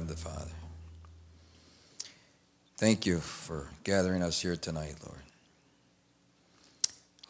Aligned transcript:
God 0.00 0.08
the 0.08 0.16
Father. 0.16 0.50
Thank 2.78 3.04
you 3.04 3.18
for 3.18 3.66
gathering 3.84 4.22
us 4.22 4.40
here 4.40 4.56
tonight, 4.56 4.94
Lord. 5.04 5.20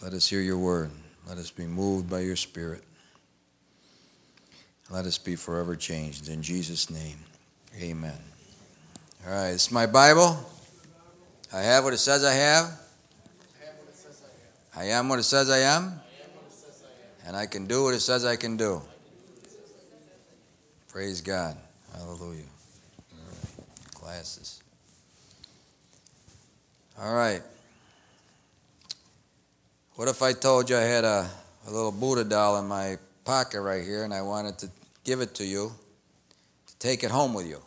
Let 0.01 0.13
us 0.13 0.29
hear 0.29 0.41
your 0.41 0.57
word. 0.57 0.93
Let 1.29 1.39
us 1.39 1.51
be 1.51 1.67
moved 1.67 2.09
by 2.09 2.21
your 2.21 2.37
spirit. 2.37 2.85
Let 4.89 5.05
us 5.05 5.19
be 5.19 5.35
forever 5.35 5.75
changed. 5.75 6.29
In 6.29 6.43
Jesus' 6.43 6.91
name, 6.91 7.19
amen. 7.81 8.19
All 9.27 9.33
right, 9.33 9.49
it's 9.49 9.73
my 9.73 9.87
Bible. 9.87 10.39
I 11.53 11.63
have 11.63 11.83
what 11.83 11.93
it 11.93 11.99
says 11.99 12.23
I 12.25 12.35
have. 12.35 12.81
I 14.77 14.85
am 14.85 15.09
what 15.09 15.19
it 15.19 15.25
says 15.25 15.51
I 15.51 15.59
am. 15.59 16.01
And 17.27 17.37
I 17.37 17.47
can 17.47 17.67
do 17.67 17.83
what 17.83 17.95
it 17.95 18.01
says 18.01 18.25
I 18.25 18.37
can 18.37 18.57
do. 18.57 18.81
Praise 20.89 21.21
God. 21.21 21.57
Hallelujah. 21.93 22.50
Glasses. 24.11 24.61
All 27.01 27.15
right. 27.15 27.41
What 29.95 30.09
if 30.09 30.21
I 30.21 30.33
told 30.33 30.69
you 30.69 30.77
I 30.77 30.81
had 30.81 31.05
a, 31.05 31.31
a 31.69 31.71
little 31.71 31.93
Buddha 31.93 32.25
doll 32.25 32.59
in 32.59 32.67
my 32.67 32.99
pocket 33.25 33.61
right 33.61 33.85
here 33.85 34.03
and 34.03 34.13
I 34.13 34.23
wanted 34.23 34.59
to 34.59 34.71
give 35.05 35.21
it 35.21 35.37
to 35.37 35.45
you 35.45 35.71
to 36.67 36.77
take 36.79 37.05
it 37.05 37.13
home 37.13 37.35
with 37.35 37.47
you? 37.47 37.63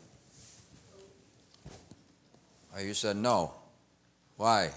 Or 2.75 2.81
you 2.81 2.94
said 2.94 3.16
no. 3.16 3.53
Why? 4.36 4.69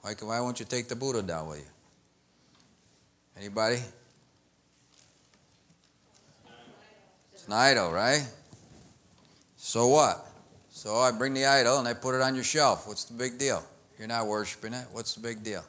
Why, 0.00 0.14
why 0.18 0.40
won't 0.40 0.60
you 0.60 0.66
take 0.66 0.88
the 0.88 0.96
Buddha 0.96 1.20
doll 1.20 1.50
with 1.50 1.58
you? 1.58 3.38
Anybody? 3.38 3.82
It's 7.34 7.46
an 7.46 7.52
idol, 7.52 7.92
right? 7.92 8.26
So 9.58 9.88
what? 9.88 10.31
So 10.74 10.96
I 10.96 11.12
bring 11.12 11.34
the 11.34 11.44
idol 11.44 11.78
and 11.78 11.86
I 11.86 11.92
put 11.92 12.14
it 12.14 12.22
on 12.22 12.34
your 12.34 12.42
shelf. 12.42 12.88
What's 12.88 13.04
the 13.04 13.12
big 13.12 13.38
deal? 13.38 13.62
You're 13.98 14.08
not 14.08 14.26
worshiping 14.26 14.72
it. 14.72 14.86
What's 14.90 15.14
the 15.14 15.20
big 15.20 15.44
deal? 15.44 15.62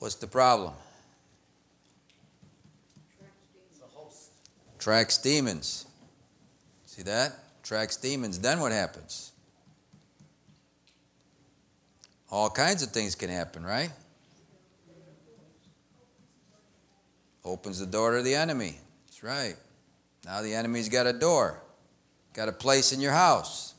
What's 0.00 0.16
the 0.16 0.26
problem? 0.26 0.74
Tracks 4.78 5.18
demons. 5.18 5.86
See 6.84 7.02
that? 7.04 7.62
Tracks 7.62 7.96
demons. 7.96 8.40
Then 8.40 8.58
what 8.60 8.72
happens? 8.72 9.32
All 12.30 12.50
kinds 12.50 12.82
of 12.82 12.90
things 12.90 13.14
can 13.14 13.30
happen, 13.30 13.64
right? 13.64 13.90
Opens 17.44 17.78
the 17.78 17.86
door 17.86 18.16
to 18.16 18.22
the 18.22 18.34
enemy. 18.34 18.78
That's 19.06 19.22
right. 19.22 19.54
Now 20.24 20.42
the 20.42 20.54
enemy's 20.54 20.88
got 20.88 21.06
a 21.06 21.12
door, 21.12 21.62
got 22.38 22.48
a 22.48 22.52
place 22.52 22.92
in 22.92 23.00
your 23.00 23.10
house. 23.10 23.74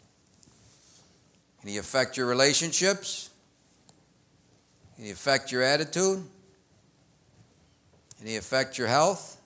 Can 1.62 1.70
he 1.70 1.78
affect 1.78 2.18
your 2.18 2.26
relationships? 2.26 3.30
Can 4.98 5.06
he 5.06 5.12
affect 5.12 5.50
your 5.50 5.64
attitude? 5.64 6.22
Can 8.18 8.28
he 8.28 8.36
affect 8.36 8.78
your 8.78 8.88
health? 8.90 9.40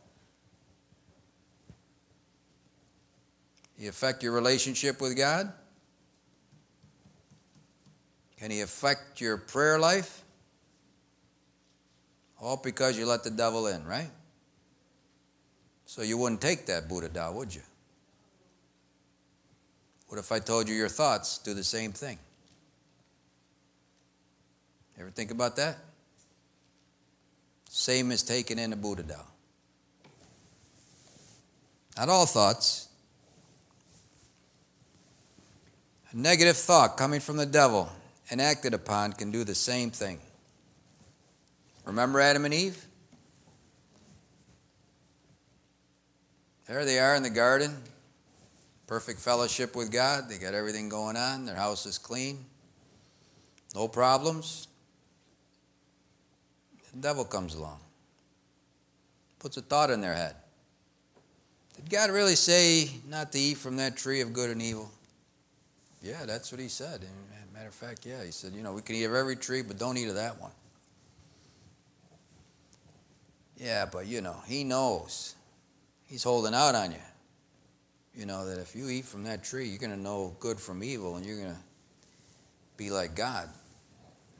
Can 3.75 3.83
he 3.83 3.87
affect 3.87 4.23
your 4.23 4.31
relationship 4.31 4.99
with 4.99 5.15
God? 5.15 5.53
Can 8.39 8.49
he 8.49 8.61
affect 8.61 9.21
your 9.21 9.37
prayer 9.37 9.77
life? 9.77 10.23
All 12.41 12.57
because 12.57 12.97
you 12.97 13.05
let 13.05 13.23
the 13.23 13.29
devil 13.29 13.67
in, 13.67 13.85
right? 13.85 14.09
So 15.85 16.01
you 16.01 16.17
wouldn't 16.17 16.41
take 16.41 16.65
that 16.65 16.89
Buddha 16.89 17.09
doll, 17.09 17.35
would 17.35 17.53
you? 17.53 17.61
What 20.13 20.19
if 20.19 20.31
I 20.31 20.37
told 20.37 20.69
you 20.69 20.75
your 20.75 20.89
thoughts 20.89 21.39
do 21.39 21.55
the 21.55 21.63
same 21.63 21.91
thing? 21.91 22.19
Ever 24.99 25.09
think 25.09 25.31
about 25.31 25.55
that? 25.55 25.77
Same 27.67 28.11
as 28.11 28.21
taking 28.21 28.59
in 28.59 28.71
a 28.73 28.75
Buddha 28.75 29.01
doll. 29.01 29.25
Not 31.97 32.09
all 32.09 32.27
thoughts. 32.27 32.89
A 36.11 36.15
negative 36.15 36.57
thought 36.57 36.95
coming 36.95 37.19
from 37.19 37.37
the 37.37 37.47
devil 37.47 37.91
and 38.29 38.39
acted 38.39 38.75
upon 38.75 39.13
can 39.13 39.31
do 39.31 39.43
the 39.43 39.55
same 39.55 39.89
thing. 39.89 40.19
Remember 41.85 42.19
Adam 42.19 42.45
and 42.45 42.53
Eve? 42.53 42.85
There 46.67 46.85
they 46.85 46.99
are 46.99 47.15
in 47.15 47.23
the 47.23 47.31
garden, 47.31 47.77
perfect 48.87 49.19
fellowship 49.19 49.75
with 49.75 49.91
God. 49.91 50.29
They 50.29 50.37
got 50.37 50.53
everything 50.53 50.89
going 50.89 51.17
on. 51.17 51.45
Their 51.45 51.55
house 51.55 51.85
is 51.85 51.97
clean, 51.97 52.45
no 53.75 53.87
problems. 53.87 54.67
The 56.93 56.99
devil 56.99 57.25
comes 57.25 57.55
along, 57.55 57.79
puts 59.39 59.57
a 59.57 59.61
thought 59.61 59.89
in 59.89 60.01
their 60.01 60.13
head. 60.13 60.35
Did 61.75 61.89
God 61.89 62.11
really 62.11 62.35
say 62.35 62.89
not 63.07 63.31
to 63.31 63.39
eat 63.39 63.57
from 63.57 63.77
that 63.77 63.97
tree 63.97 64.21
of 64.21 64.31
good 64.31 64.51
and 64.51 64.61
evil? 64.61 64.91
Yeah, 66.01 66.25
that's 66.25 66.51
what 66.51 66.61
he 66.61 66.67
said. 66.67 67.01
Matter 67.53 67.67
of 67.67 67.75
fact, 67.75 68.05
yeah, 68.05 68.23
he 68.23 68.31
said, 68.31 68.53
you 68.53 68.63
know, 68.63 68.73
we 68.73 68.81
can 68.81 68.95
eat 68.95 69.03
of 69.05 69.13
every 69.13 69.35
tree, 69.35 69.61
but 69.61 69.77
don't 69.77 69.95
eat 69.95 70.09
of 70.09 70.15
that 70.15 70.41
one. 70.41 70.51
Yeah, 73.57 73.85
but 73.85 74.07
you 74.07 74.21
know, 74.21 74.35
he 74.47 74.63
knows. 74.63 75.35
He's 76.07 76.23
holding 76.23 76.53
out 76.53 76.75
on 76.75 76.91
you. 76.91 76.97
You 78.15 78.25
know, 78.25 78.45
that 78.45 78.59
if 78.59 78.75
you 78.75 78.89
eat 78.89 79.05
from 79.05 79.23
that 79.23 79.43
tree, 79.43 79.67
you're 79.67 79.79
going 79.79 79.91
to 79.91 79.99
know 79.99 80.35
good 80.39 80.59
from 80.59 80.83
evil 80.83 81.15
and 81.15 81.25
you're 81.25 81.37
going 81.37 81.53
to 81.53 81.61
be 82.77 82.89
like 82.89 83.15
God. 83.15 83.49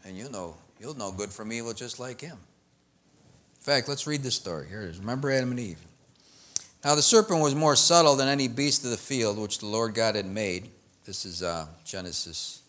And 0.06 0.18
you'll 0.18 0.32
know, 0.32 0.58
you'll 0.80 0.98
know 0.98 1.12
good 1.12 1.32
from 1.32 1.52
evil 1.52 1.74
just 1.74 2.00
like 2.00 2.22
him. 2.22 2.38
In 2.38 3.62
fact, 3.62 3.88
let's 3.88 4.06
read 4.06 4.22
this 4.22 4.36
story. 4.36 4.68
Here 4.68 4.82
it 4.82 4.90
is. 4.90 5.00
Remember 5.00 5.32
Adam 5.32 5.52
and 5.52 5.60
Eve. 5.60 5.80
Now 6.84 6.96
the 6.96 7.02
serpent 7.02 7.40
was 7.40 7.56
more 7.56 7.76
subtle 7.76 8.16
than 8.16 8.28
any 8.28 8.48
beast 8.48 8.84
of 8.84 8.92
the 8.92 8.98
field 8.98 9.38
which 9.40 9.60
the 9.60 9.66
Lord 9.66 9.94
God 9.94 10.16
had 10.16 10.26
made. 10.26 10.70
This 11.06 11.26
is 11.26 11.42
uh, 11.42 11.68
Genesis, 11.86 12.62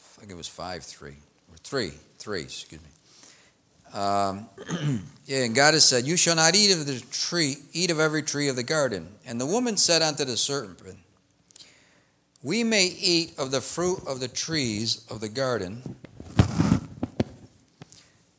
I 0.00 0.20
think 0.20 0.32
it 0.32 0.36
was 0.36 0.48
5 0.48 0.82
3, 0.82 1.10
or 1.10 1.56
3, 1.62 1.92
3, 2.18 2.42
excuse 2.42 2.80
me. 2.80 2.88
Um, 3.92 4.48
yeah, 5.26 5.44
and 5.44 5.54
God 5.54 5.74
has 5.74 5.84
said, 5.84 6.06
You 6.06 6.16
shall 6.16 6.36
not 6.36 6.54
eat 6.54 6.72
of 6.72 6.86
the 6.86 7.00
tree, 7.10 7.56
eat 7.72 7.90
of 7.90 8.00
every 8.00 8.22
tree 8.22 8.48
of 8.48 8.56
the 8.56 8.62
garden. 8.62 9.08
And 9.26 9.40
the 9.40 9.46
woman 9.46 9.76
said 9.76 10.02
unto 10.02 10.24
the 10.24 10.36
serpent, 10.36 10.98
We 12.42 12.64
may 12.64 12.86
eat 12.86 13.38
of 13.38 13.50
the 13.50 13.60
fruit 13.60 14.00
of 14.06 14.20
the 14.20 14.28
trees 14.28 15.04
of 15.10 15.20
the 15.20 15.28
garden, 15.28 15.96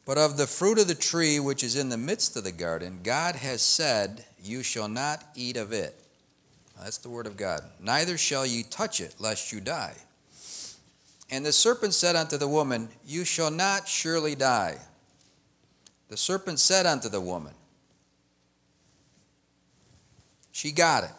but 0.05 0.17
of 0.17 0.37
the 0.37 0.47
fruit 0.47 0.79
of 0.79 0.87
the 0.87 0.95
tree 0.95 1.39
which 1.39 1.63
is 1.63 1.75
in 1.75 1.89
the 1.89 1.97
midst 1.97 2.37
of 2.37 2.45
the 2.45 2.51
garden, 2.51 3.01
God 3.03 3.35
has 3.35 3.61
said, 3.61 4.25
You 4.41 4.63
shall 4.63 4.87
not 4.87 5.23
eat 5.35 5.57
of 5.57 5.73
it. 5.73 5.95
That's 6.81 6.97
the 6.97 7.09
word 7.09 7.27
of 7.27 7.37
God. 7.37 7.61
Neither 7.81 8.17
shall 8.17 8.45
ye 8.45 8.63
touch 8.63 9.01
it, 9.01 9.15
lest 9.19 9.51
you 9.51 9.59
die. 9.59 9.95
And 11.29 11.45
the 11.45 11.51
serpent 11.51 11.93
said 11.93 12.15
unto 12.15 12.37
the 12.37 12.47
woman, 12.47 12.89
You 13.05 13.25
shall 13.25 13.51
not 13.51 13.87
surely 13.87 14.35
die. 14.35 14.77
The 16.09 16.17
serpent 16.17 16.59
said 16.59 16.85
unto 16.85 17.09
the 17.09 17.21
woman, 17.21 17.53
She 20.51 20.71
got 20.71 21.03
it. 21.03 21.11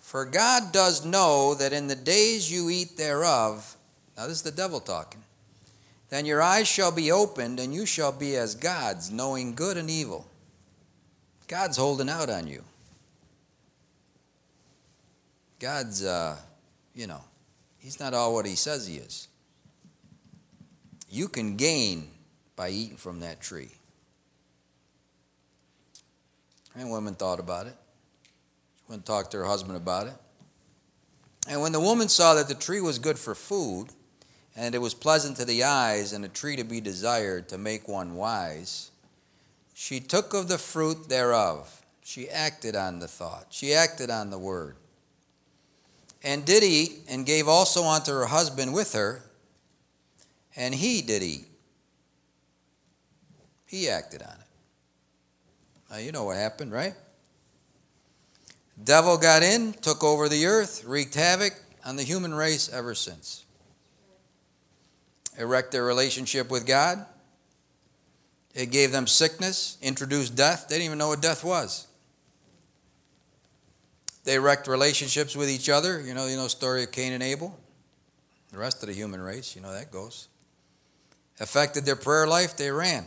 For 0.00 0.24
God 0.24 0.72
does 0.72 1.04
know 1.04 1.54
that 1.54 1.72
in 1.72 1.86
the 1.86 1.96
days 1.96 2.50
you 2.50 2.70
eat 2.70 2.96
thereof, 2.96 3.76
now 4.16 4.26
this 4.26 4.36
is 4.36 4.42
the 4.42 4.50
devil 4.50 4.80
talking, 4.80 5.22
then 6.10 6.24
your 6.24 6.40
eyes 6.40 6.66
shall 6.66 6.92
be 6.92 7.12
opened, 7.12 7.60
and 7.60 7.74
you 7.74 7.84
shall 7.84 8.12
be 8.12 8.36
as 8.36 8.54
gods, 8.54 9.10
knowing 9.10 9.54
good 9.54 9.76
and 9.76 9.90
evil. 9.90 10.26
God's 11.46 11.76
holding 11.76 12.08
out 12.08 12.30
on 12.30 12.46
you. 12.46 12.64
God's, 15.58 16.04
uh, 16.04 16.36
you 16.94 17.06
know, 17.06 17.20
He's 17.78 18.00
not 18.00 18.14
all 18.14 18.32
what 18.32 18.46
He 18.46 18.54
says 18.54 18.86
He 18.86 18.96
is. 18.96 19.28
You 21.10 21.28
can 21.28 21.56
gain 21.56 22.08
by 22.58 22.70
eating 22.70 22.96
from 22.96 23.20
that 23.20 23.40
tree. 23.40 23.70
And 26.74 26.90
woman 26.90 27.14
thought 27.14 27.38
about 27.38 27.68
it. 27.68 27.76
She 28.24 28.82
went 28.88 28.98
and 28.98 29.06
talked 29.06 29.30
to 29.30 29.38
her 29.38 29.44
husband 29.44 29.76
about 29.76 30.08
it. 30.08 30.14
And 31.48 31.62
when 31.62 31.72
the 31.72 31.80
woman 31.80 32.08
saw 32.08 32.34
that 32.34 32.48
the 32.48 32.54
tree 32.54 32.80
was 32.80 32.98
good 32.98 33.18
for 33.18 33.36
food, 33.36 33.90
and 34.56 34.74
it 34.74 34.78
was 34.78 34.92
pleasant 34.92 35.36
to 35.36 35.44
the 35.44 35.62
eyes, 35.62 36.12
and 36.12 36.24
a 36.24 36.28
tree 36.28 36.56
to 36.56 36.64
be 36.64 36.80
desired 36.80 37.48
to 37.48 37.58
make 37.58 37.86
one 37.86 38.16
wise, 38.16 38.90
she 39.72 40.00
took 40.00 40.34
of 40.34 40.48
the 40.48 40.58
fruit 40.58 41.08
thereof. 41.08 41.82
She 42.02 42.28
acted 42.28 42.74
on 42.74 42.98
the 42.98 43.08
thought. 43.08 43.46
She 43.50 43.72
acted 43.72 44.10
on 44.10 44.30
the 44.30 44.38
word. 44.38 44.74
And 46.24 46.44
did 46.44 46.64
eat, 46.64 47.04
and 47.08 47.24
gave 47.24 47.46
also 47.46 47.84
unto 47.84 48.10
her 48.10 48.26
husband 48.26 48.74
with 48.74 48.94
her, 48.94 49.22
and 50.56 50.74
he 50.74 51.02
did 51.02 51.22
eat. 51.22 51.47
He 53.68 53.88
acted 53.88 54.22
on 54.22 54.30
it. 54.30 54.46
Now, 55.90 55.98
you 55.98 56.10
know 56.10 56.24
what 56.24 56.36
happened, 56.36 56.72
right? 56.72 56.94
Devil 58.82 59.18
got 59.18 59.42
in, 59.42 59.74
took 59.74 60.02
over 60.02 60.28
the 60.28 60.46
earth, 60.46 60.84
wreaked 60.84 61.14
havoc 61.14 61.52
on 61.84 61.96
the 61.96 62.02
human 62.02 62.32
race 62.34 62.70
ever 62.72 62.94
since. 62.94 63.44
Wrecked 65.38 65.70
their 65.70 65.84
relationship 65.84 66.50
with 66.50 66.66
God. 66.66 67.04
It 68.54 68.70
gave 68.70 68.90
them 68.90 69.06
sickness, 69.06 69.78
introduced 69.82 70.34
death. 70.34 70.66
They 70.68 70.76
didn't 70.76 70.86
even 70.86 70.98
know 70.98 71.08
what 71.08 71.22
death 71.22 71.44
was. 71.44 71.86
They 74.24 74.38
wrecked 74.38 74.66
relationships 74.66 75.36
with 75.36 75.48
each 75.48 75.68
other. 75.68 76.00
You 76.00 76.14
know, 76.14 76.26
you 76.26 76.36
know 76.36 76.48
story 76.48 76.82
of 76.82 76.90
Cain 76.90 77.12
and 77.12 77.22
Abel. 77.22 77.58
The 78.50 78.58
rest 78.58 78.82
of 78.82 78.88
the 78.88 78.94
human 78.94 79.20
race, 79.20 79.54
you 79.54 79.62
know 79.62 79.72
that 79.72 79.92
goes. 79.92 80.28
Affected 81.38 81.84
their 81.84 81.96
prayer 81.96 82.26
life, 82.26 82.56
they 82.56 82.70
ran. 82.70 83.06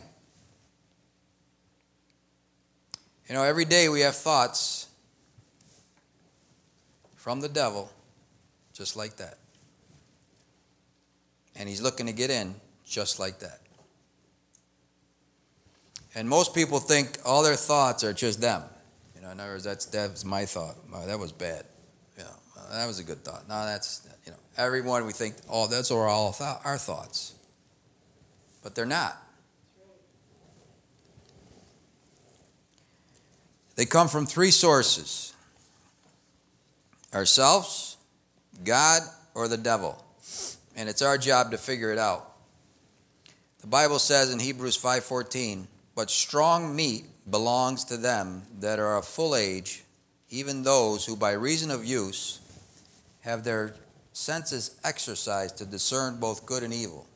You 3.32 3.38
know, 3.38 3.44
every 3.44 3.64
day 3.64 3.88
we 3.88 4.00
have 4.00 4.14
thoughts 4.14 4.88
from 7.16 7.40
the 7.40 7.48
devil 7.48 7.90
just 8.74 8.94
like 8.94 9.16
that. 9.16 9.38
And 11.56 11.66
he's 11.66 11.80
looking 11.80 12.04
to 12.08 12.12
get 12.12 12.28
in 12.28 12.54
just 12.84 13.18
like 13.18 13.38
that. 13.38 13.60
And 16.14 16.28
most 16.28 16.54
people 16.54 16.78
think 16.78 17.16
all 17.24 17.42
their 17.42 17.56
thoughts 17.56 18.04
are 18.04 18.12
just 18.12 18.42
them. 18.42 18.64
You 19.16 19.22
know, 19.22 19.30
in 19.30 19.40
other 19.40 19.52
words, 19.52 19.64
that's, 19.64 19.86
that's 19.86 20.26
my 20.26 20.44
thought. 20.44 20.74
Oh, 20.94 21.06
that 21.06 21.18
was 21.18 21.32
bad. 21.32 21.64
You 22.18 22.24
know, 22.24 22.34
that 22.70 22.86
was 22.86 22.98
a 22.98 23.02
good 23.02 23.24
thought. 23.24 23.48
No, 23.48 23.64
that's, 23.64 24.06
you 24.26 24.32
know, 24.32 24.38
everyone 24.58 25.06
we 25.06 25.14
think, 25.14 25.36
oh, 25.48 25.68
that's 25.68 25.90
all 25.90 26.02
our 26.02 26.76
thoughts. 26.76 27.32
But 28.62 28.74
they're 28.74 28.84
not. 28.84 29.21
They 33.74 33.86
come 33.86 34.08
from 34.08 34.26
three 34.26 34.50
sources 34.50 35.32
ourselves, 37.14 37.96
God, 38.64 39.02
or 39.34 39.48
the 39.48 39.56
devil. 39.56 40.02
And 40.74 40.88
it's 40.88 41.02
our 41.02 41.18
job 41.18 41.50
to 41.50 41.58
figure 41.58 41.92
it 41.92 41.98
out. 41.98 42.32
The 43.60 43.66
Bible 43.66 43.98
says 43.98 44.30
in 44.30 44.40
Hebrews 44.40 44.76
5:14, 44.76 45.68
"But 45.94 46.10
strong 46.10 46.74
meat 46.74 47.06
belongs 47.30 47.84
to 47.84 47.96
them 47.96 48.46
that 48.60 48.78
are 48.78 48.96
of 48.96 49.06
full 49.06 49.34
age, 49.34 49.84
even 50.30 50.62
those 50.62 51.04
who 51.04 51.14
by 51.14 51.32
reason 51.32 51.70
of 51.70 51.84
use 51.84 52.40
have 53.20 53.44
their 53.44 53.74
senses 54.12 54.72
exercised 54.82 55.56
to 55.58 55.66
discern 55.66 56.18
both 56.18 56.46
good 56.46 56.62
and 56.62 56.74
evil." 56.74 57.06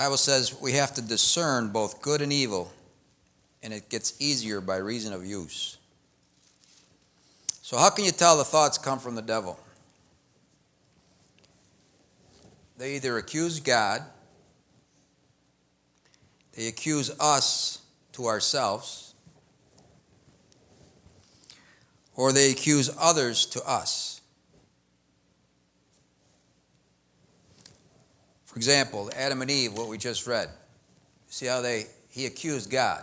Bible 0.00 0.16
says 0.16 0.58
we 0.58 0.72
have 0.72 0.94
to 0.94 1.02
discern 1.02 1.68
both 1.68 2.00
good 2.00 2.22
and 2.22 2.32
evil, 2.32 2.72
and 3.62 3.70
it 3.70 3.90
gets 3.90 4.14
easier 4.18 4.62
by 4.62 4.76
reason 4.76 5.12
of 5.12 5.26
use. 5.26 5.76
So, 7.60 7.76
how 7.76 7.90
can 7.90 8.06
you 8.06 8.10
tell 8.10 8.38
the 8.38 8.44
thoughts 8.44 8.78
come 8.78 8.98
from 8.98 9.14
the 9.14 9.20
devil? 9.20 9.60
They 12.78 12.94
either 12.94 13.18
accuse 13.18 13.60
God, 13.60 14.00
they 16.56 16.68
accuse 16.68 17.10
us 17.20 17.82
to 18.12 18.24
ourselves, 18.24 19.12
or 22.16 22.32
they 22.32 22.50
accuse 22.50 22.88
others 22.98 23.44
to 23.44 23.62
us. 23.68 24.22
For 28.46 28.49
example, 28.60 29.10
Adam 29.16 29.40
and 29.40 29.50
Eve, 29.50 29.72
what 29.72 29.88
we 29.88 29.96
just 29.96 30.26
read. 30.26 30.50
See 31.30 31.46
how 31.46 31.62
they 31.62 31.86
he 32.10 32.26
accused 32.26 32.70
God. 32.70 33.02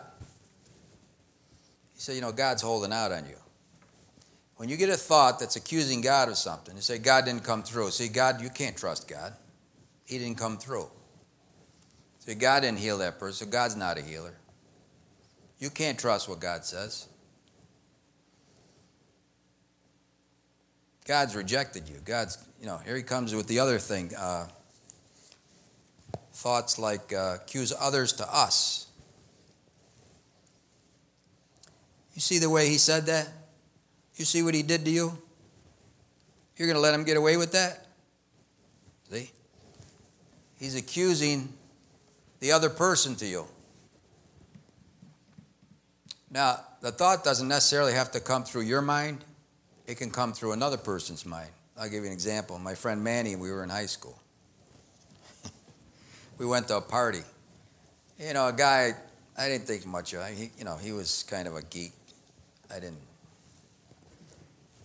He 1.95 1.99
said, 1.99 2.13
you 2.13 2.21
know, 2.21 2.31
God's 2.31 2.61
holding 2.61 2.93
out 2.93 3.11
on 3.11 3.25
you. 3.25 3.37
When 4.57 4.69
you 4.69 4.77
get 4.77 4.89
a 4.89 4.97
thought 4.97 5.39
that's 5.39 5.55
accusing 5.55 6.01
God 6.01 6.29
of 6.29 6.37
something, 6.37 6.75
you 6.75 6.81
say, 6.83 6.99
God 6.99 7.25
didn't 7.25 7.43
come 7.43 7.63
through. 7.63 7.89
See, 7.89 8.07
God, 8.07 8.39
you 8.39 8.51
can't 8.51 8.77
trust 8.77 9.07
God. 9.07 9.33
He 10.05 10.19
didn't 10.19 10.37
come 10.37 10.59
through. 10.59 10.91
See, 12.19 12.35
God 12.35 12.59
didn't 12.59 12.77
heal 12.77 12.99
that 12.99 13.17
person, 13.17 13.47
so 13.47 13.51
God's 13.51 13.75
not 13.75 13.97
a 13.97 14.03
healer. 14.03 14.35
You 15.57 15.71
can't 15.71 15.97
trust 15.97 16.29
what 16.29 16.39
God 16.39 16.65
says. 16.65 17.07
God's 21.05 21.35
rejected 21.35 21.89
you. 21.89 21.95
God's, 22.05 22.37
you 22.59 22.67
know, 22.67 22.77
here 22.77 22.95
he 22.95 23.01
comes 23.01 23.33
with 23.33 23.47
the 23.47 23.57
other 23.57 23.79
thing. 23.79 24.11
Uh, 24.15 24.47
thoughts 26.37 26.77
like 26.77 27.11
uh, 27.11 27.37
accuse 27.41 27.73
others 27.79 28.13
to 28.13 28.33
us. 28.35 28.85
You 32.13 32.21
see 32.21 32.37
the 32.37 32.49
way 32.49 32.69
he 32.69 32.77
said 32.77 33.07
that? 33.07 33.27
You 34.15 34.23
see 34.23 34.43
what 34.43 34.53
he 34.53 34.61
did 34.61 34.85
to 34.85 34.91
you? 34.91 35.17
You're 36.55 36.67
going 36.67 36.75
to 36.75 36.81
let 36.81 36.93
him 36.93 37.03
get 37.03 37.17
away 37.17 37.37
with 37.37 37.53
that? 37.53 37.87
See? 39.09 39.31
He's 40.59 40.75
accusing 40.75 41.53
the 42.39 42.51
other 42.51 42.69
person 42.69 43.15
to 43.15 43.25
you. 43.25 43.45
Now, 46.29 46.59
the 46.81 46.91
thought 46.91 47.23
doesn't 47.23 47.47
necessarily 47.47 47.93
have 47.93 48.11
to 48.11 48.19
come 48.19 48.43
through 48.43 48.63
your 48.63 48.81
mind, 48.81 49.25
it 49.87 49.95
can 49.95 50.11
come 50.11 50.33
through 50.33 50.51
another 50.51 50.77
person's 50.77 51.25
mind. 51.25 51.49
I'll 51.79 51.89
give 51.89 52.03
you 52.03 52.07
an 52.07 52.13
example. 52.13 52.59
My 52.59 52.75
friend 52.75 53.03
Manny, 53.03 53.35
we 53.35 53.49
were 53.51 53.63
in 53.63 53.69
high 53.69 53.85
school 53.87 54.19
we 56.37 56.45
went 56.45 56.67
to 56.69 56.77
a 56.77 56.81
party. 56.81 57.21
You 58.19 58.33
know, 58.33 58.47
a 58.47 58.53
guy 58.53 58.93
I 59.37 59.47
didn't 59.47 59.67
think 59.67 59.85
much 59.85 60.13
of. 60.13 60.27
He, 60.27 60.51
you 60.57 60.65
know, 60.65 60.77
he 60.77 60.91
was 60.91 61.23
kind 61.23 61.47
of 61.47 61.55
a 61.55 61.61
geek. 61.61 61.93
I 62.71 62.79
didn't. 62.79 63.01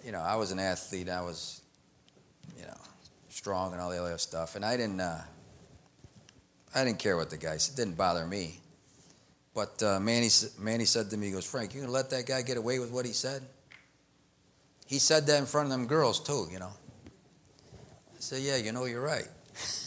You 0.05 0.13
know, 0.13 0.21
I 0.21 0.37
was 0.37 0.51
an 0.51 0.59
athlete. 0.59 1.09
I 1.09 1.23
was, 1.23 1.63
you 2.59 2.65
know, 2.65 2.77
strong 3.29 3.73
and 3.73 3.81
all 3.81 3.91
the 3.91 4.03
other 4.03 4.19
stuff, 4.19 4.57
and 4.57 4.65
I 4.65 4.77
didn't. 4.77 5.01
Uh, 5.01 5.23
I 6.75 6.85
didn't 6.85 6.99
care 6.99 7.17
what 7.17 7.31
the 7.31 7.37
guy 7.37 7.59
said. 7.59 7.75
It 7.75 7.77
didn't 7.85 7.97
bother 7.97 8.27
me. 8.27 8.61
But 9.55 9.83
uh, 9.83 10.01
Manny, 10.01 10.29
Manny 10.59 10.87
said 10.87 11.11
to 11.11 11.17
me, 11.17 11.27
he 11.27 11.33
goes, 11.33 11.45
Frank, 11.45 11.75
you 11.75 11.83
gonna 11.83 11.93
let 11.93 12.09
that 12.11 12.27
guy 12.27 12.41
get 12.41 12.57
away 12.57 12.79
with 12.79 12.91
what 12.91 13.05
he 13.05 13.13
said? 13.13 13.43
He 14.87 14.99
said 14.99 15.27
that 15.27 15.39
in 15.39 15.47
front 15.47 15.67
of 15.67 15.73
them 15.73 15.87
girls 15.87 16.21
too, 16.21 16.49
you 16.51 16.59
know. 16.59 16.73
I 17.77 18.21
said, 18.21 18.41
yeah, 18.41 18.57
you 18.57 18.73
know, 18.73 18.87
you're 18.87 19.03
right. 19.03 19.29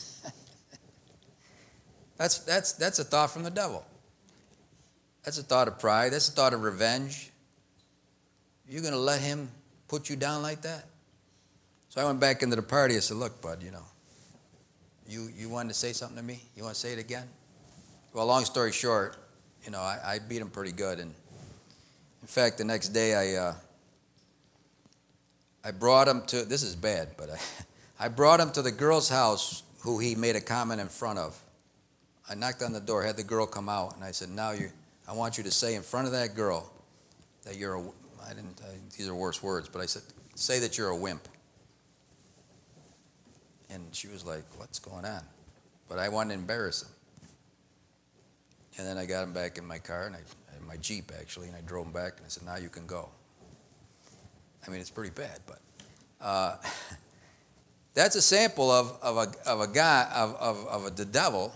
That's, 2.17 2.39
that's, 2.39 2.73
that's 2.73 2.99
a 2.99 3.03
thought 3.03 3.31
from 3.31 3.43
the 3.43 3.51
devil. 3.51 3.85
That's 5.23 5.37
a 5.37 5.43
thought 5.43 5.67
of 5.67 5.79
pride. 5.79 6.13
That's 6.13 6.29
a 6.29 6.31
thought 6.31 6.53
of 6.53 6.63
revenge. 6.63 7.31
You're 8.67 8.81
going 8.81 8.93
to 8.93 8.99
let 8.99 9.21
him 9.21 9.49
put 9.87 10.09
you 10.09 10.15
down 10.15 10.41
like 10.41 10.61
that? 10.61 10.85
So 11.89 12.01
I 12.01 12.05
went 12.05 12.19
back 12.19 12.43
into 12.43 12.55
the 12.55 12.61
party. 12.61 12.95
I 12.95 12.99
said, 12.99 13.17
Look, 13.17 13.41
bud, 13.41 13.63
you 13.63 13.71
know, 13.71 13.85
you, 15.07 15.29
you 15.35 15.49
wanted 15.49 15.69
to 15.69 15.75
say 15.75 15.93
something 15.93 16.17
to 16.17 16.23
me? 16.23 16.41
You 16.55 16.63
want 16.63 16.75
to 16.75 16.79
say 16.79 16.93
it 16.93 16.99
again? 16.99 17.27
Well, 18.13 18.25
long 18.25 18.45
story 18.45 18.71
short, 18.71 19.17
you 19.63 19.71
know, 19.71 19.79
I, 19.79 19.99
I 20.05 20.19
beat 20.19 20.41
him 20.41 20.49
pretty 20.49 20.71
good. 20.71 20.99
And 20.99 21.13
in 22.21 22.27
fact, 22.27 22.57
the 22.57 22.63
next 22.63 22.89
day 22.89 23.13
I, 23.13 23.41
uh, 23.41 23.53
I 25.63 25.71
brought 25.71 26.07
him 26.07 26.21
to, 26.27 26.43
this 26.43 26.63
is 26.63 26.75
bad, 26.75 27.09
but 27.17 27.29
I, 27.29 27.39
I 28.05 28.07
brought 28.09 28.39
him 28.39 28.51
to 28.51 28.61
the 28.61 28.71
girl's 28.71 29.09
house 29.09 29.63
who 29.81 29.99
he 29.99 30.15
made 30.15 30.35
a 30.35 30.41
comment 30.41 30.81
in 30.81 30.87
front 30.87 31.19
of. 31.19 31.39
I 32.29 32.35
knocked 32.35 32.63
on 32.63 32.73
the 32.73 32.79
door, 32.79 33.03
had 33.03 33.17
the 33.17 33.23
girl 33.23 33.45
come 33.45 33.69
out, 33.69 33.95
and 33.95 34.03
I 34.03 34.11
said, 34.11 34.29
"Now 34.29 34.51
you, 34.51 34.71
I 35.07 35.13
want 35.13 35.37
you 35.37 35.43
to 35.43 35.51
say 35.51 35.75
in 35.75 35.83
front 35.83 36.07
of 36.07 36.13
that 36.13 36.35
girl 36.35 36.71
that 37.43 37.57
you're 37.57 37.75
a. 37.75 37.81
I 38.25 38.33
didn't. 38.33 38.59
I, 38.63 38.77
these 38.97 39.07
are 39.07 39.15
worse 39.15 39.43
words, 39.43 39.69
but 39.69 39.81
I 39.81 39.85
said, 39.85 40.01
say 40.33 40.59
that 40.59 40.77
you're 40.77 40.89
a 40.89 40.95
wimp." 40.95 41.27
And 43.69 43.93
she 43.93 44.07
was 44.07 44.25
like, 44.25 44.43
"What's 44.57 44.79
going 44.79 45.05
on?" 45.05 45.21
But 45.87 45.99
I 45.99 46.09
wanted 46.09 46.33
to 46.33 46.39
embarrass 46.39 46.81
him. 46.83 46.89
And 48.77 48.87
then 48.87 48.97
I 48.97 49.05
got 49.05 49.23
him 49.23 49.31
back 49.31 49.57
in 49.57 49.65
my 49.65 49.77
car, 49.77 50.07
and 50.07 50.15
I, 50.15 50.19
in 50.57 50.67
my 50.67 50.77
Jeep 50.77 51.11
actually, 51.17 51.47
and 51.47 51.55
I 51.55 51.61
drove 51.61 51.85
him 51.85 51.93
back, 51.93 52.17
and 52.17 52.25
I 52.25 52.29
said, 52.29 52.43
"Now 52.43 52.55
you 52.55 52.69
can 52.69 52.87
go." 52.87 53.09
I 54.65 54.71
mean, 54.71 54.81
it's 54.81 54.89
pretty 54.89 55.11
bad, 55.11 55.39
but. 55.45 55.59
Uh, 56.19 56.57
That's 57.95 58.17
a 58.17 58.21
sample 58.21 58.69
of, 58.71 58.99
of, 59.01 59.15
a, 59.15 59.49
of 59.49 59.61
a 59.61 59.67
guy, 59.67 60.05
of, 60.13 60.35
of, 60.35 60.67
of 60.67 60.85
a, 60.87 60.89
the 60.89 61.05
devil 61.05 61.55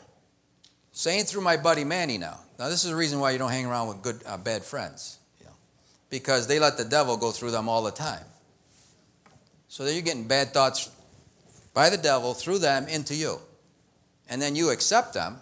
saying 0.92 1.26
through 1.26 1.42
my 1.42 1.58
buddy 1.58 1.84
Manny 1.84 2.18
now. 2.18 2.40
Now, 2.58 2.70
this 2.70 2.84
is 2.84 2.90
the 2.90 2.96
reason 2.96 3.20
why 3.20 3.32
you 3.32 3.38
don't 3.38 3.52
hang 3.52 3.66
around 3.66 3.88
with 3.88 4.02
good, 4.02 4.22
uh, 4.26 4.38
bad 4.38 4.64
friends, 4.64 5.20
you 5.40 5.46
know, 5.46 5.54
because 6.10 6.48
they 6.48 6.60
let 6.60 6.78
the 6.78 6.84
devil 6.84 7.16
go 7.16 7.32
through 7.32 7.52
them 7.52 7.70
all 7.70 7.84
the 7.84 7.92
time. 7.92 8.26
So 9.70 9.86
that 9.86 9.94
you're 9.94 10.02
getting 10.02 10.28
bad 10.28 10.54
thoughts 10.54 10.90
by 11.74 11.90
the 11.90 11.98
devil 11.98 12.34
through 12.34 12.60
them 12.60 12.88
into 12.88 13.16
you. 13.16 13.40
And 14.28 14.42
then 14.42 14.56
you 14.56 14.72
accept 14.72 15.14
them 15.14 15.38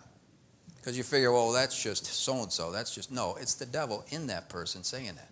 because 0.75 0.98
you 0.98 1.04
figure, 1.04 1.32
well, 1.32 1.51
that's 1.51 1.82
just 1.82 2.06
so 2.06 2.44
and 2.44 2.51
so. 2.51 2.72
That's 2.72 2.94
just, 2.94 3.12
no, 3.12 3.36
it's 3.39 3.56
the 3.56 3.66
devil 3.66 4.06
in 4.10 4.27
that 4.27 4.50
person 4.50 4.84
saying 4.84 5.16
that. 5.16 5.32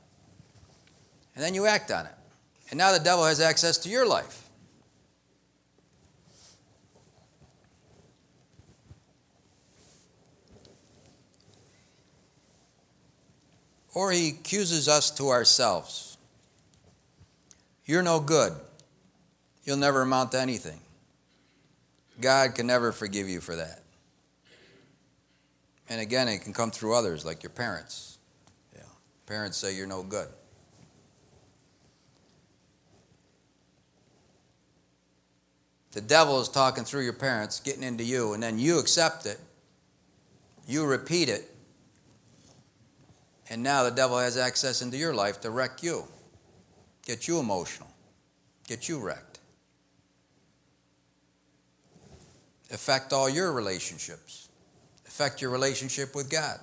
And 1.35 1.43
then 1.43 1.53
you 1.53 1.65
act 1.65 1.91
on 1.91 2.05
it. 2.05 2.13
And 2.69 2.77
now 2.77 2.91
the 2.91 3.03
devil 3.03 3.25
has 3.25 3.39
access 3.39 3.77
to 3.79 3.89
your 3.89 4.07
life. 4.07 4.44
Or 13.95 14.11
he 14.11 14.29
accuses 14.29 14.87
us 14.87 15.09
to 15.11 15.29
ourselves. 15.29 16.17
You're 17.85 18.03
no 18.03 18.19
good. 18.19 18.53
You'll 19.63 19.77
never 19.77 20.03
amount 20.03 20.33
to 20.33 20.39
anything. 20.39 20.79
God 22.21 22.53
can 22.55 22.67
never 22.67 22.91
forgive 22.91 23.27
you 23.27 23.41
for 23.41 23.55
that. 23.55 23.81
And 25.89 26.01
again, 26.01 26.27
it 26.27 26.41
can 26.41 26.53
come 26.53 26.71
through 26.71 26.93
others, 26.95 27.25
like 27.25 27.41
your 27.41 27.51
parents. 27.51 28.17
Yeah. 28.75 28.81
Parents 29.27 29.57
say 29.57 29.75
you're 29.75 29.87
no 29.87 30.03
good. 30.03 30.27
The 35.91 36.01
devil 36.01 36.41
is 36.41 36.49
talking 36.49 36.83
through 36.83 37.03
your 37.03 37.13
parents, 37.13 37.61
getting 37.61 37.83
into 37.83 38.03
you, 38.03 38.33
and 38.33 38.43
then 38.43 38.59
you 38.59 38.79
accept 38.79 39.25
it. 39.25 39.39
You 40.67 40.85
repeat 40.85 41.29
it. 41.29 41.54
And 43.49 43.61
now 43.61 43.83
the 43.83 43.91
devil 43.91 44.17
has 44.17 44.37
access 44.37 44.81
into 44.81 44.97
your 44.97 45.13
life 45.13 45.41
to 45.41 45.51
wreck 45.51 45.83
you, 45.83 46.05
get 47.05 47.27
you 47.27 47.39
emotional, 47.39 47.89
get 48.67 48.89
you 48.89 48.99
wrecked, 48.99 49.39
affect 52.71 53.13
all 53.13 53.29
your 53.29 53.51
relationships, 53.51 54.49
affect 55.07 55.41
your 55.41 55.51
relationship 55.51 56.15
with 56.15 56.29
God, 56.29 56.59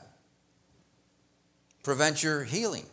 prevent 1.85 2.23
your 2.23 2.43
healing. 2.43 2.87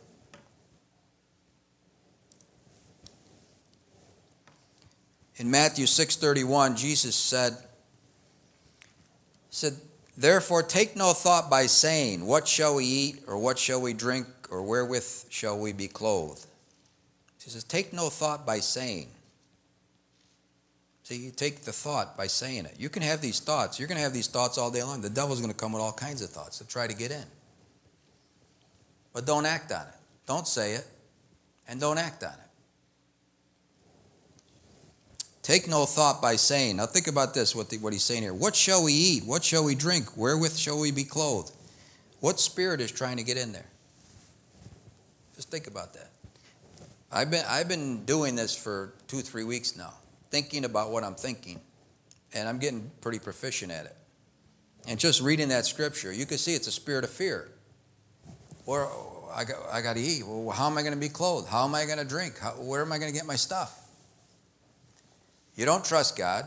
In 5.37 5.49
Matthew 5.49 5.85
6:31, 5.85 6.75
Jesus 6.75 7.15
said, 7.15 7.57
said, 9.49 9.73
Therefore 10.19 10.63
take 10.63 10.97
no 10.97 11.13
thought 11.13 11.49
by 11.49 11.67
saying, 11.67 12.25
What 12.25 12.45
shall 12.45 12.75
we 12.75 12.83
eat, 12.83 13.23
or 13.25 13.37
what 13.37 13.57
shall 13.57 13.79
we 13.79 13.93
drink, 13.93 14.27
or 14.51 14.61
wherewith 14.61 15.27
shall 15.29 15.57
we 15.57 15.71
be 15.71 15.87
clothed? 15.87 16.45
He 17.41 17.49
says, 17.49 17.63
Take 17.63 17.93
no 17.93 18.09
thought 18.09 18.45
by 18.45 18.59
saying. 18.59 19.07
See, 21.03 21.15
you 21.15 21.31
take 21.31 21.61
the 21.61 21.71
thought 21.71 22.17
by 22.17 22.27
saying 22.27 22.65
it. 22.65 22.75
You 22.77 22.89
can 22.89 23.01
have 23.01 23.21
these 23.21 23.39
thoughts. 23.39 23.79
You're 23.79 23.87
going 23.87 23.95
to 23.95 24.03
have 24.03 24.11
these 24.11 24.27
thoughts 24.27 24.57
all 24.57 24.69
day 24.69 24.83
long. 24.83 24.99
The 24.99 25.09
devil's 25.09 25.39
going 25.39 25.53
to 25.53 25.57
come 25.57 25.71
with 25.71 25.81
all 25.81 25.93
kinds 25.93 26.21
of 26.21 26.29
thoughts 26.29 26.57
to 26.57 26.67
try 26.67 26.85
to 26.85 26.93
get 26.93 27.11
in. 27.11 27.23
But 29.13 29.25
don't 29.25 29.45
act 29.45 29.71
on 29.71 29.87
it. 29.87 29.95
Don't 30.27 30.49
say 30.49 30.73
it, 30.73 30.85
and 31.65 31.79
don't 31.79 31.97
act 31.97 32.25
on 32.25 32.33
it. 32.33 32.48
Take 35.49 35.67
no 35.67 35.87
thought 35.87 36.21
by 36.21 36.35
saying. 36.35 36.75
Now 36.75 36.85
think 36.85 37.07
about 37.07 37.33
this, 37.33 37.55
what, 37.55 37.71
the, 37.71 37.79
what 37.79 37.91
he's 37.91 38.03
saying 38.03 38.21
here. 38.21 38.35
What 38.35 38.55
shall 38.55 38.83
we 38.83 38.93
eat? 38.93 39.23
What 39.25 39.43
shall 39.43 39.63
we 39.63 39.73
drink? 39.73 40.15
Wherewith 40.15 40.55
shall 40.55 40.79
we 40.79 40.91
be 40.91 41.03
clothed? 41.03 41.51
What 42.19 42.39
spirit 42.39 42.79
is 42.79 42.91
trying 42.91 43.17
to 43.17 43.23
get 43.23 43.35
in 43.35 43.51
there? 43.51 43.65
Just 45.35 45.49
think 45.49 45.65
about 45.65 45.95
that. 45.95 46.11
I've 47.11 47.31
been, 47.31 47.43
I've 47.49 47.67
been 47.67 48.05
doing 48.05 48.35
this 48.35 48.55
for 48.55 48.93
two, 49.07 49.21
three 49.21 49.43
weeks 49.43 49.75
now, 49.75 49.95
thinking 50.29 50.65
about 50.65 50.91
what 50.91 51.03
I'm 51.03 51.15
thinking, 51.15 51.59
and 52.35 52.47
I'm 52.47 52.59
getting 52.59 52.91
pretty 53.01 53.17
proficient 53.17 53.71
at 53.71 53.87
it. 53.87 53.95
And 54.87 54.99
just 54.99 55.19
reading 55.19 55.49
that 55.49 55.65
scripture, 55.65 56.13
you 56.13 56.27
can 56.27 56.37
see 56.37 56.53
it's 56.53 56.67
a 56.67 56.71
spirit 56.71 57.03
of 57.03 57.09
fear. 57.09 57.49
Or 58.67 58.83
oh, 58.83 59.31
I 59.33 59.45
got, 59.45 59.57
I 59.73 59.81
got 59.81 59.95
to 59.95 59.99
eat. 59.99 60.21
Well, 60.27 60.51
how 60.51 60.67
am 60.67 60.77
I 60.77 60.83
going 60.83 60.93
to 60.93 60.99
be 60.99 61.09
clothed? 61.09 61.47
How 61.47 61.65
am 61.65 61.73
I 61.73 61.87
going 61.87 61.97
to 61.97 62.05
drink? 62.05 62.37
How, 62.37 62.51
where 62.51 62.83
am 62.83 62.91
I 62.91 62.99
going 62.99 63.11
to 63.11 63.17
get 63.17 63.25
my 63.25 63.35
stuff? 63.35 63.78
You 65.59 65.65
don't 65.65 65.83
trust 65.83 66.15
God. 66.15 66.45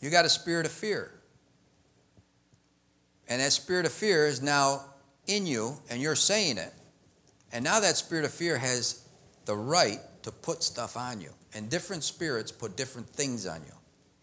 You 0.00 0.08
got 0.08 0.24
a 0.24 0.30
spirit 0.30 0.64
of 0.64 0.72
fear. 0.72 1.10
And 3.28 3.42
that 3.42 3.52
spirit 3.52 3.84
of 3.84 3.92
fear 3.92 4.26
is 4.26 4.40
now 4.40 4.86
in 5.26 5.44
you, 5.46 5.76
and 5.90 6.00
you're 6.00 6.16
saying 6.16 6.56
it. 6.56 6.72
And 7.52 7.62
now 7.62 7.80
that 7.80 7.98
spirit 7.98 8.24
of 8.24 8.32
fear 8.32 8.56
has 8.56 9.06
the 9.44 9.54
right 9.54 9.98
to 10.22 10.32
put 10.32 10.62
stuff 10.62 10.96
on 10.96 11.20
you. 11.20 11.28
And 11.52 11.68
different 11.68 12.04
spirits 12.04 12.50
put 12.50 12.74
different 12.74 13.06
things 13.06 13.46
on 13.46 13.60
you. 13.66 13.74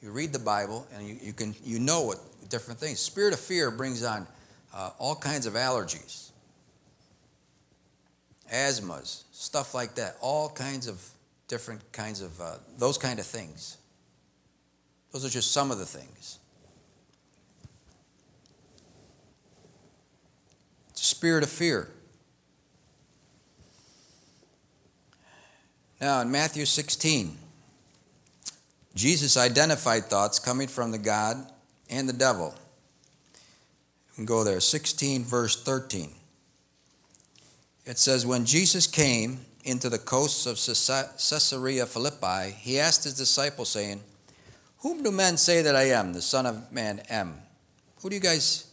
You 0.02 0.12
read 0.12 0.34
the 0.34 0.40
Bible, 0.40 0.88
and 0.96 1.08
you, 1.08 1.20
you 1.22 1.32
can 1.32 1.54
you 1.64 1.78
know 1.78 2.02
what 2.02 2.18
different 2.50 2.80
things. 2.80 3.00
Spirit 3.00 3.32
of 3.32 3.40
fear 3.40 3.70
brings 3.70 4.04
on 4.04 4.26
uh, 4.74 4.90
all 4.98 5.14
kinds 5.14 5.46
of 5.46 5.54
allergies, 5.54 6.32
asthmas, 8.52 9.26
stuff 9.32 9.76
like 9.76 9.94
that. 9.96 10.18
All 10.20 10.50
kinds 10.50 10.88
of 10.88 11.08
different 11.52 11.92
kinds 11.92 12.22
of, 12.22 12.40
uh, 12.40 12.56
those 12.78 12.98
kind 12.98 13.20
of 13.20 13.26
things. 13.26 13.76
Those 15.12 15.26
are 15.26 15.30
just 15.30 15.52
some 15.52 15.70
of 15.70 15.80
the 15.80 15.86
things. 15.86 16.40
It's 20.92 21.02
a 21.02 21.06
spirit 21.06 21.44
of 21.44 21.50
fear. 21.50 21.90
Now, 26.00 26.22
in 26.22 26.32
Matthew 26.32 26.66
16, 26.66 27.38
Jesus 28.96 29.36
identified 29.36 30.06
thoughts 30.06 30.40
coming 30.40 30.70
from 30.70 30.92
the 30.92 30.98
God 30.98 31.36
and 31.90 32.08
the 32.08 32.14
devil. 32.14 32.56
We 34.12 34.16
can 34.16 34.26
go 34.26 34.46
there. 34.46 34.62
16, 34.62 35.26
verse 35.26 35.62
13. 35.62 36.14
It 37.86 38.00
says, 38.00 38.26
When 38.26 38.46
Jesus 38.46 38.88
came, 38.88 39.42
into 39.64 39.90
the 39.90 40.00
coasts 40.00 40.46
of 40.46 40.56
Caesarea 40.56 41.86
Philippi, 41.86 42.52
he 42.58 42.80
asked 42.80 43.04
his 43.04 43.14
disciples, 43.14 43.70
saying, 43.70 44.02
Whom 44.80 45.04
do 45.04 45.12
men 45.12 45.38
say 45.38 45.62
that 45.62 45.76
I 45.76 45.90
am, 45.90 46.14
the 46.14 46.22
Son 46.22 46.46
of 46.46 46.72
Man 46.72 47.00
am? 47.10 47.36
Who 48.02 48.10
do 48.10 48.16
you 48.16 48.22
guys, 48.22 48.68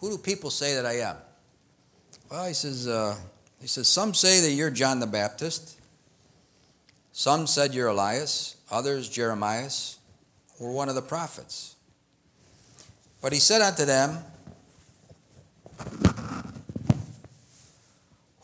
who 0.00 0.10
do 0.10 0.18
people 0.18 0.50
say 0.50 0.74
that 0.74 0.86
I 0.86 1.00
am? 1.00 1.16
Well, 2.30 2.46
he 2.46 2.54
says, 2.54 2.88
uh, 2.88 3.14
he 3.60 3.66
says, 3.68 3.88
Some 3.88 4.14
say 4.14 4.40
that 4.40 4.50
you're 4.50 4.70
John 4.70 5.00
the 5.00 5.06
Baptist. 5.06 5.78
Some 7.12 7.46
said 7.46 7.74
you're 7.74 7.88
Elias, 7.88 8.56
others 8.70 9.08
Jeremiah, 9.08 9.68
or 10.58 10.72
one 10.72 10.88
of 10.88 10.94
the 10.94 11.02
prophets. 11.02 11.76
But 13.20 13.32
he 13.32 13.38
said 13.38 13.62
unto 13.62 13.84
them, 13.84 14.18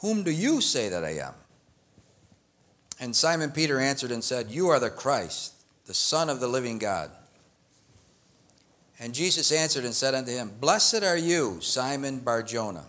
Whom 0.00 0.22
do 0.22 0.30
you 0.30 0.60
say 0.60 0.88
that 0.90 1.02
I 1.02 1.18
am? 1.18 1.34
And 3.00 3.14
Simon 3.14 3.50
Peter 3.50 3.78
answered 3.78 4.10
and 4.10 4.24
said, 4.24 4.50
You 4.50 4.68
are 4.68 4.80
the 4.80 4.90
Christ, 4.90 5.54
the 5.86 5.94
Son 5.94 6.28
of 6.28 6.40
the 6.40 6.48
living 6.48 6.78
God. 6.78 7.10
And 8.98 9.14
Jesus 9.14 9.52
answered 9.52 9.84
and 9.84 9.94
said 9.94 10.14
unto 10.14 10.32
him, 10.32 10.52
Blessed 10.60 11.04
are 11.04 11.16
you, 11.16 11.58
Simon 11.60 12.18
Barjona, 12.18 12.84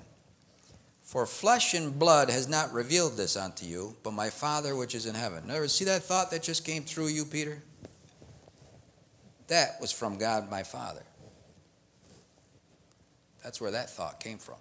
for 1.04 1.26
flesh 1.28 1.76
and 1.76 1.98
blood 1.98 2.32
has 2.32 2.48
not 2.48 2.74
revealed 2.74 3.16
this 3.16 3.38
unto 3.38 3.66
you, 3.66 3.96
but 4.02 4.12
my 4.12 4.30
Father 4.32 4.76
which 4.76 4.96
is 4.96 5.06
in 5.06 5.14
heaven. 5.14 5.48
Words, 5.48 5.74
see 5.74 5.86
that 5.86 6.04
thought 6.04 6.32
that 6.32 6.42
just 6.42 6.66
came 6.66 6.84
through 6.84 7.08
you, 7.08 7.26
Peter? 7.26 7.62
That 9.48 9.80
was 9.80 9.92
from 9.92 10.18
God, 10.18 10.50
my 10.50 10.64
Father. 10.64 11.04
That's 13.44 13.62
where 13.62 13.72
that 13.72 13.90
thought 13.90 14.20
came 14.20 14.38
from. 14.38 14.58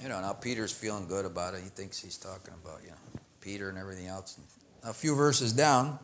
You 0.00 0.08
know, 0.08 0.20
now 0.20 0.32
Peter's 0.32 0.72
feeling 0.72 1.06
good 1.06 1.24
about 1.24 1.54
it. 1.54 1.62
He 1.62 1.70
thinks 1.70 2.02
he's 2.02 2.18
talking 2.18 2.54
about, 2.62 2.82
you 2.82 2.90
know, 2.90 3.20
Peter 3.40 3.68
and 3.68 3.78
everything 3.78 4.06
else. 4.06 4.38
A 4.84 4.92
few 4.92 5.14
verses 5.14 5.52
down, 5.52 5.98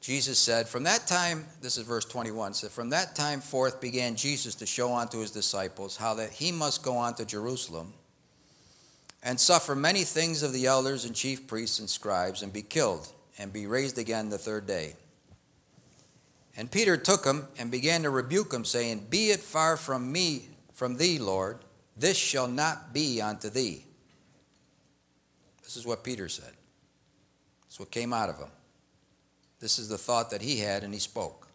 Jesus 0.00 0.38
said, 0.38 0.68
From 0.68 0.82
that 0.82 1.06
time, 1.06 1.46
this 1.60 1.78
is 1.78 1.86
verse 1.86 2.04
21, 2.04 2.54
said, 2.54 2.70
From 2.70 2.90
that 2.90 3.14
time 3.14 3.40
forth 3.40 3.80
began 3.80 4.16
Jesus 4.16 4.54
to 4.56 4.66
show 4.66 4.94
unto 4.94 5.20
his 5.20 5.30
disciples 5.30 5.96
how 5.96 6.14
that 6.14 6.30
he 6.30 6.52
must 6.52 6.82
go 6.82 6.96
on 6.96 7.14
to 7.14 7.24
Jerusalem 7.24 7.94
and 9.22 9.38
suffer 9.38 9.74
many 9.74 10.02
things 10.02 10.42
of 10.42 10.52
the 10.52 10.66
elders 10.66 11.04
and 11.04 11.14
chief 11.14 11.46
priests 11.46 11.78
and 11.78 11.88
scribes 11.88 12.42
and 12.42 12.52
be 12.52 12.62
killed 12.62 13.08
and 13.38 13.52
be 13.52 13.66
raised 13.66 13.96
again 13.96 14.28
the 14.28 14.38
third 14.38 14.66
day. 14.66 14.94
And 16.56 16.70
Peter 16.70 16.96
took 16.96 17.24
him 17.24 17.46
and 17.58 17.70
began 17.70 18.02
to 18.02 18.10
rebuke 18.10 18.52
him, 18.52 18.64
saying, 18.64 19.06
Be 19.08 19.30
it 19.30 19.40
far 19.40 19.76
from 19.76 20.12
me, 20.12 20.48
from 20.82 20.96
thee, 20.96 21.16
Lord. 21.16 21.58
This 21.96 22.16
shall 22.16 22.48
not 22.48 22.92
be 22.92 23.22
unto 23.22 23.48
thee. 23.48 23.84
This 25.62 25.76
is 25.76 25.86
what 25.86 26.02
Peter 26.02 26.28
said. 26.28 26.54
That's 27.62 27.78
what 27.78 27.92
came 27.92 28.12
out 28.12 28.28
of 28.28 28.36
him. 28.36 28.48
This 29.60 29.78
is 29.78 29.88
the 29.88 29.96
thought 29.96 30.30
that 30.30 30.42
he 30.42 30.58
had, 30.58 30.82
and 30.82 30.92
he 30.92 30.98
spoke. 30.98 31.46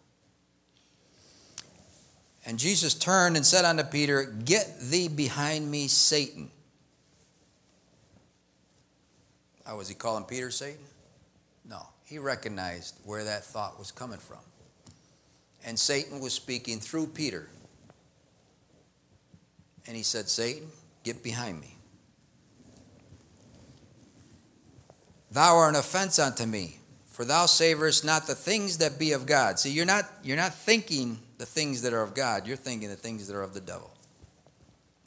And 2.46 2.58
Jesus 2.58 2.94
turned 2.94 3.36
and 3.36 3.46
said 3.46 3.66
unto 3.66 3.84
Peter, 3.84 4.24
Get 4.24 4.80
thee 4.80 5.10
behind 5.10 5.70
me, 5.70 5.90
Satan. 5.90 6.50
How 9.66 9.76
was 9.76 9.90
he 9.90 9.94
calling 9.94 10.24
Peter 10.24 10.52
Satan? 10.52 10.86
No, 11.70 11.82
he 12.06 12.18
recognized 12.18 12.98
where 13.04 13.26
that 13.26 13.44
thought 13.44 13.78
was 13.78 13.92
coming 13.92 14.20
from. 14.20 14.40
And 15.66 15.78
Satan 15.78 16.22
was 16.22 16.32
speaking 16.32 16.80
through 16.80 17.08
Peter. 17.08 17.50
And 19.88 19.96
he 19.96 20.04
said, 20.04 20.28
Satan, 20.28 20.68
get 21.04 21.24
behind 21.24 21.62
me. 21.62 21.78
Thou 25.32 25.56
art 25.56 25.74
an 25.74 25.80
offense 25.80 26.20
unto 26.20 26.46
me, 26.46 26.80
for 27.08 27.26
thou 27.26 27.46
savorest 27.46 28.06
not 28.06 28.28
the 28.28 28.36
things 28.36 28.78
that 28.80 28.98
be 28.98 29.12
of 29.12 29.26
God. 29.26 29.60
See, 29.60 29.72
you're 29.72 29.86
not, 29.86 30.06
you're 30.24 30.38
not 30.38 30.54
thinking 30.54 31.20
the 31.38 31.46
things 31.46 31.82
that 31.84 31.94
are 31.94 32.02
of 32.02 32.14
God, 32.14 32.48
you're 32.48 32.58
thinking 32.58 32.90
the 32.90 32.96
things 32.96 33.28
that 33.28 33.36
are 33.36 33.44
of 33.44 33.54
the 33.54 33.62
devil. 33.62 33.94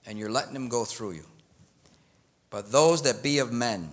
And 0.07 0.19
you're 0.19 0.31
letting 0.31 0.55
them 0.55 0.69
go 0.69 0.85
through 0.85 1.13
you. 1.13 1.25
But 2.51 2.73
those 2.73 3.03
that 3.03 3.23
be 3.23 3.39
of 3.39 3.53
men. 3.53 3.91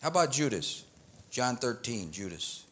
How 0.00 0.08
about 0.08 0.30
Judas? 0.30 0.84
John 1.30 1.56
13, 1.56 2.12
Judas. 2.12 2.64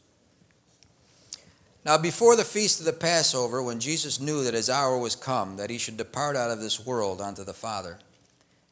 Now, 1.86 1.96
before 1.96 2.34
the 2.34 2.42
feast 2.42 2.80
of 2.80 2.84
the 2.84 2.92
Passover, 2.92 3.62
when 3.62 3.78
Jesus 3.78 4.18
knew 4.18 4.42
that 4.42 4.54
his 4.54 4.68
hour 4.68 4.98
was 4.98 5.14
come, 5.14 5.56
that 5.56 5.70
he 5.70 5.78
should 5.78 5.96
depart 5.96 6.34
out 6.34 6.50
of 6.50 6.60
this 6.60 6.84
world 6.84 7.20
unto 7.20 7.44
the 7.44 7.54
Father, 7.54 8.00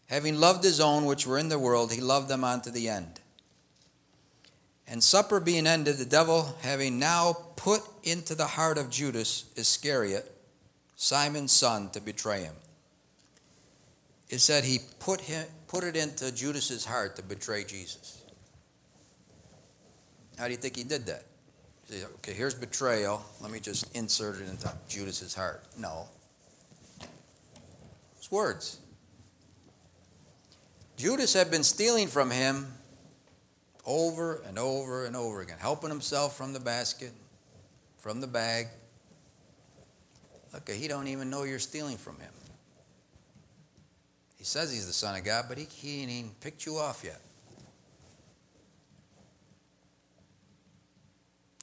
having 0.09 0.41
loved 0.41 0.65
his 0.65 0.81
own 0.81 1.05
which 1.05 1.25
were 1.25 1.39
in 1.39 1.49
the 1.49 1.57
world, 1.57 1.93
he 1.93 2.01
loved 2.01 2.27
them 2.27 2.43
unto 2.43 2.73
the 2.73 2.89
end. 2.89 3.21
And 4.89 5.01
supper 5.01 5.39
being 5.39 5.65
ended, 5.65 5.99
the 5.99 6.05
devil 6.05 6.57
having 6.63 6.99
now 6.99 7.37
put 7.55 7.83
into 8.03 8.35
the 8.35 8.49
heart 8.49 8.79
of 8.79 8.91
Judas 8.91 9.45
Iscariot, 9.55 10.29
Simon's 10.97 11.53
son, 11.53 11.91
to 11.91 12.01
betray 12.01 12.43
him. 12.43 12.57
It 14.29 14.41
said 14.41 14.65
he 14.65 14.81
put, 14.99 15.21
him, 15.21 15.47
put 15.69 15.85
it 15.85 15.95
into 15.95 16.33
Judas's 16.33 16.85
heart 16.85 17.15
to 17.15 17.23
betray 17.23 17.63
Jesus. 17.63 18.25
How 20.37 20.47
do 20.47 20.51
you 20.51 20.57
think 20.57 20.75
he 20.75 20.83
did 20.83 21.07
that? 21.07 21.23
Okay, 21.93 22.33
here's 22.33 22.55
betrayal. 22.55 23.25
Let 23.41 23.51
me 23.51 23.61
just 23.61 23.95
insert 23.95 24.41
it 24.41 24.49
into 24.49 24.73
Judas's 24.89 25.35
heart. 25.35 25.63
No. 25.79 26.09
It's 28.17 28.31
words. 28.31 28.79
Judas 30.97 31.35
had 31.35 31.51
been 31.51 31.65
stealing 31.65 32.09
from 32.09 32.31
him 32.31 32.67
over 33.85 34.43
and 34.47 34.59
over 34.59 35.05
and 35.05 35.17
over 35.17 35.41
again, 35.41 35.59
helping 35.59 35.91
himself 35.91 36.37
from 36.37 36.53
the 36.53 36.61
basket, 36.61 37.13
from 37.99 38.21
the 38.21 38.27
bag. 38.27 38.69
Okay, 40.55 40.77
he 40.77 40.89
don't 40.89 41.09
even 41.09 41.31
know 41.31 41.43
you're 41.43 41.59
stealing 41.59 41.97
from 41.97 42.19
him. 42.19 42.33
He 44.39 44.45
says 44.45 44.73
he's 44.73 44.87
the 44.87 44.93
son 44.93 45.19
of 45.19 45.25
God, 45.25 45.47
but 45.49 45.59
he, 45.59 45.65
he 45.65 46.03
ain't 46.03 46.11
even 46.11 46.31
picked 46.41 46.65
you 46.65 46.77
off 46.77 47.03
yet. 47.05 47.21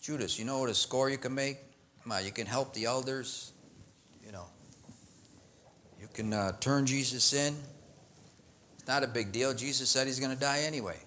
Judas, 0.02 0.40
you 0.40 0.46
know 0.46 0.60
what 0.60 0.70
a 0.70 0.74
score 0.74 1.12
you 1.12 1.20
can 1.20 1.36
make? 1.36 1.58
Come 2.02 2.12
on, 2.12 2.26
you 2.26 2.32
can 2.32 2.48
help 2.48 2.74
the 2.74 2.86
elders. 2.86 3.52
You 4.26 4.32
know, 4.32 4.46
you 6.00 6.08
can 6.12 6.34
uh, 6.34 6.54
turn 6.60 6.88
Jesus 6.88 7.34
in. 7.34 7.56
It's 8.80 8.88
not 8.88 9.04
a 9.04 9.08
big 9.08 9.32
deal. 9.32 9.54
Jesus 9.54 9.90
said 9.90 10.08
he's 10.08 10.20
going 10.20 10.34
to 10.34 10.40
die 10.40 10.62
anyway. 10.62 10.98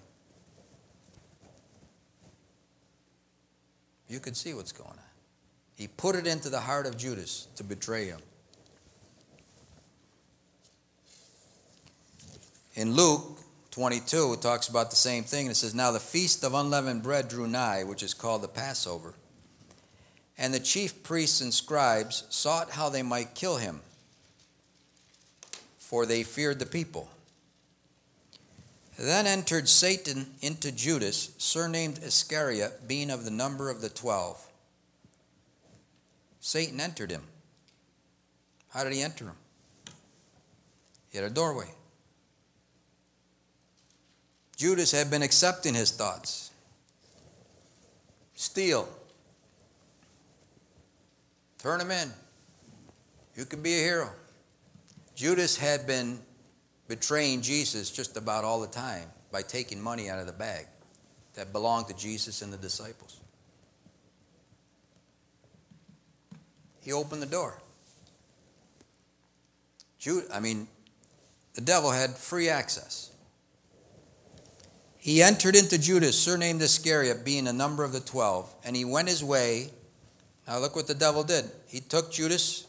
You 4.07 4.21
could 4.21 4.37
see 4.37 4.53
what's 4.53 4.71
going 4.71 4.89
on. 4.91 4.99
He 5.75 5.87
put 5.87 6.15
it 6.15 6.25
into 6.25 6.49
the 6.49 6.61
heart 6.61 6.85
of 6.85 6.95
Judas 6.95 7.47
to 7.57 7.65
betray 7.65 8.05
him. 8.05 8.21
In 12.75 12.93
Luke 12.93 13.39
22, 13.75 14.31
it 14.31 14.41
talks 14.41 14.69
about 14.69 14.89
the 14.89 14.95
same 14.95 15.25
thing. 15.25 15.47
And 15.47 15.51
It 15.51 15.55
says, 15.55 15.75
Now 15.75 15.91
the 15.91 15.99
feast 15.99 16.45
of 16.45 16.53
unleavened 16.53 17.03
bread 17.03 17.27
drew 17.27 17.45
nigh, 17.45 17.83
which 17.83 18.03
is 18.03 18.13
called 18.13 18.41
the 18.41 18.47
Passover. 18.47 19.15
And 20.37 20.53
the 20.53 20.61
chief 20.61 21.03
priests 21.03 21.41
and 21.41 21.53
scribes 21.53 22.23
sought 22.29 22.71
how 22.71 22.87
they 22.87 23.03
might 23.03 23.35
kill 23.35 23.57
him, 23.57 23.81
for 25.77 26.05
they 26.05 26.23
feared 26.23 26.59
the 26.59 26.65
people. 26.65 27.09
Then 28.97 29.27
entered 29.27 29.67
Satan 29.67 30.27
into 30.41 30.71
Judas, 30.71 31.31
surnamed 31.37 31.97
Iscariot, 32.01 32.87
being 32.87 33.11
of 33.11 33.25
the 33.25 33.31
number 33.31 33.69
of 33.69 33.81
the 33.81 33.89
twelve. 33.89 34.41
Satan 36.39 36.79
entered 36.79 37.11
him. 37.11 37.23
How 38.69 38.85
did 38.85 38.93
he 38.93 39.01
enter 39.01 39.25
him? 39.25 39.37
He 41.09 41.17
had 41.17 41.29
a 41.29 41.33
doorway. 41.33 41.67
Judas 44.55 44.91
had 44.91 45.09
been 45.09 45.21
accepting 45.21 45.73
his 45.73 45.91
thoughts. 45.91 46.51
Steal. 48.35 48.87
Turn 51.57 51.81
him 51.81 51.91
in. 51.91 52.11
You 53.35 53.45
can 53.45 53.61
be 53.61 53.73
a 53.73 53.81
hero. 53.81 54.09
Judas 55.15 55.57
had 55.57 55.87
been 55.87 56.19
betraying 56.87 57.41
Jesus 57.41 57.89
just 57.91 58.17
about 58.17 58.43
all 58.43 58.61
the 58.61 58.67
time 58.67 59.09
by 59.31 59.41
taking 59.41 59.81
money 59.81 60.09
out 60.09 60.19
of 60.19 60.27
the 60.27 60.33
bag 60.33 60.67
that 61.33 61.51
belonged 61.51 61.87
to 61.87 61.95
Jesus 61.95 62.41
and 62.41 62.51
the 62.51 62.57
disciples. 62.57 63.19
He 66.81 66.93
opened 66.93 67.21
the 67.21 67.27
door. 67.27 67.61
Jude, 69.97 70.25
I 70.31 70.39
mean, 70.39 70.67
the 71.55 71.61
devil 71.61 71.91
had 71.91 72.11
free 72.11 72.47
access. 72.47 73.11
He 75.05 75.21
entered 75.21 75.55
into 75.55 75.77
Judas, 75.77 76.19
surnamed 76.19 76.63
Iscariot, 76.63 77.23
being 77.23 77.45
a 77.45 77.53
number 77.53 77.83
of 77.83 77.91
the 77.91 77.99
twelve, 77.99 78.51
and 78.63 78.75
he 78.75 78.85
went 78.85 79.07
his 79.07 79.23
way. 79.23 79.69
Now 80.47 80.57
look 80.57 80.75
what 80.75 80.87
the 80.87 80.95
devil 80.95 81.23
did. 81.23 81.45
He 81.67 81.79
took 81.79 82.11
Judas, 82.11 82.65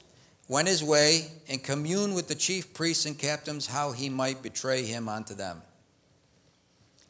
went 0.46 0.68
his 0.68 0.85
way 0.85 1.29
and 1.49 1.64
communed 1.64 2.14
with 2.14 2.29
the 2.29 2.35
chief 2.35 2.75
priests 2.75 3.07
and 3.07 3.18
captains 3.18 3.68
how 3.68 3.92
he 3.92 4.11
might 4.11 4.42
betray 4.42 4.83
him 4.83 5.09
unto 5.09 5.33
them. 5.33 5.62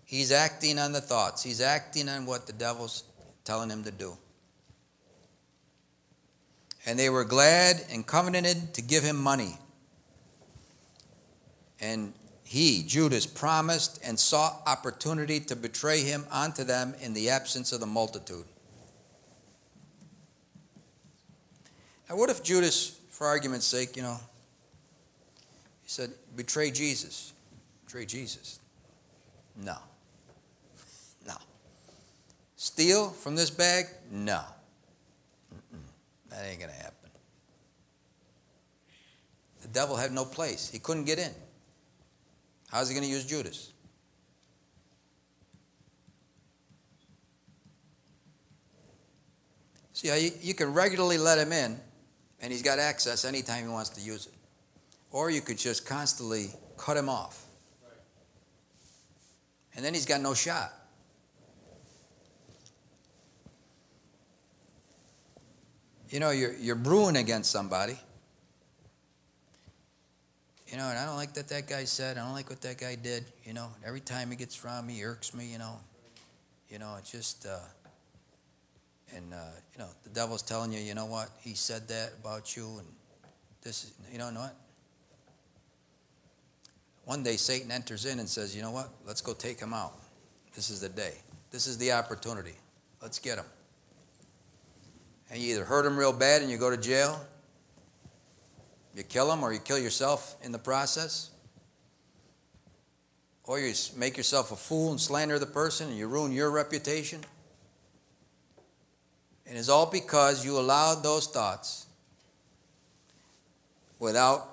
He's 0.05 0.31
acting 0.31 0.79
on 0.79 0.93
the 0.93 1.01
thoughts, 1.01 1.43
he's 1.43 1.61
acting 1.61 2.09
on 2.09 2.25
what 2.25 2.47
the 2.47 2.53
devil's 2.53 3.03
telling 3.45 3.69
him 3.69 3.83
to 3.83 3.91
do. 3.91 4.17
And 6.87 6.97
they 6.97 7.11
were 7.11 7.25
glad 7.25 7.85
and 7.91 8.07
covenanted 8.07 8.75
to 8.75 8.81
give 8.81 9.03
him 9.03 9.17
money. 9.17 9.59
And 11.81 12.13
he, 12.49 12.85
Judas, 12.85 13.27
promised 13.27 13.99
and 14.05 14.19
sought 14.19 14.63
opportunity 14.67 15.41
to 15.41 15.57
betray 15.57 16.03
him 16.03 16.25
unto 16.31 16.63
them 16.63 16.95
in 17.01 17.13
the 17.13 17.29
absence 17.29 17.73
of 17.73 17.81
the 17.81 17.87
multitude. 17.87 18.45
Now, 22.09 22.17
what 22.17 22.31
if 22.31 22.45
Judas 22.45 23.01
for 23.17 23.27
argument's 23.27 23.67
sake, 23.67 23.97
you 23.97 24.03
know, 24.03 24.19
he 25.83 25.89
said, 25.89 26.11
betray 26.37 26.71
Jesus. 26.71 27.33
Betray 27.87 28.05
Jesus. 28.05 28.61
No. 29.57 29.79
No. 31.27 31.35
Steal 32.57 33.09
from 33.09 33.35
this 33.35 33.49
bag? 33.51 33.87
No. 34.13 34.43
Mm-mm. 35.53 35.81
That 36.29 36.45
ain't 36.45 36.61
going 36.61 36.71
to 36.71 36.77
happen. 36.77 37.11
The 39.63 39.69
devil 39.69 39.97
had 39.97 40.13
no 40.13 40.27
place. 40.27 40.69
He 40.71 40.79
couldn't 40.79 41.05
get 41.05 41.19
in. 41.19 41.33
How's 42.77 42.91
he 42.91 42.95
going 42.95 43.07
to 43.07 43.11
use 43.11 43.25
Judas? 43.25 43.73
See, 49.95 50.09
you, 50.09 50.31
you 50.43 50.53
can 50.53 50.75
regularly 50.75 51.17
let 51.17 51.39
him 51.39 51.53
in, 51.53 51.81
and 52.39 52.53
he's 52.53 52.61
got 52.61 52.79
access 52.79 53.25
anytime 53.25 53.65
he 53.65 53.71
wants 53.71 53.89
to 53.89 54.03
use 54.03 54.27
it. 54.27 54.35
Or 55.11 55.31
you 55.31 55.41
could 55.41 55.57
just 55.57 55.87
constantly 55.87 56.51
cut 56.77 56.99
him 56.99 57.09
off. 57.09 57.47
And 59.75 59.83
then 59.83 59.95
he's 59.95 60.05
got 60.05 60.21
no 60.21 60.35
shot. 60.35 60.71
You 66.11 66.21
know, 66.21 66.29
you're, 66.29 66.53
you're 66.57 66.77
brewing 66.77 67.17
against 67.17 67.51
somebody. 67.51 67.99
You 70.77 70.83
know, 70.83 70.91
and 70.91 70.99
I 70.99 71.07
don't 71.07 71.17
like 71.17 71.33
that 71.33 71.49
that 71.49 71.67
guy 71.67 71.85
said. 71.85 72.19
I 72.19 72.21
don't 72.23 72.35
like 72.35 72.51
what 72.51 72.61
that 72.61 72.77
guy 72.77 72.97
did. 72.97 73.25
You 73.45 73.55
know, 73.55 73.69
every 73.83 74.01
time 74.01 74.29
he 74.29 74.37
gets 74.37 74.63
around 74.63 74.87
me, 74.87 74.97
he 74.97 75.05
irks 75.07 75.33
me. 75.33 75.51
You 75.51 75.57
know, 75.57 75.79
you 76.69 76.79
know, 76.79 76.97
it's 76.99 77.11
just. 77.11 77.47
Uh, 77.47 77.61
and 79.15 79.33
uh, 79.33 79.39
you 79.73 79.79
know 79.79 79.89
the 80.05 80.11
devil's 80.11 80.43
telling 80.43 80.75
you, 80.75 80.81
you 80.81 80.93
know 80.95 81.07
what? 81.07 81.31
He 81.41 81.55
said 81.55 81.89
that 81.89 82.13
about 82.21 82.59
you, 82.59 82.67
and 82.77 82.87
this 83.63 83.85
is, 83.85 83.95
you 84.13 84.19
know 84.19 84.27
what? 84.27 84.55
One 87.07 87.23
day 87.23 87.37
Satan 87.37 87.71
enters 87.71 88.05
in 88.05 88.19
and 88.19 88.29
says, 88.29 88.55
you 88.55 88.61
know 88.61 88.71
what? 88.71 88.91
Let's 89.07 89.23
go 89.23 89.33
take 89.33 89.59
him 89.59 89.73
out. 89.73 89.95
This 90.55 90.69
is 90.69 90.83
the 90.83 90.91
day. 90.91 91.15
This 91.53 91.67
is 91.67 91.79
the 91.79 91.93
opportunity. 91.93 92.57
Let's 93.01 93.19
get 93.19 93.39
him. 93.39 93.47
And 95.31 95.41
you 95.41 95.55
either 95.55 95.65
hurt 95.65 95.87
him 95.87 95.97
real 95.97 96.13
bad 96.13 96.43
and 96.43 96.51
you 96.51 96.59
go 96.59 96.69
to 96.69 96.77
jail, 96.77 97.19
you 98.97 99.03
kill 99.03 99.29
them, 99.29 99.43
or 99.43 99.53
you 99.53 99.59
kill 99.59 99.79
yourself 99.79 100.37
in 100.43 100.53
the 100.53 100.59
process, 100.59 101.31
or 103.45 103.61
you 103.61 103.73
make 103.97 104.17
yourself 104.17 104.51
a 104.51 104.57
fool 104.57 104.91
and 104.91 105.01
slander 105.01 105.39
the 105.39 105.47
person 105.47 105.89
and 105.89 105.97
you 105.97 106.09
ruin 106.09 106.33
your 106.33 106.51
reputation. 106.51 107.23
And 109.47 109.57
it's 109.57 109.69
all 109.69 109.87
because 109.87 110.45
you 110.45 110.59
allowed 110.59 111.03
those 111.03 111.29
thoughts 111.29 111.87
without 114.01 114.49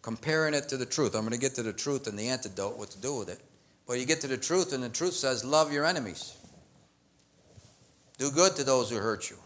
comparing 0.00 0.54
it 0.54 0.68
to 0.70 0.76
the 0.76 0.86
truth. 0.86 1.14
I'm 1.14 1.22
going 1.22 1.32
to 1.32 1.38
get 1.38 1.54
to 1.56 1.62
the 1.62 1.72
truth 1.72 2.06
and 2.06 2.18
the 2.18 2.28
antidote, 2.28 2.78
what 2.78 2.90
to 2.90 3.00
do 3.00 3.18
with 3.18 3.28
it. 3.28 3.40
But 3.86 3.98
you 3.98 4.06
get 4.06 4.20
to 4.22 4.28
the 4.28 4.38
truth, 4.38 4.72
and 4.72 4.82
the 4.82 4.88
truth 4.88 5.14
says, 5.14 5.44
love 5.44 5.72
your 5.72 5.84
enemies. 5.84 6.36
Do 8.16 8.30
good 8.30 8.56
to 8.56 8.64
those 8.64 8.90
who 8.90 8.96
hurt 8.96 9.28
you. 9.28 9.36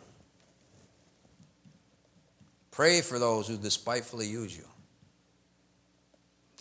Pray 2.76 3.00
for 3.00 3.18
those 3.18 3.48
who 3.48 3.56
despitefully 3.56 4.26
use 4.26 4.54
you. 4.54 4.64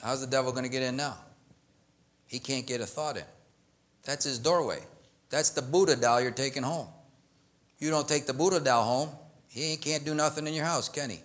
How's 0.01 0.21
the 0.21 0.27
devil 0.27 0.53
going 0.53 0.63
to 0.63 0.69
get 0.69 0.81
in 0.81 0.95
now? 0.95 1.17
He 2.25 2.39
can't 2.39 2.65
get 2.65 2.79
a 2.79 2.85
thought 2.85 3.17
in. 3.17 3.25
That's 4.05 4.23
his 4.23 4.39
doorway. 4.39 4.79
That's 5.29 5.49
the 5.49 5.61
Buddha 5.61 5.97
doll 5.97 6.21
you're 6.21 6.31
taking 6.31 6.63
home. 6.63 6.87
You 7.79 7.89
don't 7.89 8.07
take 8.07 8.27
the 8.27 8.33
Buddha 8.33 8.61
doll 8.61 8.85
home, 8.85 9.09
he 9.49 9.75
can't 9.75 10.05
do 10.05 10.15
nothing 10.15 10.47
in 10.47 10.53
your 10.53 10.63
house, 10.63 10.87
can 10.87 11.09
he? 11.09 11.19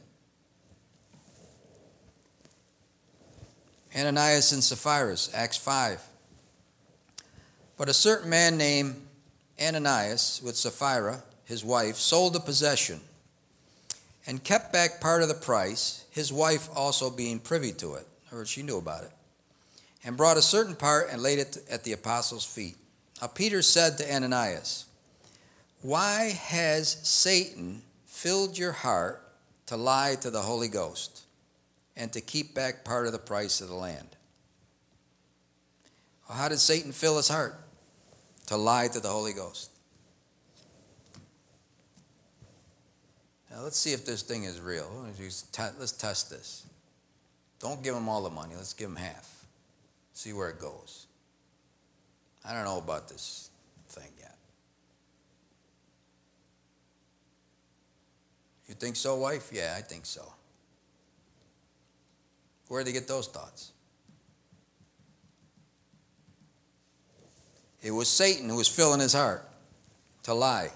Ananias 3.96 4.50
and 4.50 4.64
Sapphira, 4.64 5.16
Acts 5.32 5.56
5. 5.56 6.02
But 7.76 7.88
a 7.88 7.94
certain 7.94 8.28
man 8.28 8.56
named 8.56 8.96
Ananias 9.62 10.42
with 10.44 10.56
Sapphira, 10.56 11.22
his 11.44 11.64
wife, 11.64 11.94
sold 11.94 12.34
a 12.34 12.40
possession 12.40 13.00
and 14.26 14.42
kept 14.42 14.72
back 14.72 15.00
part 15.00 15.22
of 15.22 15.28
the 15.28 15.34
price, 15.34 16.04
his 16.10 16.32
wife 16.32 16.68
also 16.74 17.10
being 17.10 17.38
privy 17.38 17.72
to 17.72 17.94
it, 17.94 18.06
or 18.32 18.44
she 18.44 18.62
knew 18.62 18.78
about 18.78 19.04
it, 19.04 19.12
and 20.04 20.16
brought 20.16 20.36
a 20.36 20.42
certain 20.42 20.76
part 20.76 21.08
and 21.10 21.22
laid 21.22 21.38
it 21.38 21.58
at 21.70 21.84
the 21.84 21.92
apostles' 21.92 22.44
feet. 22.44 22.76
Now 23.20 23.28
Peter 23.28 23.62
said 23.62 23.98
to 23.98 24.14
Ananias, 24.14 24.86
Why 25.82 26.30
has 26.30 26.88
Satan 27.02 27.82
filled 28.06 28.58
your 28.58 28.72
heart 28.72 29.22
to 29.66 29.76
lie 29.76 30.16
to 30.20 30.30
the 30.30 30.42
Holy 30.42 30.68
Ghost? 30.68 31.24
and 32.00 32.12
to 32.14 32.20
keep 32.20 32.54
back 32.54 32.82
part 32.82 33.06
of 33.06 33.12
the 33.12 33.18
price 33.18 33.60
of 33.60 33.68
the 33.68 33.74
land. 33.74 34.16
Well, 36.26 36.38
how 36.38 36.48
did 36.48 36.58
Satan 36.58 36.92
fill 36.92 37.18
his 37.18 37.28
heart? 37.28 37.54
To 38.46 38.56
lie 38.56 38.88
to 38.88 39.00
the 39.00 39.08
Holy 39.08 39.34
Ghost. 39.34 39.69
Now 43.50 43.62
let's 43.62 43.78
see 43.78 43.92
if 43.92 44.06
this 44.06 44.22
thing 44.22 44.44
is 44.44 44.60
real. 44.60 44.88
Let's 45.18 45.92
test 45.92 46.30
this. 46.30 46.66
Don't 47.58 47.82
give 47.82 47.94
him 47.94 48.08
all 48.08 48.22
the 48.22 48.30
money. 48.30 48.54
Let's 48.56 48.72
give 48.72 48.88
him 48.88 48.96
half. 48.96 49.44
See 50.12 50.32
where 50.32 50.48
it 50.50 50.60
goes. 50.60 51.06
I 52.44 52.54
don't 52.54 52.64
know 52.64 52.78
about 52.78 53.08
this 53.08 53.50
thing 53.88 54.08
yet. 54.18 54.36
You 58.68 58.74
think 58.74 58.96
so, 58.96 59.16
wife? 59.16 59.50
Yeah, 59.52 59.74
I 59.76 59.80
think 59.80 60.06
so. 60.06 60.22
Where 62.68 62.84
did 62.84 62.90
he 62.90 62.92
get 62.92 63.08
those 63.08 63.26
thoughts? 63.26 63.72
It 67.82 67.90
was 67.90 68.08
Satan 68.08 68.48
who 68.48 68.56
was 68.56 68.68
filling 68.68 69.00
his 69.00 69.12
heart 69.12 69.48
to 70.22 70.34
lie. 70.34 70.70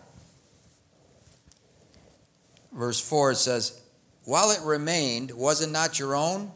Verse 2.74 3.00
4 3.00 3.32
it 3.32 3.36
says, 3.36 3.80
While 4.24 4.50
it 4.50 4.60
remained, 4.64 5.30
was 5.30 5.62
it 5.62 5.70
not 5.70 5.98
your 5.98 6.14
own? 6.14 6.50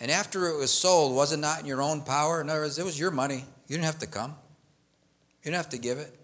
And 0.00 0.10
after 0.10 0.48
it 0.48 0.58
was 0.58 0.72
sold, 0.72 1.14
was 1.14 1.32
it 1.32 1.38
not 1.38 1.60
in 1.60 1.66
your 1.66 1.80
own 1.80 2.02
power? 2.02 2.40
In 2.40 2.50
other 2.50 2.60
words, 2.60 2.78
it 2.78 2.84
was 2.84 2.98
your 2.98 3.10
money. 3.10 3.44
You 3.68 3.76
didn't 3.76 3.84
have 3.84 4.00
to 4.00 4.06
come, 4.06 4.34
you 5.42 5.50
didn't 5.50 5.56
have 5.56 5.70
to 5.70 5.78
give 5.78 5.98
it. 5.98 6.14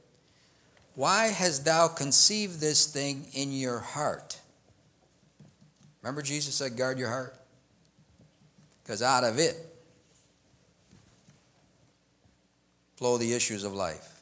Why 0.94 1.28
hast 1.28 1.64
thou 1.64 1.88
conceived 1.88 2.60
this 2.60 2.86
thing 2.86 3.26
in 3.32 3.52
your 3.52 3.78
heart? 3.78 4.38
Remember, 6.02 6.20
Jesus 6.20 6.56
said, 6.56 6.76
Guard 6.76 6.98
your 6.98 7.08
heart? 7.08 7.40
because 8.90 9.02
out 9.02 9.22
of 9.22 9.38
it 9.38 9.54
flow 12.96 13.18
the 13.18 13.32
issues 13.34 13.62
of 13.62 13.72
life. 13.72 14.19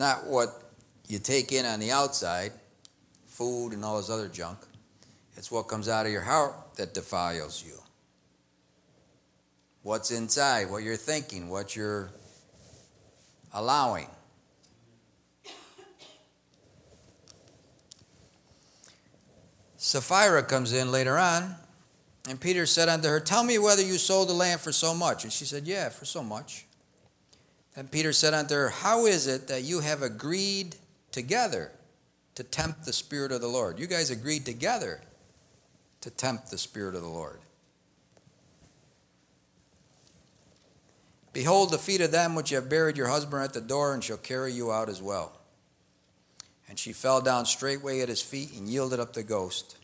Not 0.00 0.26
what 0.26 0.62
you 1.08 1.18
take 1.18 1.52
in 1.52 1.66
on 1.66 1.78
the 1.78 1.92
outside, 1.92 2.52
food 3.26 3.74
and 3.74 3.84
all 3.84 3.98
this 3.98 4.08
other 4.08 4.28
junk. 4.28 4.58
It's 5.36 5.50
what 5.50 5.64
comes 5.64 5.88
out 5.88 6.06
of 6.06 6.12
your 6.12 6.22
heart 6.22 6.54
that 6.76 6.94
defiles 6.94 7.62
you. 7.64 7.74
What's 9.82 10.10
inside, 10.10 10.70
what 10.70 10.82
you're 10.82 10.96
thinking, 10.96 11.50
what 11.50 11.76
you're 11.76 12.10
allowing. 13.52 14.08
Sapphira 19.76 20.42
comes 20.42 20.72
in 20.72 20.90
later 20.90 21.18
on, 21.18 21.56
and 22.26 22.40
Peter 22.40 22.64
said 22.64 22.88
unto 22.88 23.08
her, 23.08 23.20
Tell 23.20 23.44
me 23.44 23.58
whether 23.58 23.82
you 23.82 23.98
sold 23.98 24.30
the 24.30 24.34
land 24.34 24.60
for 24.60 24.72
so 24.72 24.94
much. 24.94 25.24
And 25.24 25.32
she 25.32 25.44
said, 25.44 25.66
Yeah, 25.66 25.90
for 25.90 26.06
so 26.06 26.22
much. 26.22 26.66
And 27.76 27.90
Peter 27.90 28.12
said 28.12 28.34
unto 28.34 28.54
her, 28.54 28.68
How 28.68 29.06
is 29.06 29.26
it 29.26 29.48
that 29.48 29.62
you 29.62 29.80
have 29.80 30.02
agreed 30.02 30.76
together 31.12 31.72
to 32.34 32.42
tempt 32.42 32.84
the 32.84 32.92
Spirit 32.92 33.32
of 33.32 33.40
the 33.40 33.48
Lord? 33.48 33.78
You 33.78 33.86
guys 33.86 34.10
agreed 34.10 34.44
together 34.44 35.00
to 36.00 36.10
tempt 36.10 36.50
the 36.50 36.58
Spirit 36.58 36.94
of 36.94 37.02
the 37.02 37.08
Lord. 37.08 37.40
Behold, 41.32 41.70
the 41.70 41.78
feet 41.78 42.00
of 42.00 42.10
them 42.10 42.34
which 42.34 42.50
have 42.50 42.68
buried 42.68 42.96
your 42.96 43.08
husband 43.08 43.42
at 43.42 43.52
the 43.52 43.60
door, 43.60 43.94
and 43.94 44.02
shall 44.02 44.16
carry 44.16 44.52
you 44.52 44.72
out 44.72 44.88
as 44.88 45.00
well. 45.00 45.38
And 46.68 46.78
she 46.78 46.92
fell 46.92 47.20
down 47.20 47.46
straightway 47.46 48.00
at 48.00 48.08
his 48.08 48.22
feet 48.22 48.52
and 48.52 48.68
yielded 48.68 48.98
up 48.98 49.12
the 49.12 49.22
ghost. 49.22 49.76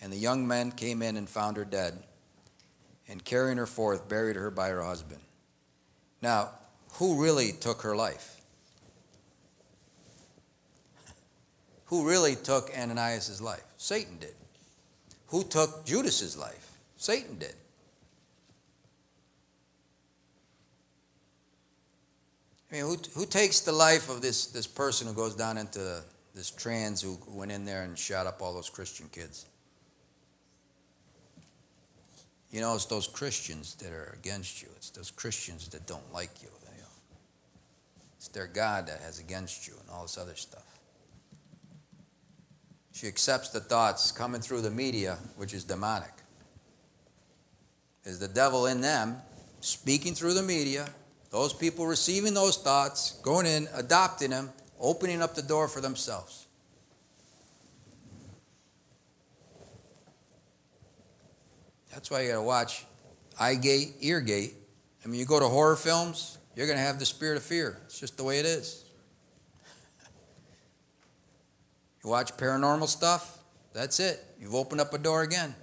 And 0.00 0.12
the 0.12 0.16
young 0.16 0.46
men 0.46 0.70
came 0.70 1.02
in 1.02 1.16
and 1.16 1.28
found 1.28 1.56
her 1.56 1.64
dead, 1.64 2.04
and 3.08 3.24
carrying 3.24 3.58
her 3.58 3.66
forth, 3.66 4.08
buried 4.08 4.36
her 4.36 4.50
by 4.50 4.68
her 4.68 4.82
husband. 4.82 5.20
Now, 6.22 6.50
who 6.98 7.22
really 7.22 7.52
took 7.52 7.82
her 7.82 7.94
life? 7.94 8.40
Who 11.86 12.08
really 12.08 12.34
took 12.34 12.70
Ananias' 12.76 13.40
life? 13.40 13.62
Satan 13.76 14.18
did. 14.18 14.34
Who 15.28 15.44
took 15.44 15.84
Judas's 15.84 16.36
life? 16.36 16.72
Satan 16.96 17.38
did. 17.38 17.54
I 22.70 22.74
mean, 22.74 22.84
who, 22.84 22.96
who 23.14 23.26
takes 23.26 23.60
the 23.60 23.72
life 23.72 24.10
of 24.10 24.22
this, 24.22 24.46
this 24.46 24.66
person 24.66 25.06
who 25.06 25.12
goes 25.12 25.36
down 25.36 25.58
into 25.58 26.02
this 26.34 26.50
trans 26.50 27.00
who 27.00 27.18
went 27.28 27.52
in 27.52 27.64
there 27.64 27.82
and 27.82 27.96
shot 27.96 28.26
up 28.26 28.42
all 28.42 28.52
those 28.52 28.68
Christian 28.68 29.08
kids. 29.12 29.46
You 32.50 32.60
know, 32.60 32.74
it's 32.74 32.86
those 32.86 33.06
Christians 33.06 33.74
that 33.76 33.92
are 33.92 34.16
against 34.18 34.62
you. 34.62 34.68
It's 34.76 34.90
those 34.90 35.10
Christians 35.10 35.68
that 35.68 35.86
don't 35.86 36.12
like 36.12 36.42
you. 36.42 36.48
It's 38.26 38.34
their 38.34 38.48
God 38.48 38.88
that 38.88 38.98
has 39.02 39.20
against 39.20 39.68
you 39.68 39.74
and 39.80 39.88
all 39.88 40.02
this 40.02 40.18
other 40.18 40.34
stuff. 40.34 40.64
She 42.90 43.06
accepts 43.06 43.50
the 43.50 43.60
thoughts 43.60 44.10
coming 44.10 44.40
through 44.40 44.62
the 44.62 44.70
media, 44.70 45.18
which 45.36 45.54
is 45.54 45.62
demonic. 45.62 46.10
Is 48.04 48.18
the 48.18 48.26
devil 48.26 48.66
in 48.66 48.80
them 48.80 49.18
speaking 49.60 50.12
through 50.12 50.34
the 50.34 50.42
media, 50.42 50.88
those 51.30 51.52
people 51.52 51.86
receiving 51.86 52.34
those 52.34 52.56
thoughts, 52.56 53.12
going 53.22 53.46
in, 53.46 53.68
adopting 53.72 54.30
them, 54.30 54.50
opening 54.80 55.22
up 55.22 55.36
the 55.36 55.42
door 55.42 55.68
for 55.68 55.80
themselves. 55.80 56.46
That's 61.92 62.10
why 62.10 62.22
you 62.22 62.30
got 62.30 62.34
to 62.34 62.42
watch 62.42 62.86
eye 63.38 63.54
gate, 63.54 63.92
ear 64.00 64.20
gate. 64.20 64.54
I 65.04 65.08
mean, 65.08 65.20
you 65.20 65.26
go 65.26 65.38
to 65.38 65.46
horror 65.46 65.76
films, 65.76 66.35
you're 66.56 66.66
going 66.66 66.78
to 66.78 66.84
have 66.84 66.98
the 66.98 67.06
spirit 67.06 67.36
of 67.36 67.42
fear. 67.42 67.78
It's 67.84 68.00
just 68.00 68.16
the 68.16 68.24
way 68.24 68.40
it 68.40 68.46
is. 68.46 68.84
You 72.02 72.10
watch 72.10 72.36
paranormal 72.36 72.88
stuff, 72.88 73.38
that's 73.72 74.00
it. 74.00 74.24
You've 74.40 74.54
opened 74.54 74.80
up 74.80 74.94
a 74.94 74.98
door 74.98 75.22
again. 75.22 75.54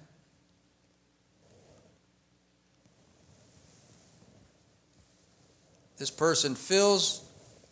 This 5.97 6.11
person 6.11 6.53
fills 6.53 7.27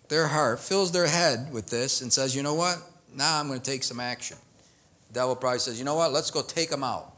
their 0.08 0.28
heart, 0.28 0.60
fills 0.60 0.92
their 0.92 1.08
head 1.08 1.52
with 1.52 1.68
this, 1.68 2.02
and 2.02 2.12
says, 2.12 2.36
you 2.36 2.44
know 2.44 2.54
what? 2.54 2.78
Now 3.14 3.40
I'm 3.40 3.48
going 3.48 3.60
to 3.60 3.72
take 3.72 3.84
some 3.84 4.00
action. 4.00 4.38
The 5.10 5.16
devil 5.16 5.36
probably 5.36 5.60
says, 5.60 5.78
you 5.78 5.86
know 5.86 5.96
what? 5.96 6.14
Let's 6.14 6.32
go 6.32 6.42
take 6.42 6.70
them 6.70 6.84
out. 6.84 7.14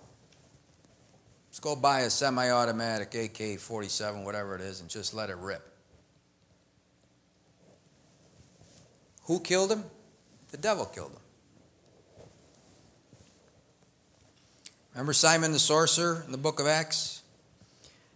Let's 1.50 1.60
go 1.60 1.76
buy 1.76 2.02
a 2.02 2.10
semi 2.10 2.50
automatic 2.50 3.14
AK 3.14 3.60
47, 3.60 4.26
whatever 4.26 4.56
it 4.56 4.62
is, 4.62 4.82
and 4.82 4.90
just 4.90 5.14
let 5.14 5.30
it 5.30 5.38
rip. 5.38 5.73
Who 9.26 9.40
killed 9.40 9.72
him? 9.72 9.86
The 10.52 10.58
devil 10.58 10.86
killed 10.86 11.12
him. 11.12 11.20
Remember 14.94 15.14
Simon 15.14 15.52
the 15.52 15.60
sorcerer 15.60 16.24
in 16.26 16.32
the 16.32 16.38
book 16.38 16.60
of 16.60 16.68
Acts? 16.68 17.24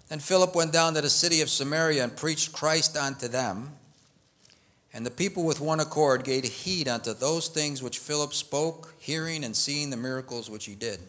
Then 0.10 0.20
Philip 0.20 0.56
went 0.56 0.72
down 0.72 0.94
to 0.94 1.02
the 1.02 1.10
city 1.10 1.42
of 1.42 1.50
Samaria 1.50 2.04
and 2.04 2.16
preached 2.16 2.54
Christ 2.54 2.96
unto 2.96 3.28
them. 3.28 3.74
And 4.94 5.06
the 5.06 5.12
people 5.12 5.44
with 5.44 5.60
one 5.60 5.80
accord 5.80 6.24
gave 6.24 6.44
heed 6.44 6.88
unto 6.88 7.14
those 7.14 7.48
things 7.48 7.84
which 7.84 8.00
Philip 8.00 8.34
spoke, 8.34 8.96
hearing 9.00 9.44
and 9.44 9.56
seeing 9.56 9.90
the 9.90 9.98
miracles 9.98 10.50
which 10.50 10.66
he 10.66 10.76
did. 10.76 11.00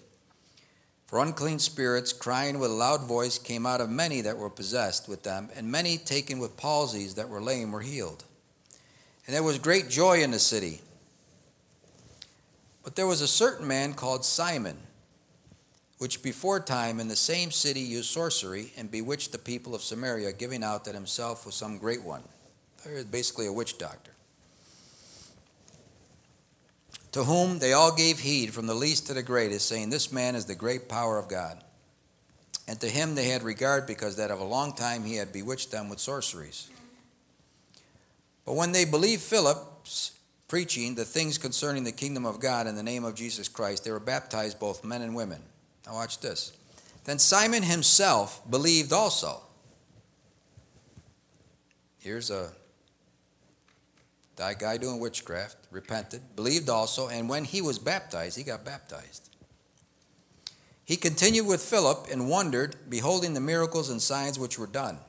For 1.06 1.22
unclean 1.22 1.58
spirits, 1.58 2.12
crying 2.12 2.58
with 2.58 2.70
a 2.70 2.74
loud 2.74 3.02
voice, 3.02 3.38
came 3.38 3.64
out 3.64 3.80
of 3.80 3.88
many 3.88 4.20
that 4.20 4.36
were 4.36 4.50
possessed 4.50 5.08
with 5.08 5.22
them, 5.22 5.48
and 5.56 5.70
many 5.70 5.96
taken 5.96 6.38
with 6.38 6.56
palsies 6.56 7.14
that 7.14 7.30
were 7.30 7.40
lame 7.40 7.72
were 7.72 7.80
healed. 7.80 8.24
And 9.28 9.34
there 9.34 9.42
was 9.42 9.58
great 9.58 9.90
joy 9.90 10.22
in 10.22 10.30
the 10.30 10.38
city. 10.38 10.80
But 12.82 12.96
there 12.96 13.06
was 13.06 13.20
a 13.20 13.28
certain 13.28 13.68
man 13.68 13.92
called 13.92 14.24
Simon, 14.24 14.78
which 15.98 16.22
before 16.22 16.60
time 16.60 16.98
in 16.98 17.08
the 17.08 17.14
same 17.14 17.50
city 17.50 17.80
used 17.80 18.08
sorcery 18.08 18.72
and 18.78 18.90
bewitched 18.90 19.32
the 19.32 19.38
people 19.38 19.74
of 19.74 19.82
Samaria, 19.82 20.32
giving 20.32 20.64
out 20.64 20.86
that 20.86 20.94
himself 20.94 21.44
was 21.44 21.54
some 21.54 21.76
great 21.76 22.02
one. 22.02 22.22
Basically 23.10 23.46
a 23.46 23.52
witch 23.52 23.76
doctor. 23.76 24.12
To 27.12 27.24
whom 27.24 27.58
they 27.58 27.74
all 27.74 27.94
gave 27.94 28.20
heed, 28.20 28.54
from 28.54 28.66
the 28.66 28.74
least 28.74 29.08
to 29.08 29.14
the 29.14 29.22
greatest, 29.22 29.68
saying, 29.68 29.90
This 29.90 30.10
man 30.10 30.36
is 30.36 30.46
the 30.46 30.54
great 30.54 30.88
power 30.88 31.18
of 31.18 31.28
God. 31.28 31.62
And 32.66 32.80
to 32.80 32.88
him 32.88 33.14
they 33.14 33.28
had 33.28 33.42
regard, 33.42 33.86
because 33.86 34.16
that 34.16 34.30
of 34.30 34.40
a 34.40 34.44
long 34.44 34.74
time 34.74 35.04
he 35.04 35.16
had 35.16 35.34
bewitched 35.34 35.70
them 35.70 35.90
with 35.90 36.00
sorceries. 36.00 36.70
But 38.48 38.54
when 38.54 38.72
they 38.72 38.86
believed 38.86 39.20
Philip's 39.20 40.12
preaching 40.48 40.94
the 40.94 41.04
things 41.04 41.36
concerning 41.36 41.84
the 41.84 41.92
kingdom 41.92 42.24
of 42.24 42.40
God 42.40 42.66
in 42.66 42.76
the 42.76 42.82
name 42.82 43.04
of 43.04 43.14
Jesus 43.14 43.46
Christ, 43.46 43.84
they 43.84 43.90
were 43.90 44.00
baptized, 44.00 44.58
both 44.58 44.82
men 44.82 45.02
and 45.02 45.14
women. 45.14 45.42
Now, 45.84 45.92
watch 45.92 46.20
this. 46.20 46.56
Then 47.04 47.18
Simon 47.18 47.62
himself 47.62 48.40
believed 48.50 48.90
also. 48.90 49.42
Here's 51.98 52.30
a 52.30 52.52
that 54.36 54.58
guy 54.58 54.78
doing 54.78 54.98
witchcraft, 54.98 55.58
repented, 55.70 56.22
believed 56.34 56.70
also, 56.70 57.08
and 57.08 57.28
when 57.28 57.44
he 57.44 57.60
was 57.60 57.78
baptized, 57.78 58.38
he 58.38 58.44
got 58.44 58.64
baptized. 58.64 59.28
He 60.86 60.96
continued 60.96 61.46
with 61.46 61.60
Philip 61.60 62.06
and 62.10 62.30
wondered, 62.30 62.76
beholding 62.88 63.34
the 63.34 63.40
miracles 63.40 63.90
and 63.90 64.00
signs 64.00 64.38
which 64.38 64.58
were 64.58 64.66
done. 64.66 65.00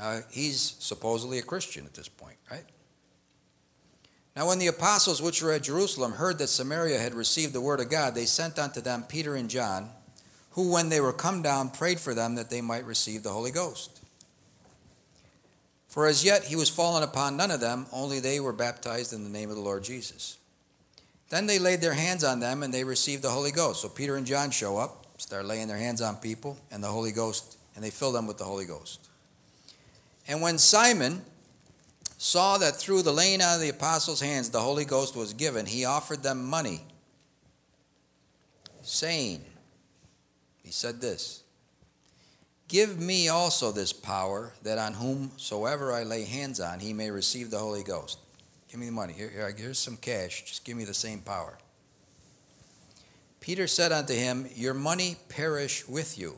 Now, 0.00 0.20
he's 0.30 0.76
supposedly 0.78 1.38
a 1.38 1.42
Christian 1.42 1.84
at 1.84 1.92
this 1.92 2.08
point, 2.08 2.38
right? 2.50 2.64
Now, 4.34 4.48
when 4.48 4.58
the 4.58 4.68
apostles 4.68 5.20
which 5.20 5.42
were 5.42 5.52
at 5.52 5.62
Jerusalem 5.62 6.12
heard 6.12 6.38
that 6.38 6.46
Samaria 6.46 6.98
had 6.98 7.12
received 7.12 7.52
the 7.52 7.60
word 7.60 7.80
of 7.80 7.90
God, 7.90 8.14
they 8.14 8.24
sent 8.24 8.58
unto 8.58 8.80
them 8.80 9.04
Peter 9.06 9.36
and 9.36 9.50
John, 9.50 9.90
who, 10.52 10.72
when 10.72 10.88
they 10.88 11.02
were 11.02 11.12
come 11.12 11.42
down, 11.42 11.68
prayed 11.68 12.00
for 12.00 12.14
them 12.14 12.36
that 12.36 12.48
they 12.48 12.62
might 12.62 12.86
receive 12.86 13.22
the 13.22 13.32
Holy 13.32 13.50
Ghost. 13.50 14.00
For 15.88 16.06
as 16.06 16.24
yet 16.24 16.44
he 16.44 16.56
was 16.56 16.70
fallen 16.70 17.02
upon 17.02 17.36
none 17.36 17.50
of 17.50 17.60
them, 17.60 17.84
only 17.92 18.20
they 18.20 18.40
were 18.40 18.54
baptized 18.54 19.12
in 19.12 19.22
the 19.22 19.28
name 19.28 19.50
of 19.50 19.56
the 19.56 19.62
Lord 19.62 19.84
Jesus. 19.84 20.38
Then 21.28 21.46
they 21.46 21.58
laid 21.58 21.82
their 21.82 21.92
hands 21.92 22.24
on 22.24 22.40
them 22.40 22.62
and 22.62 22.72
they 22.72 22.84
received 22.84 23.22
the 23.22 23.30
Holy 23.30 23.52
Ghost. 23.52 23.82
So 23.82 23.88
Peter 23.88 24.16
and 24.16 24.26
John 24.26 24.50
show 24.50 24.78
up, 24.78 25.20
start 25.20 25.44
laying 25.44 25.68
their 25.68 25.76
hands 25.76 26.00
on 26.00 26.16
people, 26.16 26.56
and 26.70 26.82
the 26.82 26.88
Holy 26.88 27.12
Ghost, 27.12 27.58
and 27.74 27.84
they 27.84 27.90
fill 27.90 28.12
them 28.12 28.26
with 28.26 28.38
the 28.38 28.44
Holy 28.44 28.64
Ghost. 28.64 29.09
And 30.30 30.40
when 30.40 30.58
Simon 30.58 31.22
saw 32.16 32.56
that 32.58 32.76
through 32.76 33.02
the 33.02 33.12
laying 33.12 33.42
on 33.42 33.56
of 33.56 33.60
the 33.60 33.68
apostles' 33.68 34.20
hands 34.20 34.48
the 34.48 34.60
Holy 34.60 34.84
Ghost 34.84 35.16
was 35.16 35.32
given, 35.32 35.66
he 35.66 35.84
offered 35.84 36.22
them 36.22 36.44
money, 36.44 36.82
saying, 38.80 39.44
He 40.62 40.70
said 40.70 41.00
this 41.00 41.42
Give 42.68 43.00
me 43.00 43.28
also 43.28 43.72
this 43.72 43.92
power, 43.92 44.52
that 44.62 44.78
on 44.78 44.92
whomsoever 44.92 45.92
I 45.92 46.04
lay 46.04 46.24
hands 46.26 46.60
on, 46.60 46.78
he 46.78 46.92
may 46.92 47.10
receive 47.10 47.50
the 47.50 47.58
Holy 47.58 47.82
Ghost. 47.82 48.20
Give 48.70 48.78
me 48.78 48.86
the 48.86 48.92
money. 48.92 49.14
Here, 49.14 49.30
here, 49.30 49.52
here's 49.58 49.80
some 49.80 49.96
cash. 49.96 50.44
Just 50.44 50.64
give 50.64 50.76
me 50.76 50.84
the 50.84 50.94
same 50.94 51.22
power. 51.22 51.58
Peter 53.40 53.66
said 53.66 53.90
unto 53.90 54.14
him, 54.14 54.48
Your 54.54 54.74
money 54.74 55.16
perish 55.28 55.88
with 55.88 56.16
you. 56.16 56.36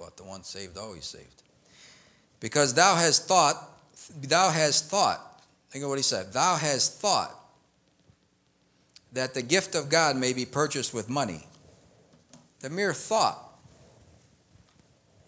About 0.00 0.16
the 0.16 0.24
one 0.24 0.42
saved, 0.44 0.78
always 0.78 1.04
saved. 1.04 1.42
Because 2.40 2.72
thou 2.72 2.96
hast 2.96 3.28
thought, 3.28 3.68
thou 4.22 4.48
hast 4.48 4.88
thought, 4.88 5.42
think 5.68 5.84
of 5.84 5.90
what 5.90 5.98
he 5.98 6.02
said, 6.02 6.32
thou 6.32 6.56
hast 6.56 6.98
thought 6.98 7.38
that 9.12 9.34
the 9.34 9.42
gift 9.42 9.74
of 9.74 9.90
God 9.90 10.16
may 10.16 10.32
be 10.32 10.46
purchased 10.46 10.94
with 10.94 11.10
money. 11.10 11.46
The 12.60 12.70
mere 12.70 12.94
thought 12.94 13.38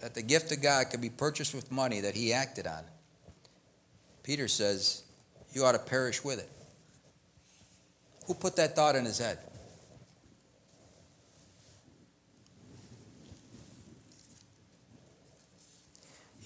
that 0.00 0.14
the 0.14 0.22
gift 0.22 0.50
of 0.52 0.62
God 0.62 0.88
could 0.90 1.02
be 1.02 1.10
purchased 1.10 1.54
with 1.54 1.70
money 1.70 2.00
that 2.00 2.14
he 2.14 2.32
acted 2.32 2.66
on, 2.66 2.82
Peter 4.22 4.48
says, 4.48 5.02
you 5.52 5.66
ought 5.66 5.72
to 5.72 5.78
perish 5.78 6.24
with 6.24 6.38
it. 6.38 6.48
Who 8.26 8.32
put 8.32 8.56
that 8.56 8.74
thought 8.74 8.96
in 8.96 9.04
his 9.04 9.18
head? 9.18 9.38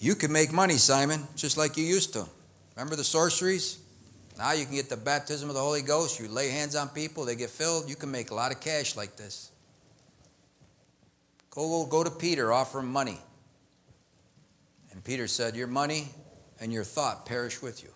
You 0.07 0.15
can 0.15 0.31
make 0.31 0.53
money, 0.53 0.77
Simon, 0.77 1.27
just 1.35 1.57
like 1.57 1.77
you 1.77 1.85
used 1.85 2.13
to. 2.13 2.29
Remember 2.77 2.95
the 2.95 3.03
sorceries? 3.03 3.81
Now 4.39 4.53
you 4.53 4.65
can 4.65 4.77
get 4.77 4.89
the 4.89 4.97
baptism 4.97 5.49
of 5.49 5.57
the 5.57 5.61
Holy 5.61 5.83
Ghost. 5.83 6.21
You 6.21 6.29
lay 6.29 6.49
hands 6.49 6.77
on 6.77 6.91
people, 6.91 7.25
they 7.25 7.35
get 7.35 7.51
filled. 7.51 7.91
You 7.91 7.97
can 7.97 8.13
make 8.13 8.31
a 8.31 8.35
lot 8.37 8.53
of 8.53 8.61
cash 8.61 8.95
like 8.95 9.17
this. 9.17 9.51
Go, 11.51 11.85
go 11.87 12.05
to 12.05 12.11
Peter, 12.13 12.53
offer 12.53 12.79
him 12.79 12.93
money. 12.93 13.19
And 14.93 15.03
Peter 15.03 15.27
said, 15.27 15.57
Your 15.57 15.67
money 15.67 16.11
and 16.61 16.73
your 16.73 16.85
thought 16.85 17.27
perish 17.27 17.61
with 17.61 17.83
you. 17.83 17.91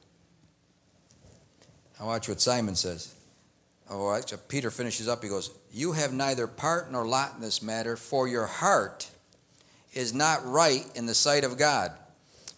Now, 2.01 2.07
watch 2.07 2.29
what 2.29 2.41
Simon 2.41 2.75
says. 2.75 3.15
Oh, 3.89 4.21
Peter 4.49 4.73
finishes 4.73 5.07
up. 5.07 5.23
He 5.23 5.29
goes, 5.29 5.53
You 5.71 5.93
have 5.93 6.13
neither 6.13 6.49
part 6.49 6.91
nor 6.91 7.07
lot 7.07 7.35
in 7.37 7.41
this 7.41 7.63
matter, 7.63 7.97
for 7.97 8.27
your 8.27 8.47
heart 8.47 9.09
is 9.93 10.13
not 10.13 10.45
right 10.45 10.85
in 10.97 11.07
the 11.07 11.15
sight 11.15 11.45
of 11.45 11.57
God. 11.57 11.93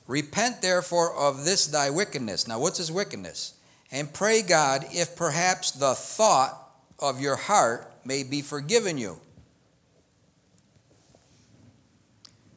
Repent 0.06 0.62
therefore 0.62 1.14
of 1.16 1.44
this 1.44 1.66
thy 1.66 1.90
wickedness. 1.90 2.48
Now, 2.48 2.58
what's 2.58 2.78
his 2.78 2.90
wickedness? 2.90 3.54
And 3.90 4.12
pray 4.12 4.42
God 4.42 4.84
if 4.90 5.16
perhaps 5.16 5.70
the 5.70 5.94
thought 5.94 6.58
of 6.98 7.20
your 7.20 7.36
heart 7.36 7.90
may 8.04 8.22
be 8.22 8.42
forgiven 8.42 8.98
you. 8.98 9.20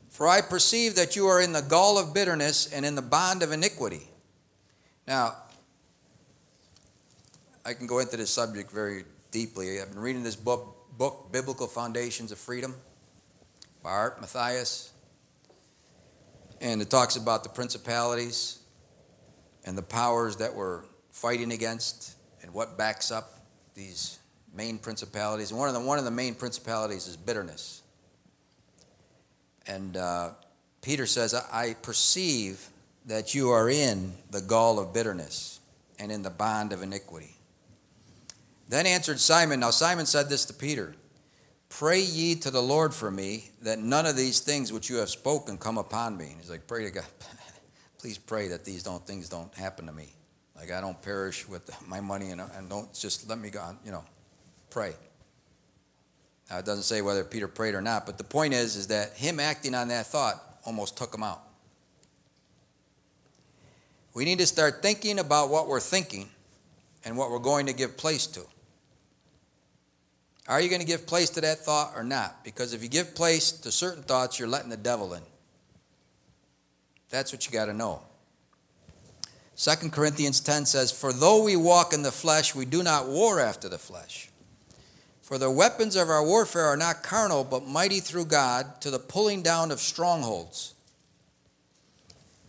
For 0.10 0.28
I 0.28 0.40
perceive 0.42 0.96
that 0.96 1.18
you 1.18 1.28
are 1.28 1.42
in 1.42 1.52
the 1.52 1.62
gall 1.62 1.98
of 1.98 2.14
bitterness 2.14 2.72
and 2.72 2.86
in 2.86 2.96
the 2.96 3.02
bond 3.02 3.44
of 3.44 3.52
iniquity. 3.52 4.08
Now, 5.06 5.36
I 7.66 7.74
can 7.74 7.86
go 7.86 8.00
into 8.00 8.16
this 8.16 8.32
subject 8.32 8.72
very 8.72 9.04
deeply. 9.32 9.82
I've 9.82 9.90
been 9.90 10.00
reading 10.00 10.24
this 10.24 10.38
book, 10.38 10.88
book 10.98 11.30
Biblical 11.32 11.68
Foundations 11.68 12.32
of 12.32 12.38
Freedom, 12.38 12.76
by 13.84 13.90
Art 13.90 14.22
Mathias. 14.22 14.94
And 16.62 16.82
it 16.82 16.90
talks 16.90 17.16
about 17.16 17.44
the 17.44 17.50
principalities 17.50 18.60
and 19.66 19.78
the 19.78 19.84
powers 19.84 20.38
that 20.38 20.56
we're 20.56 20.84
fighting 21.12 21.52
against 21.52 22.16
and 22.42 22.54
what 22.54 22.78
backs 22.78 23.12
up 23.12 23.32
these 23.74 24.20
main 24.54 24.78
principalities. 24.78 25.52
And 25.52 25.60
one 25.60 25.68
of 25.68 25.74
the, 25.74 25.82
one 25.82 26.00
of 26.00 26.06
the 26.06 26.12
main 26.12 26.36
principalities 26.36 27.08
is 27.08 27.18
bitterness. 27.18 27.82
And 29.68 29.98
uh, 29.98 30.32
Peter 30.82 31.06
says, 31.06 31.34
I 31.34 31.76
perceive 31.82 32.68
that 33.06 33.36
you 33.36 33.50
are 33.50 33.70
in 33.70 34.14
the 34.32 34.42
gall 34.42 34.80
of 34.80 34.94
bitterness 34.94 35.60
and 36.00 36.12
in 36.12 36.22
the 36.22 36.30
bond 36.30 36.74
of 36.74 36.82
iniquity. 36.82 37.36
Then 38.70 38.86
answered 38.86 39.20
Simon, 39.20 39.60
Now 39.60 39.70
Simon 39.70 40.06
said 40.06 40.30
this 40.30 40.46
to 40.46 40.54
Peter 40.54 40.96
Pray 41.78 42.00
ye 42.00 42.36
to 42.36 42.52
the 42.52 42.62
Lord 42.62 42.94
for 42.94 43.12
me, 43.12 43.50
that 43.64 43.80
none 43.80 44.06
of 44.06 44.16
these 44.16 44.40
things 44.40 44.72
which 44.72 44.90
you 44.90 44.96
have 44.96 45.10
spoken 45.10 45.58
come 45.58 45.78
upon 45.78 46.16
me. 46.16 46.28
And 46.28 46.40
he's 46.40 46.50
like, 46.50 46.68
Pray 46.68 46.86
to 46.86 46.92
God. 46.92 47.04
Please 48.00 48.18
pray 48.18 48.48
that 48.48 48.64
these 48.64 48.82
don't, 48.82 49.06
things 49.06 49.28
don't 49.28 49.54
happen 49.54 49.86
to 49.88 49.92
me. 49.92 50.14
Like 50.56 50.72
I 50.72 50.80
don't 50.80 51.02
perish 51.02 51.46
with 51.46 51.70
my 51.86 52.00
money 52.00 52.30
and, 52.30 52.40
and 52.40 52.70
don't 52.70 52.94
just 52.94 53.28
let 53.28 53.40
me 53.40 53.50
go, 53.50 53.76
you 53.84 53.92
know, 53.92 54.06
pray. 54.70 54.94
Now, 56.50 56.60
it 56.60 56.66
doesn't 56.66 56.84
say 56.84 57.02
whether 57.02 57.26
Peter 57.26 57.50
prayed 57.50 57.76
or 57.76 57.82
not, 57.82 58.06
but 58.06 58.18
the 58.18 58.24
point 58.24 58.54
is, 58.54 58.78
is 58.78 58.88
that 58.88 59.12
him 59.14 59.42
acting 59.42 59.76
on 59.76 59.90
that 59.90 60.06
thought 60.06 60.42
almost 60.64 60.98
took 60.98 61.14
him 61.14 61.24
out. 61.24 61.42
We 64.14 64.24
need 64.24 64.40
to 64.40 64.48
start 64.48 64.82
thinking 64.82 65.20
about 65.20 65.50
what 65.50 65.68
we're 65.68 65.82
thinking 65.82 66.30
and 67.04 67.18
what 67.18 67.32
we're 67.32 67.40
going 67.40 67.66
to 67.66 67.74
give 67.74 67.98
place 67.98 68.28
to. 68.28 68.46
Are 70.48 70.62
you 70.62 70.70
going 70.70 70.82
to 70.82 70.88
give 70.88 71.08
place 71.08 71.30
to 71.32 71.42
that 71.42 71.60
thought 71.60 71.94
or 71.96 72.04
not? 72.04 72.44
Because 72.44 72.74
if 72.74 72.84
you 72.84 72.90
give 72.90 73.16
place 73.16 73.52
to 73.52 73.72
certain 73.72 74.04
thoughts, 74.04 74.38
you're 74.38 74.48
letting 74.48 74.70
the 74.70 74.78
devil 74.78 75.14
in. 75.14 75.24
That's 77.10 77.32
what 77.32 77.46
you 77.46 77.52
got 77.52 77.66
to 77.66 77.74
know. 77.74 78.02
2 79.58 79.90
Corinthians 79.90 80.42
10 80.42 80.66
says, 80.66 80.92
For 80.92 81.14
though 81.14 81.44
we 81.44 81.56
walk 81.56 81.94
in 81.94 82.04
the 82.04 82.12
flesh, 82.12 82.54
we 82.54 82.66
do 82.66 82.84
not 82.84 83.08
war 83.08 83.40
after 83.40 83.70
the 83.70 83.78
flesh. 83.78 84.30
For 85.22 85.40
the 85.40 85.50
weapons 85.50 85.96
of 85.96 86.10
our 86.10 86.24
warfare 86.24 86.66
are 86.66 86.78
not 86.78 87.02
carnal, 87.02 87.44
but 87.44 87.66
mighty 87.66 88.00
through 88.00 88.26
God 88.26 88.80
to 88.82 88.92
the 88.92 89.00
pulling 89.00 89.42
down 89.42 89.72
of 89.72 89.80
strongholds. 89.80 90.76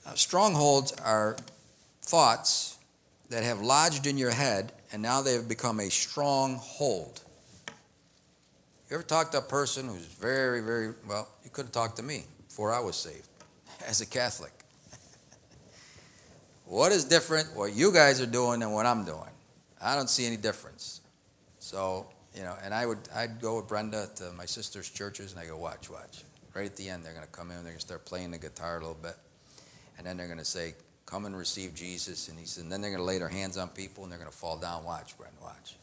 Now, 0.05 0.15
strongholds 0.15 0.93
are 0.93 1.37
thoughts 2.03 2.77
that 3.31 3.43
have 3.45 3.63
lodged 3.63 4.07
in 4.07 4.19
your 4.19 4.33
head, 4.33 4.73
and 4.93 5.01
now 5.01 5.23
they 5.23 5.33
have 5.33 5.49
become 5.49 5.81
a 5.81 5.91
stronghold. 5.91 7.23
You 8.89 8.95
ever 8.95 9.03
talk 9.03 9.33
to 9.33 9.39
a 9.39 9.43
person 9.43 9.89
who's 9.89 10.05
very, 10.05 10.61
very, 10.61 10.95
well, 11.09 11.29
you 11.43 11.51
could 11.51 11.67
have 11.67 11.73
talked 11.73 11.97
to 11.97 12.05
me 12.05 12.23
before 12.47 12.73
I 12.73 12.79
was 12.79 12.95
saved 12.95 13.27
as 13.87 14.01
a 14.01 14.07
Catholic. 14.07 14.53
what 16.67 16.93
is 16.93 17.05
different 17.05 17.49
what 17.57 17.75
you 17.75 17.93
guys 17.93 18.21
are 18.21 18.27
doing 18.27 18.61
than 18.61 18.71
what 18.71 18.87
I'm 18.87 19.05
doing? 19.05 19.31
I 19.83 19.97
don't 19.97 20.09
see 20.09 20.25
any 20.25 20.37
difference. 20.37 21.01
So, 21.59 22.07
you 22.33 22.43
know, 22.43 22.55
and 22.63 22.73
I 22.73 22.87
would, 22.87 22.99
I'd 23.15 23.41
go 23.41 23.57
with 23.57 23.67
Brenda 23.67 24.09
to 24.17 24.31
my 24.33 24.47
sister's 24.47 24.89
churches 24.89 25.33
and 25.33 25.41
I 25.41 25.47
go, 25.47 25.57
watch, 25.57 25.91
watch. 25.91 26.23
Right 26.55 26.67
at 26.67 26.77
the 26.77 26.89
end, 26.89 27.05
they're 27.05 27.13
going 27.13 27.27
to 27.27 27.33
come 27.33 27.51
in, 27.51 27.57
they're 27.57 27.73
going 27.73 27.75
to 27.75 27.81
start 27.81 28.07
playing 28.07 28.31
the 28.31 28.39
guitar 28.39 28.77
a 28.77 28.81
little 28.81 28.95
bit. 28.95 29.17
And 29.99 30.07
then 30.07 30.17
they're 30.17 30.27
going 30.27 30.39
to 30.39 30.45
say, 30.45 30.75
come 31.07 31.27
and 31.27 31.37
receive 31.37 31.75
Jesus. 31.75 32.29
And 32.29 32.39
he 32.39 32.47
said, 32.47 32.63
and 32.63 32.73
then 32.73 32.83
they're 32.83 32.91
going 32.91 33.01
to 33.01 33.05
lay 33.05 33.19
their 33.19 33.29
hands 33.29 33.59
on 33.59 33.69
people 33.69 34.05
and 34.05 34.13
they're 34.13 34.19
going 34.19 34.31
to 34.31 34.37
fall 34.37 34.57
down. 34.57 34.85
Watch, 34.85 35.19
Brenda, 35.19 35.37
watch. 35.43 35.77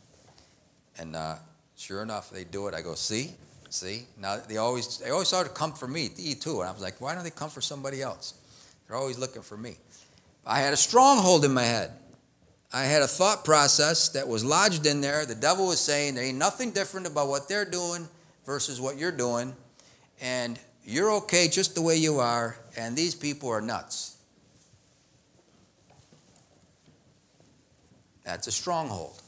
And, 0.97 1.17
uh, 1.17 1.35
Sure 1.75 2.01
enough, 2.01 2.29
they 2.29 2.43
do 2.43 2.67
it. 2.67 2.73
I 2.73 2.81
go, 2.81 2.93
see, 2.95 3.31
see. 3.69 4.03
Now 4.19 4.37
they 4.37 4.57
always 4.57 4.99
they 4.99 5.09
always 5.09 5.27
sort 5.27 5.47
to 5.47 5.53
come 5.53 5.73
for 5.73 5.87
me 5.87 6.09
to 6.09 6.21
eat 6.21 6.41
too, 6.41 6.61
and 6.61 6.69
I 6.69 6.71
was 6.71 6.81
like, 6.81 7.01
why 7.01 7.15
don't 7.15 7.23
they 7.23 7.29
come 7.29 7.49
for 7.49 7.61
somebody 7.61 8.01
else? 8.01 8.35
They're 8.87 8.97
always 8.97 9.17
looking 9.17 9.41
for 9.41 9.57
me. 9.57 9.75
I 10.45 10.59
had 10.59 10.73
a 10.73 10.77
stronghold 10.77 11.45
in 11.45 11.53
my 11.53 11.63
head. 11.63 11.91
I 12.71 12.83
had 12.83 13.01
a 13.01 13.07
thought 13.07 13.45
process 13.45 14.09
that 14.09 14.27
was 14.27 14.43
lodged 14.43 14.85
in 14.85 15.01
there. 15.01 15.25
The 15.25 15.35
devil 15.35 15.67
was 15.67 15.79
saying 15.79 16.15
there 16.15 16.23
ain't 16.23 16.37
nothing 16.37 16.71
different 16.71 17.05
about 17.05 17.27
what 17.27 17.47
they're 17.47 17.65
doing 17.65 18.07
versus 18.45 18.81
what 18.81 18.97
you're 18.97 19.11
doing, 19.11 19.55
and 20.21 20.59
you're 20.83 21.11
okay 21.11 21.47
just 21.47 21.75
the 21.75 21.81
way 21.81 21.97
you 21.97 22.19
are, 22.19 22.57
and 22.75 22.95
these 22.95 23.15
people 23.15 23.49
are 23.49 23.61
nuts. 23.61 24.17
That's 28.23 28.47
a 28.47 28.51
stronghold. 28.51 29.22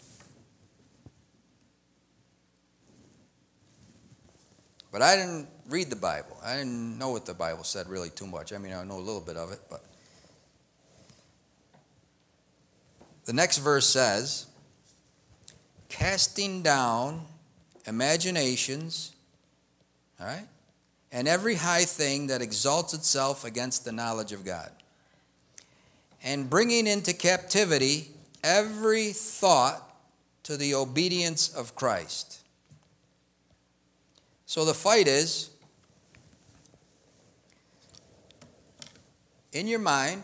But 4.95 5.01
I 5.01 5.17
didn't 5.17 5.49
read 5.67 5.89
the 5.89 5.97
Bible. 5.97 6.37
I 6.41 6.55
didn't 6.55 6.97
know 6.97 7.09
what 7.09 7.25
the 7.25 7.33
Bible 7.33 7.65
said 7.65 7.89
really 7.89 8.09
too 8.09 8.25
much. 8.25 8.53
I 8.53 8.57
mean, 8.57 8.71
I 8.71 8.81
know 8.85 8.95
a 8.95 9.03
little 9.03 9.19
bit 9.19 9.35
of 9.35 9.51
it, 9.51 9.59
but. 9.69 9.83
The 13.25 13.33
next 13.33 13.57
verse 13.57 13.85
says, 13.85 14.45
casting 15.89 16.61
down 16.61 17.25
imaginations, 17.85 19.11
all 20.17 20.27
right, 20.27 20.47
and 21.11 21.27
every 21.27 21.55
high 21.55 21.83
thing 21.83 22.27
that 22.27 22.41
exalts 22.41 22.93
itself 22.93 23.43
against 23.43 23.83
the 23.83 23.91
knowledge 23.91 24.31
of 24.31 24.45
God, 24.45 24.71
and 26.23 26.49
bringing 26.49 26.87
into 26.87 27.11
captivity 27.11 28.11
every 28.45 29.11
thought 29.11 29.93
to 30.43 30.55
the 30.55 30.73
obedience 30.73 31.53
of 31.53 31.75
Christ. 31.75 32.34
So 34.45 34.65
the 34.65 34.73
fight 34.73 35.07
is 35.07 35.49
in 39.51 39.67
your 39.67 39.79
mind 39.79 40.23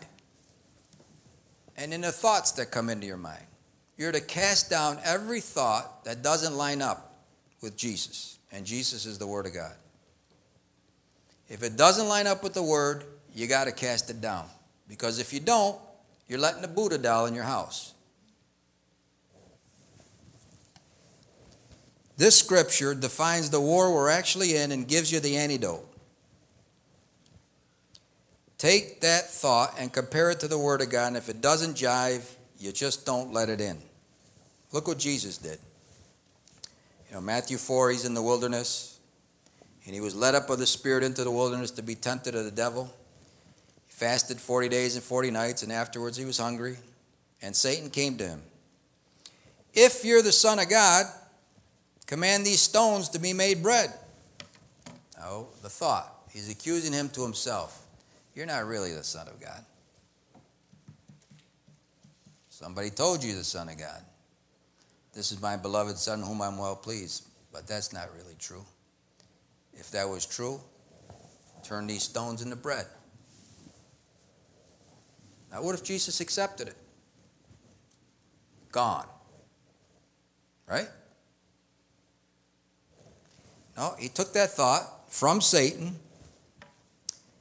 and 1.76 1.92
in 1.92 2.02
the 2.02 2.12
thoughts 2.12 2.52
that 2.52 2.70
come 2.70 2.88
into 2.88 3.06
your 3.06 3.16
mind. 3.16 3.46
You're 3.96 4.12
to 4.12 4.20
cast 4.20 4.70
down 4.70 4.98
every 5.04 5.40
thought 5.40 6.04
that 6.04 6.22
doesn't 6.22 6.54
line 6.54 6.82
up 6.82 7.24
with 7.60 7.76
Jesus, 7.76 8.38
and 8.50 8.66
Jesus 8.66 9.06
is 9.06 9.18
the 9.18 9.26
Word 9.26 9.46
of 9.46 9.54
God. 9.54 9.74
If 11.48 11.62
it 11.62 11.76
doesn't 11.76 12.08
line 12.08 12.26
up 12.26 12.42
with 12.42 12.54
the 12.54 12.62
Word, 12.62 13.04
you 13.34 13.46
got 13.46 13.64
to 13.64 13.72
cast 13.72 14.10
it 14.10 14.20
down. 14.20 14.46
Because 14.88 15.18
if 15.18 15.32
you 15.32 15.40
don't, 15.40 15.78
you're 16.26 16.38
letting 16.38 16.62
the 16.62 16.68
Buddha 16.68 16.98
doll 16.98 17.26
in 17.26 17.34
your 17.34 17.44
house. 17.44 17.91
This 22.22 22.36
scripture 22.36 22.94
defines 22.94 23.50
the 23.50 23.60
war 23.60 23.92
we're 23.92 24.08
actually 24.08 24.54
in 24.54 24.70
and 24.70 24.86
gives 24.86 25.10
you 25.10 25.18
the 25.18 25.36
antidote. 25.36 25.84
Take 28.58 29.00
that 29.00 29.28
thought 29.28 29.74
and 29.76 29.92
compare 29.92 30.30
it 30.30 30.38
to 30.38 30.46
the 30.46 30.56
Word 30.56 30.82
of 30.82 30.88
God, 30.88 31.08
and 31.08 31.16
if 31.16 31.28
it 31.28 31.40
doesn't 31.40 31.74
jive, 31.74 32.22
you 32.60 32.70
just 32.70 33.04
don't 33.04 33.32
let 33.32 33.48
it 33.48 33.60
in. 33.60 33.76
Look 34.70 34.86
what 34.86 35.00
Jesus 35.00 35.36
did. 35.36 35.58
You 37.08 37.16
know, 37.16 37.20
Matthew 37.20 37.56
4, 37.56 37.90
he's 37.90 38.04
in 38.04 38.14
the 38.14 38.22
wilderness, 38.22 39.00
and 39.84 39.92
he 39.92 40.00
was 40.00 40.14
led 40.14 40.36
up 40.36 40.48
of 40.48 40.60
the 40.60 40.66
Spirit 40.66 41.02
into 41.02 41.24
the 41.24 41.30
wilderness 41.32 41.72
to 41.72 41.82
be 41.82 41.96
tempted 41.96 42.36
of 42.36 42.44
the 42.44 42.52
devil. 42.52 42.84
He 43.88 43.94
fasted 43.94 44.40
40 44.40 44.68
days 44.68 44.94
and 44.94 45.02
40 45.02 45.32
nights, 45.32 45.64
and 45.64 45.72
afterwards 45.72 46.16
he 46.16 46.24
was 46.24 46.38
hungry, 46.38 46.76
and 47.42 47.56
Satan 47.56 47.90
came 47.90 48.16
to 48.18 48.28
him. 48.28 48.42
If 49.74 50.04
you're 50.04 50.22
the 50.22 50.30
Son 50.30 50.60
of 50.60 50.68
God, 50.70 51.06
Command 52.12 52.44
these 52.44 52.60
stones 52.60 53.08
to 53.08 53.18
be 53.18 53.32
made 53.32 53.62
bread. 53.62 53.90
Oh, 55.22 55.46
the 55.62 55.70
thought. 55.70 56.14
He's 56.30 56.50
accusing 56.50 56.92
him 56.92 57.08
to 57.08 57.22
himself. 57.22 57.86
You're 58.34 58.44
not 58.44 58.66
really 58.66 58.92
the 58.92 59.02
Son 59.02 59.26
of 59.28 59.40
God. 59.40 59.64
Somebody 62.50 62.90
told 62.90 63.24
you 63.24 63.34
the 63.34 63.42
Son 63.42 63.70
of 63.70 63.78
God. 63.78 64.02
This 65.14 65.32
is 65.32 65.40
my 65.40 65.56
beloved 65.56 65.96
Son, 65.96 66.20
whom 66.20 66.42
I'm 66.42 66.58
well 66.58 66.76
pleased. 66.76 67.28
But 67.50 67.66
that's 67.66 67.94
not 67.94 68.12
really 68.14 68.36
true. 68.38 68.66
If 69.72 69.90
that 69.92 70.06
was 70.06 70.26
true, 70.26 70.60
turn 71.64 71.86
these 71.86 72.02
stones 72.02 72.42
into 72.42 72.56
bread. 72.56 72.84
Now, 75.50 75.62
what 75.62 75.74
if 75.74 75.82
Jesus 75.82 76.20
accepted 76.20 76.68
it? 76.68 76.76
Gone. 78.70 79.06
Right? 80.68 80.88
No, 83.76 83.94
he 83.98 84.08
took 84.08 84.32
that 84.34 84.50
thought 84.50 85.12
from 85.12 85.40
Satan 85.40 85.96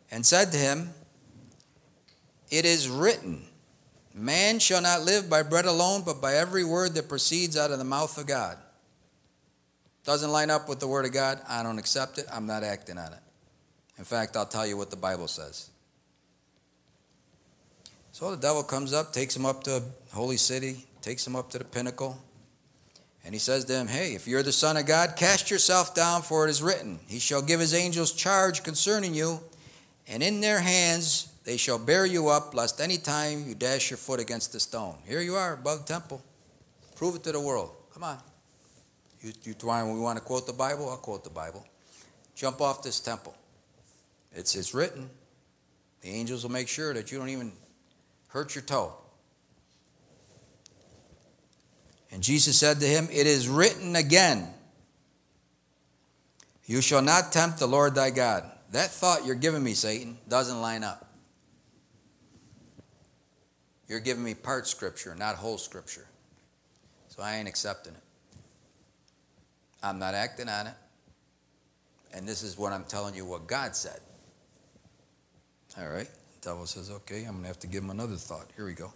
and 0.09 0.25
said 0.25 0.51
to 0.51 0.57
him, 0.57 0.89
It 2.49 2.65
is 2.65 2.87
written, 2.87 3.43
Man 4.13 4.59
shall 4.59 4.81
not 4.81 5.01
live 5.01 5.29
by 5.29 5.43
bread 5.43 5.65
alone, 5.65 6.03
but 6.05 6.21
by 6.21 6.35
every 6.35 6.63
word 6.63 6.93
that 6.95 7.07
proceeds 7.07 7.57
out 7.57 7.71
of 7.71 7.79
the 7.79 7.85
mouth 7.85 8.17
of 8.17 8.27
God. 8.27 8.57
Doesn't 10.03 10.31
line 10.31 10.49
up 10.49 10.67
with 10.67 10.79
the 10.79 10.87
word 10.87 11.05
of 11.05 11.13
God. 11.13 11.39
I 11.47 11.63
don't 11.63 11.79
accept 11.79 12.17
it. 12.17 12.25
I'm 12.31 12.47
not 12.47 12.63
acting 12.63 12.97
on 12.97 13.13
it. 13.13 13.19
In 13.97 14.03
fact, 14.03 14.35
I'll 14.35 14.47
tell 14.47 14.65
you 14.65 14.75
what 14.75 14.89
the 14.89 14.97
Bible 14.97 15.27
says. 15.27 15.69
So 18.11 18.31
the 18.31 18.37
devil 18.41 18.63
comes 18.63 18.93
up, 18.93 19.13
takes 19.13 19.35
him 19.35 19.45
up 19.45 19.63
to 19.65 19.83
holy 20.11 20.37
city, 20.37 20.85
takes 21.01 21.25
him 21.25 21.35
up 21.35 21.49
to 21.51 21.59
the 21.59 21.63
pinnacle. 21.63 22.19
And 23.23 23.35
he 23.35 23.39
says 23.39 23.65
to 23.65 23.73
him, 23.73 23.87
Hey, 23.87 24.13
if 24.13 24.27
you're 24.27 24.43
the 24.43 24.51
Son 24.51 24.77
of 24.77 24.85
God, 24.85 25.15
cast 25.15 25.51
yourself 25.51 25.93
down, 25.93 26.21
for 26.21 26.47
it 26.47 26.49
is 26.49 26.63
written, 26.63 26.99
He 27.07 27.19
shall 27.19 27.41
give 27.41 27.59
His 27.59 27.73
angels 27.73 28.11
charge 28.13 28.63
concerning 28.63 29.13
you, 29.13 29.39
and 30.07 30.23
in 30.23 30.41
their 30.41 30.59
hands 30.59 31.31
they 31.43 31.57
shall 31.57 31.77
bear 31.77 32.05
you 32.05 32.29
up, 32.29 32.53
lest 32.53 32.81
any 32.81 32.97
time 32.97 33.45
you 33.47 33.55
dash 33.55 33.89
your 33.89 33.97
foot 33.97 34.19
against 34.19 34.55
a 34.55 34.59
stone. 34.59 34.95
Here 35.05 35.21
you 35.21 35.35
are 35.35 35.53
above 35.53 35.85
the 35.85 35.93
temple. 35.93 36.23
Prove 36.95 37.15
it 37.15 37.23
to 37.23 37.31
the 37.31 37.39
world. 37.39 37.71
Come 37.93 38.03
on. 38.03 38.19
You, 39.21 39.33
you 39.43 39.55
we 39.61 39.99
want 39.99 40.17
to 40.17 40.23
quote 40.23 40.47
the 40.47 40.53
Bible? 40.53 40.89
I'll 40.89 40.97
quote 40.97 41.23
the 41.23 41.29
Bible. 41.29 41.65
Jump 42.35 42.61
off 42.61 42.81
this 42.81 42.99
temple. 42.99 43.35
It's, 44.33 44.55
it's 44.55 44.73
written. 44.73 45.09
The 46.01 46.09
angels 46.09 46.43
will 46.43 46.51
make 46.51 46.67
sure 46.67 46.93
that 46.93 47.11
you 47.11 47.19
don't 47.19 47.29
even 47.29 47.51
hurt 48.27 48.55
your 48.55 48.63
toe. 48.63 48.93
And 52.11 52.21
Jesus 52.21 52.57
said 52.57 52.79
to 52.79 52.85
him, 52.85 53.07
It 53.11 53.25
is 53.25 53.47
written 53.47 53.95
again, 53.95 54.47
You 56.65 56.81
shall 56.81 57.01
not 57.01 57.31
tempt 57.31 57.59
the 57.59 57.67
Lord 57.67 57.95
thy 57.95 58.09
God. 58.09 58.49
That 58.71 58.91
thought 58.91 59.25
you're 59.25 59.35
giving 59.35 59.63
me, 59.63 59.73
Satan, 59.73 60.17
doesn't 60.27 60.61
line 60.61 60.83
up. 60.83 61.07
You're 63.87 63.99
giving 63.99 64.23
me 64.23 64.33
part 64.33 64.67
scripture, 64.67 65.15
not 65.15 65.35
whole 65.35 65.57
scripture. 65.57 66.07
So 67.09 67.21
I 67.21 67.35
ain't 67.35 67.47
accepting 67.49 67.93
it. 67.93 68.03
I'm 69.83 69.99
not 69.99 70.13
acting 70.13 70.47
on 70.47 70.67
it. 70.67 70.75
And 72.13 72.27
this 72.27 72.43
is 72.43 72.57
what 72.57 72.71
I'm 72.71 72.85
telling 72.85 73.15
you 73.15 73.25
what 73.25 73.47
God 73.47 73.75
said. 73.75 73.99
All 75.77 75.87
right. 75.87 76.09
The 76.41 76.49
devil 76.49 76.65
says, 76.65 76.89
okay, 76.89 77.23
I'm 77.23 77.31
going 77.31 77.41
to 77.41 77.47
have 77.47 77.59
to 77.59 77.67
give 77.67 77.83
him 77.83 77.89
another 77.89 78.15
thought. 78.15 78.47
Here 78.55 78.65
we 78.65 78.73
go. 78.73 78.93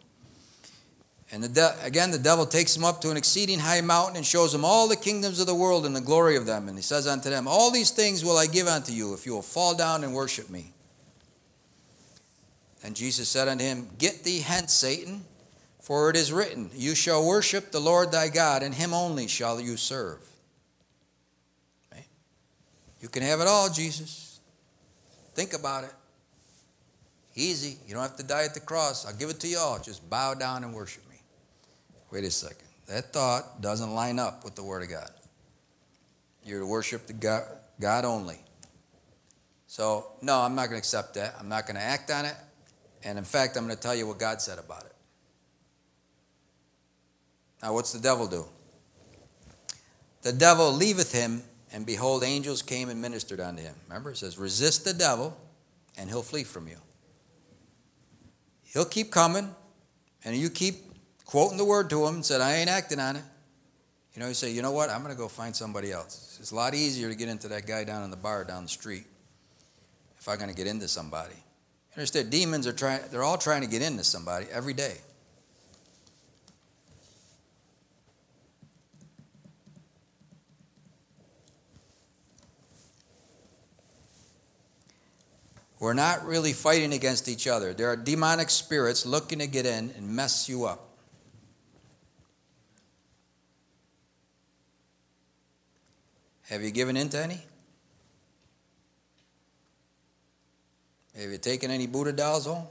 And 1.32 1.44
the 1.44 1.50
de- 1.50 1.76
again, 1.84 2.12
the 2.12 2.20
devil 2.20 2.46
takes 2.46 2.76
him 2.76 2.84
up 2.84 3.02
to 3.02 3.10
an 3.10 3.18
exceeding 3.18 3.60
high 3.60 3.82
mountain 3.82 4.16
and 4.16 4.26
shows 4.26 4.54
him 4.54 4.64
all 4.64 4.88
the 4.88 4.96
kingdoms 4.96 5.40
of 5.40 5.48
the 5.48 5.56
world 5.56 5.86
and 5.86 5.96
the 5.96 6.02
glory 6.02 6.36
of 6.36 6.46
them. 6.46 6.68
And 6.68 6.78
he 6.78 6.84
says 6.84 7.08
unto 7.08 7.30
them, 7.30 7.48
All 7.48 7.72
these 7.72 7.92
things 7.92 8.24
will 8.24 8.38
I 8.38 8.46
give 8.46 8.68
unto 8.68 8.92
you 8.92 9.14
if 9.14 9.26
you 9.26 9.34
will 9.34 9.42
fall 9.42 9.76
down 9.76 10.04
and 10.04 10.14
worship 10.14 10.50
me. 10.50 10.72
And 12.84 12.96
Jesus 12.96 13.28
said 13.28 13.48
unto 13.48 13.64
him, 13.64 13.90
Get 13.98 14.24
thee 14.24 14.42
hence, 14.42 14.72
Satan, 14.72 15.24
for 15.82 16.12
it 16.12 16.16
is 16.16 16.32
written, 16.32 16.70
You 16.76 16.94
shall 16.94 17.26
worship 17.26 17.72
the 17.72 17.82
Lord 17.82 18.12
thy 18.12 18.30
God, 18.30 18.62
and 18.62 18.76
him 18.76 18.94
only 18.94 19.28
shall 19.28 19.60
you 19.60 19.78
serve. 19.78 20.20
You 23.06 23.10
can 23.10 23.22
have 23.22 23.40
it 23.40 23.46
all, 23.46 23.70
Jesus. 23.70 24.40
Think 25.36 25.54
about 25.54 25.84
it. 25.84 25.94
Easy. 27.36 27.78
You 27.86 27.94
don't 27.94 28.02
have 28.02 28.16
to 28.18 28.24
die 28.24 28.46
at 28.46 28.56
the 28.56 28.60
cross. 28.60 29.06
I'll 29.06 29.16
give 29.16 29.30
it 29.30 29.40
to 29.42 29.48
you 29.48 29.60
all. 29.60 29.78
Just 29.78 30.10
bow 30.10 30.34
down 30.34 30.64
and 30.64 30.74
worship. 30.74 31.04
Wait 32.16 32.24
a 32.24 32.32
second. 32.32 32.66
That 32.88 33.12
thought 33.12 33.60
doesn't 33.60 33.94
line 33.94 34.20
up 34.20 34.46
with 34.46 34.56
the 34.56 34.64
Word 34.64 34.84
of 34.84 34.90
God. 34.90 35.10
You're 36.46 36.62
to 36.62 36.66
worship 36.66 37.08
the 37.08 37.12
God, 37.12 37.44
God 37.78 38.06
only. 38.06 38.40
So, 39.68 40.14
no, 40.22 40.40
I'm 40.40 40.56
not 40.56 40.68
going 40.70 40.76
to 40.76 40.78
accept 40.78 41.16
that. 41.16 41.36
I'm 41.38 41.50
not 41.50 41.66
going 41.66 41.76
to 41.76 41.82
act 41.82 42.10
on 42.12 42.24
it. 42.24 42.36
And 43.04 43.18
in 43.18 43.26
fact, 43.26 43.58
I'm 43.58 43.66
going 43.66 43.76
to 43.76 43.82
tell 43.82 43.94
you 43.94 44.08
what 44.08 44.18
God 44.18 44.42
said 44.42 44.60
about 44.60 44.86
it. 44.86 44.94
Now, 47.62 47.74
what's 47.74 47.92
the 47.92 48.00
devil 48.00 48.28
do? 48.28 48.46
The 50.22 50.32
devil 50.32 50.72
leaveth 50.72 51.12
him, 51.12 51.44
and 51.74 51.86
behold, 51.86 52.24
angels 52.24 52.62
came 52.62 52.88
and 52.88 53.02
ministered 53.02 53.42
unto 53.42 53.62
him. 53.62 53.76
Remember, 53.90 54.12
it 54.12 54.18
says, 54.20 54.38
resist 54.38 54.86
the 54.86 54.94
devil, 54.94 55.36
and 55.98 56.10
he'll 56.10 56.24
flee 56.24 56.46
from 56.46 56.70
you. 56.70 56.78
He'll 58.64 58.86
keep 58.86 59.12
coming, 59.12 59.54
and 60.24 60.38
you 60.38 60.50
keep 60.50 60.85
quoting 61.26 61.58
the 61.58 61.66
word 61.66 61.90
to 61.90 62.06
him 62.06 62.16
and 62.16 62.26
said, 62.26 62.42
I 62.42 62.56
ain't 62.56 62.70
acting 62.70 63.00
on 63.00 63.16
it. 63.18 63.24
You 64.14 64.22
know, 64.22 64.28
you 64.30 64.34
say, 64.34 64.52
you 64.52 64.62
know 64.62 64.72
what? 64.72 64.90
I'm 64.90 65.04
going 65.04 65.14
to 65.14 65.18
go 65.18 65.28
find 65.28 65.54
somebody 65.54 65.92
else. 65.92 66.38
It's 66.40 66.52
a 66.52 66.56
lot 66.56 66.74
easier 66.74 67.10
to 67.10 67.16
get 67.16 67.28
into 67.28 67.50
that 67.50 67.68
guy 67.68 67.84
down 67.84 68.04
in 68.04 68.12
the 68.12 68.18
bar 68.18 68.46
down 68.46 68.64
the 68.64 68.70
street 68.70 69.06
if 70.18 70.30
I'm 70.30 70.38
going 70.38 70.50
to 70.50 70.56
get 70.56 70.68
into 70.68 70.88
somebody. 70.88 71.36
Understand, 71.96 72.30
demons 72.30 72.68
are 72.68 72.74
trying, 72.74 73.02
they're 73.12 73.24
all 73.24 73.38
trying 73.38 73.62
to 73.62 73.68
get 73.68 73.82
into 73.82 74.04
somebody 74.04 74.48
every 74.52 74.74
day. 74.74 74.98
We're 85.80 85.94
not 85.94 86.26
really 86.26 86.54
fighting 86.54 86.94
against 86.94 87.28
each 87.28 87.48
other. 87.48 87.74
There 87.74 87.90
are 87.90 87.96
demonic 87.96 88.50
spirits 88.50 89.06
looking 89.06 89.40
to 89.40 89.48
get 89.48 89.66
in 89.66 89.92
and 89.98 90.10
mess 90.10 90.50
you 90.50 90.66
up. 90.66 90.85
Have 96.50 96.62
you 96.62 96.72
given 96.72 96.96
in 96.96 97.10
to 97.10 97.22
any? 97.22 97.42
Have 101.16 101.32
you 101.32 101.38
taken 101.38 101.72
any 101.72 101.88
Buddha 101.88 102.12
dolls 102.12 102.46
home? 102.46 102.68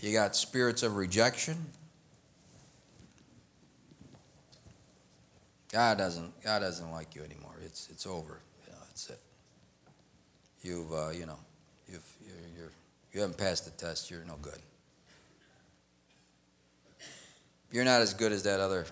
You 0.00 0.12
got 0.12 0.34
spirits 0.34 0.82
of 0.82 0.96
rejection. 0.96 1.66
God 5.70 5.98
doesn't. 5.98 6.42
God 6.42 6.60
doesn't 6.60 6.90
like 6.90 7.14
you 7.14 7.22
anymore. 7.22 7.54
It's 7.64 7.88
it's 7.90 8.06
over. 8.06 8.40
You 8.66 8.72
know, 8.72 8.78
that's 8.88 9.10
it. 9.10 9.20
You've 10.62 10.92
uh, 10.92 11.10
you 11.10 11.26
know, 11.26 11.38
you've 11.88 12.04
you're, 12.26 12.36
you're 12.56 12.72
you 13.12 13.20
haven't 13.20 13.38
passed 13.38 13.64
the 13.64 13.70
test. 13.70 14.10
You're 14.10 14.24
no 14.24 14.36
good. 14.42 14.58
You're 17.72 17.84
not 17.84 18.02
as 18.02 18.12
good 18.12 18.32
as 18.32 18.42
that 18.42 18.60
other 18.60 18.86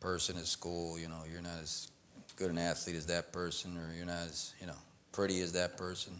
person 0.00 0.36
at 0.38 0.46
school. 0.46 0.98
You 0.98 1.08
know, 1.08 1.20
you're 1.30 1.42
not 1.42 1.60
as 1.62 1.90
good 2.36 2.50
an 2.50 2.58
athlete 2.58 2.96
as 2.96 3.06
that 3.06 3.32
person, 3.32 3.76
or 3.76 3.94
you're 3.94 4.06
not 4.06 4.22
as 4.26 4.54
you 4.60 4.66
know 4.66 4.76
pretty 5.12 5.40
as 5.42 5.52
that 5.52 5.76
person. 5.76 6.14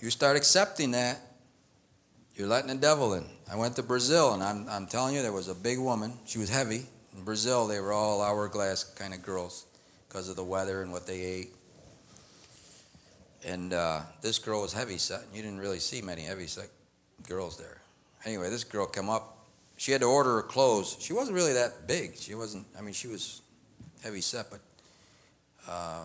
You 0.00 0.10
start 0.10 0.36
accepting 0.36 0.92
that, 0.92 1.20
you're 2.34 2.46
letting 2.46 2.68
the 2.68 2.76
devil 2.76 3.14
in. 3.14 3.24
I 3.50 3.56
went 3.56 3.76
to 3.76 3.82
Brazil, 3.82 4.32
and 4.32 4.42
I'm, 4.42 4.68
I'm 4.68 4.86
telling 4.86 5.14
you, 5.14 5.22
there 5.22 5.32
was 5.32 5.48
a 5.48 5.54
big 5.54 5.78
woman. 5.78 6.12
She 6.24 6.38
was 6.38 6.48
heavy. 6.48 6.86
In 7.16 7.24
Brazil, 7.24 7.66
they 7.66 7.80
were 7.80 7.92
all 7.92 8.22
hourglass 8.22 8.84
kind 8.84 9.12
of 9.12 9.22
girls 9.22 9.66
because 10.08 10.28
of 10.28 10.36
the 10.36 10.44
weather 10.44 10.82
and 10.82 10.92
what 10.92 11.06
they 11.06 11.20
ate. 11.20 11.52
And 13.44 13.72
uh, 13.72 14.02
this 14.22 14.38
girl 14.38 14.62
was 14.62 14.72
heavy 14.72 14.98
set. 14.98 15.22
and 15.22 15.34
You 15.34 15.42
didn't 15.42 15.58
really 15.58 15.80
see 15.80 16.00
many 16.00 16.22
heavy 16.22 16.46
set 16.46 16.68
girls 17.26 17.58
there. 17.58 17.78
Anyway, 18.28 18.50
this 18.50 18.62
girl 18.62 18.84
come 18.84 19.08
up. 19.08 19.38
She 19.78 19.90
had 19.90 20.02
to 20.02 20.06
order 20.06 20.34
her 20.34 20.42
clothes. 20.42 20.98
She 21.00 21.14
wasn't 21.14 21.34
really 21.34 21.54
that 21.54 21.86
big. 21.86 22.14
She 22.14 22.34
wasn't. 22.34 22.66
I 22.78 22.82
mean, 22.82 22.92
she 22.92 23.08
was 23.08 23.40
heavy 24.04 24.20
set, 24.20 24.50
but 24.50 24.60
uh, 25.66 26.04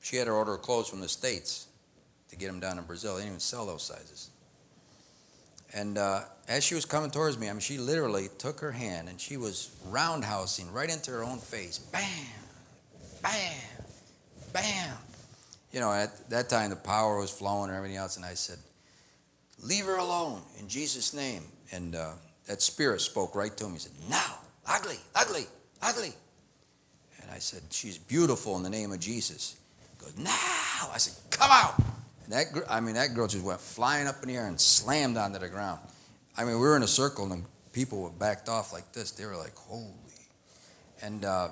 she 0.00 0.16
had 0.16 0.24
to 0.24 0.32
order 0.32 0.50
her 0.52 0.58
clothes 0.58 0.88
from 0.88 1.00
the 1.00 1.08
states 1.08 1.68
to 2.30 2.34
get 2.34 2.48
them 2.48 2.58
down 2.58 2.76
in 2.76 2.82
Brazil. 2.82 3.14
They 3.14 3.20
didn't 3.20 3.34
even 3.34 3.40
sell 3.40 3.66
those 3.66 3.84
sizes. 3.84 4.30
And 5.72 5.96
uh, 5.96 6.22
as 6.48 6.64
she 6.64 6.74
was 6.74 6.84
coming 6.84 7.12
towards 7.12 7.38
me, 7.38 7.48
I 7.48 7.52
mean, 7.52 7.60
she 7.60 7.78
literally 7.78 8.26
took 8.38 8.58
her 8.58 8.72
hand 8.72 9.08
and 9.08 9.20
she 9.20 9.36
was 9.36 9.76
roundhousing 9.88 10.72
right 10.72 10.90
into 10.90 11.12
her 11.12 11.22
own 11.22 11.38
face. 11.38 11.78
Bam, 11.78 12.02
bam, 13.22 13.54
bam. 14.52 14.96
You 15.70 15.78
know, 15.78 15.92
at 15.92 16.30
that 16.30 16.48
time 16.48 16.70
the 16.70 16.76
power 16.76 17.20
was 17.20 17.30
flowing 17.30 17.68
and 17.68 17.76
everything 17.76 17.96
else, 17.96 18.16
and 18.16 18.24
I 18.24 18.34
said, 18.34 18.58
Leave 19.62 19.86
her 19.86 19.96
alone 19.96 20.42
in 20.60 20.68
Jesus' 20.68 21.14
name. 21.14 21.42
And 21.72 21.94
uh, 21.94 22.12
that 22.46 22.62
spirit 22.62 23.00
spoke 23.00 23.34
right 23.34 23.56
to 23.56 23.66
him. 23.66 23.72
He 23.72 23.78
said, 23.78 23.92
Now, 24.08 24.38
ugly, 24.66 24.98
ugly, 25.14 25.46
ugly. 25.82 26.12
And 27.22 27.30
I 27.30 27.38
said, 27.38 27.62
She's 27.70 27.98
beautiful 27.98 28.56
in 28.56 28.62
the 28.62 28.70
name 28.70 28.92
of 28.92 29.00
Jesus. 29.00 29.56
He 29.80 30.04
goes, 30.04 30.16
Now. 30.16 30.90
I 30.92 30.98
said, 30.98 31.14
Come 31.30 31.50
out. 31.50 31.74
And 32.24 32.32
that, 32.32 32.46
I 32.68 32.80
mean, 32.80 32.94
that 32.96 33.14
girl 33.14 33.26
just 33.28 33.44
went 33.44 33.60
flying 33.60 34.06
up 34.06 34.22
in 34.22 34.28
the 34.28 34.36
air 34.36 34.48
and 34.48 34.60
slammed 34.60 35.16
onto 35.16 35.38
the 35.38 35.48
ground. 35.48 35.80
I 36.36 36.44
mean, 36.44 36.54
we 36.54 36.60
were 36.60 36.76
in 36.76 36.82
a 36.82 36.88
circle 36.88 37.32
and 37.32 37.44
people 37.72 38.02
were 38.02 38.10
backed 38.10 38.48
off 38.48 38.72
like 38.72 38.92
this. 38.92 39.12
They 39.12 39.24
were 39.24 39.36
like, 39.36 39.54
holy. 39.54 39.92
And, 41.02 41.24
uh, 41.24 41.48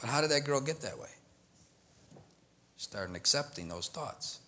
but 0.00 0.08
how 0.08 0.20
did 0.20 0.30
that 0.30 0.44
girl 0.44 0.60
get 0.60 0.80
that 0.80 0.98
way? 0.98 1.08
Started 2.76 3.14
accepting 3.16 3.68
those 3.68 3.88
thoughts. 3.88 4.39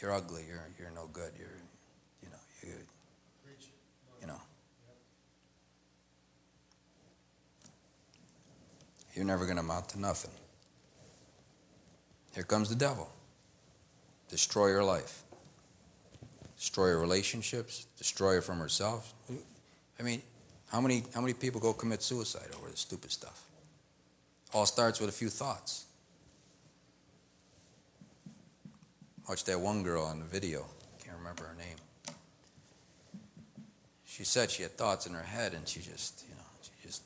You're 0.00 0.12
ugly. 0.12 0.44
You're, 0.46 0.68
you're 0.78 0.90
no 0.90 1.08
good. 1.12 1.32
You're, 1.38 1.48
you 2.22 2.28
know, 2.28 2.36
you, 2.62 2.74
you 4.20 4.26
know. 4.26 4.40
You're 9.14 9.24
never 9.24 9.44
going 9.44 9.56
to 9.56 9.62
amount 9.62 9.88
to 9.90 10.00
nothing. 10.00 10.32
Here 12.34 12.44
comes 12.44 12.68
the 12.68 12.74
devil. 12.74 13.10
Destroy 14.28 14.68
your 14.68 14.84
life. 14.84 15.22
Destroy 16.58 16.88
her 16.88 16.98
relationships. 16.98 17.86
Destroy 17.96 18.34
her 18.34 18.42
from 18.42 18.58
herself. 18.58 19.14
I 19.98 20.02
mean, 20.02 20.20
how 20.70 20.82
many, 20.82 21.04
how 21.14 21.22
many 21.22 21.32
people 21.32 21.60
go 21.60 21.72
commit 21.72 22.02
suicide 22.02 22.48
over 22.58 22.68
this 22.68 22.80
stupid 22.80 23.10
stuff? 23.10 23.44
All 24.52 24.66
starts 24.66 25.00
with 25.00 25.08
a 25.08 25.12
few 25.12 25.30
thoughts. 25.30 25.85
Watch 29.28 29.44
that 29.44 29.60
one 29.60 29.82
girl 29.82 30.04
on 30.04 30.20
the 30.20 30.24
video. 30.24 30.66
Can't 31.04 31.16
remember 31.18 31.44
her 31.44 31.56
name. 31.56 31.76
She 34.04 34.24
said 34.24 34.50
she 34.50 34.62
had 34.62 34.76
thoughts 34.76 35.06
in 35.06 35.14
her 35.14 35.22
head, 35.22 35.52
and 35.52 35.66
she 35.66 35.80
just, 35.80 36.24
you 36.28 36.34
know, 36.34 36.42
she 36.62 36.70
just 36.86 37.02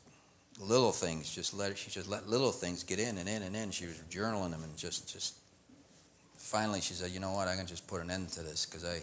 little 0.60 0.92
things. 0.92 1.34
Just 1.34 1.54
let 1.54 1.76
she 1.78 1.90
just 1.90 2.08
let 2.08 2.28
little 2.28 2.52
things 2.52 2.82
get 2.84 2.98
in 2.98 3.16
and 3.16 3.28
in 3.28 3.42
and 3.42 3.56
in. 3.56 3.70
She 3.70 3.86
was 3.86 3.96
journaling 4.10 4.50
them, 4.50 4.62
and 4.62 4.76
just, 4.76 5.10
just 5.10 5.36
finally 6.36 6.82
she 6.82 6.92
said, 6.92 7.10
you 7.10 7.20
know 7.20 7.32
what? 7.32 7.48
I 7.48 7.56
can 7.56 7.66
just 7.66 7.86
put 7.86 8.02
an 8.02 8.10
end 8.10 8.28
to 8.30 8.42
this 8.42 8.66
because 8.66 8.84
I, 8.84 8.96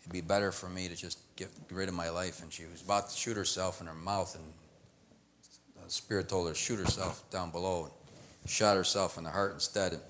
it'd 0.00 0.12
be 0.12 0.22
better 0.22 0.50
for 0.50 0.70
me 0.70 0.88
to 0.88 0.96
just 0.96 1.18
get 1.36 1.48
rid 1.70 1.88
of 1.88 1.94
my 1.94 2.08
life. 2.08 2.42
And 2.42 2.50
she 2.50 2.64
was 2.64 2.80
about 2.80 3.10
to 3.10 3.16
shoot 3.16 3.36
herself 3.36 3.82
in 3.82 3.86
her 3.86 3.94
mouth, 3.94 4.34
and 4.34 4.44
the 5.84 5.90
spirit 5.90 6.30
told 6.30 6.48
her 6.48 6.54
shoot 6.54 6.78
herself 6.78 7.30
down 7.30 7.50
below, 7.50 7.90
and 8.42 8.50
shot 8.50 8.74
herself 8.74 9.18
in 9.18 9.24
the 9.24 9.30
heart 9.30 9.52
instead. 9.52 9.92
And, 9.92 10.02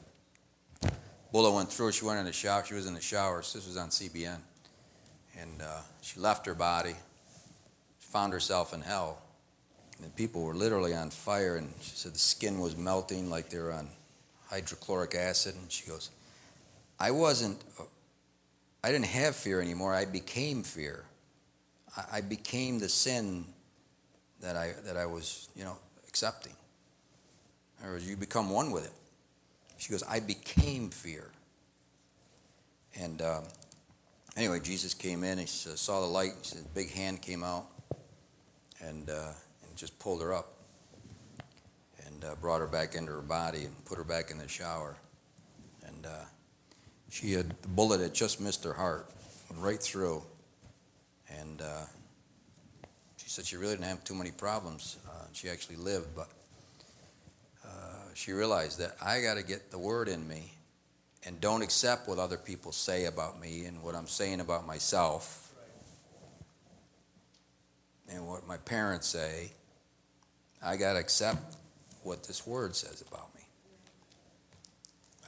bullet 1.33 1.53
went 1.53 1.70
through. 1.70 1.93
She 1.93 2.05
went 2.05 2.18
in 2.18 2.24
the 2.24 2.33
shower. 2.33 2.64
She 2.64 2.74
was 2.74 2.87
in 2.87 2.95
the 2.95 3.01
shower. 3.01 3.39
This 3.39 3.66
was 3.66 3.76
on 3.76 3.89
CBN. 3.89 4.39
And 5.39 5.62
uh, 5.62 5.81
she 6.01 6.18
left 6.18 6.47
her 6.47 6.55
body, 6.55 6.95
She 8.01 8.09
found 8.09 8.33
herself 8.33 8.74
in 8.74 8.81
hell. 8.81 9.22
And 10.03 10.14
people 10.16 10.43
were 10.43 10.55
literally 10.55 10.95
on 10.95 11.11
fire. 11.11 11.57
And 11.57 11.72
she 11.81 11.97
said 11.97 12.14
the 12.14 12.18
skin 12.18 12.59
was 12.59 12.76
melting 12.76 13.31
like 13.31 13.51
they 13.51 13.59
were 13.59 13.72
on 13.72 13.89
hydrochloric 14.49 15.14
acid. 15.14 15.55
And 15.55 15.70
she 15.70 15.89
goes, 15.89 16.11
I 16.99 17.11
wasn't, 17.12 17.62
I 18.83 18.91
didn't 18.91 19.07
have 19.07 19.37
fear 19.37 19.61
anymore. 19.61 19.95
I 19.95 20.05
became 20.05 20.62
fear. 20.62 21.05
I, 21.97 22.05
I 22.14 22.20
became 22.20 22.79
the 22.79 22.89
sin 22.89 23.45
that 24.41 24.57
I, 24.57 24.74
that 24.85 24.97
I 24.97 25.07
was, 25.07 25.49
you 25.55 25.64
know, 25.64 25.76
accepting. 26.09 26.55
In 27.79 27.85
other 27.85 27.95
words, 27.95 28.09
you 28.09 28.16
become 28.16 28.51
one 28.51 28.70
with 28.70 28.87
it. 28.87 28.93
She 29.79 29.93
goes, 29.93 30.03
I 30.03 30.20
became 30.20 30.91
fear. 30.91 31.31
And 33.01 33.22
um, 33.22 33.45
anyway, 34.37 34.61
Jesus 34.61 34.93
came 34.93 35.22
in. 35.24 35.39
He 35.39 35.47
saw 35.47 36.01
the 36.01 36.07
light. 36.07 36.33
His 36.43 36.62
big 36.74 36.91
hand 36.91 37.22
came 37.22 37.45
out 37.45 37.66
and, 38.81 39.09
uh, 39.09 39.33
and 39.66 39.76
just 39.76 39.99
pulled 40.01 40.20
her 40.20 40.35
up 40.35 40.53
and 42.07 42.24
uh, 42.24 42.35
brought 42.41 42.61
her 42.61 42.66
back 42.66 42.97
into 42.97 43.12
her 43.12 43.22
body 43.22 43.64
and 43.64 43.85
put 43.85 43.99
her 43.99 44.05
back 44.05 44.33
in 44.33 44.39
the 44.39 44.49
shower. 44.49 44.97
And 45.87 46.07
uh, 46.07 46.24
she 47.09 47.33
had 47.33 47.51
the 47.62 47.68
bullet 47.68 48.01
had 48.01 48.14
just 48.14 48.41
missed 48.41 48.64
her 48.64 48.72
heart, 48.72 49.09
went 49.49 49.62
right 49.62 49.81
through. 49.81 50.22
And 51.39 51.62
uh, 51.62 51.85
she 53.16 53.29
said 53.29 53.47
she 53.47 53.57
really 53.57 53.74
didn't 53.74 53.87
have 53.87 54.03
too 54.03 54.14
many 54.14 54.33
problems. 54.33 54.97
Uh, 55.09 55.26
she 55.33 55.49
actually 55.49 55.76
lived, 55.76 56.09
but 56.16 56.26
uh, 56.26 56.38
she 58.19 58.33
realized 58.33 58.81
that 58.81 58.97
I 59.01 59.21
got 59.21 59.35
to 59.35 59.45
get 59.45 59.71
the 59.71 59.79
word 59.79 60.09
in 60.09 60.27
me 60.27 60.53
and 61.25 61.41
don't 61.41 61.62
accept 61.62 62.09
what 62.09 62.19
other 62.19 62.37
people 62.37 62.73
say 62.73 63.05
about 63.05 63.41
me 63.41 63.64
and 63.66 63.81
what 63.81 63.95
I'm 63.95 64.09
saying 64.09 64.41
about 64.41 64.66
myself 64.66 65.55
and 68.11 68.27
what 68.27 68.45
my 68.45 68.57
parents 68.57 69.07
say. 69.07 69.53
I 70.61 70.77
got 70.77 70.95
to 70.95 70.99
accept 70.99 71.39
what 72.03 72.25
this 72.25 72.45
word 72.45 72.75
says 72.75 73.05
about 73.09 73.33
me. 73.37 73.43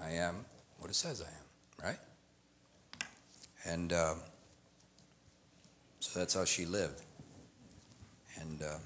I 0.02 0.10
am 0.14 0.44
what 0.80 0.90
it 0.90 0.96
says 0.96 1.22
I 1.22 1.26
am, 1.26 1.90
right? 1.90 2.00
And 3.66 3.92
um, 3.92 4.18
so 6.00 6.18
that's 6.18 6.34
how 6.34 6.44
she 6.44 6.66
lived. 6.66 7.00
And 8.40 8.60
uh, 8.60 8.78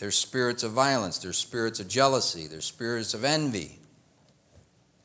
there's 0.00 0.16
spirits 0.16 0.62
of 0.62 0.72
violence, 0.72 1.18
there's 1.18 1.36
spirits 1.36 1.78
of 1.78 1.86
jealousy, 1.86 2.46
there's 2.46 2.64
spirits 2.64 3.12
of 3.12 3.22
envy. 3.22 3.78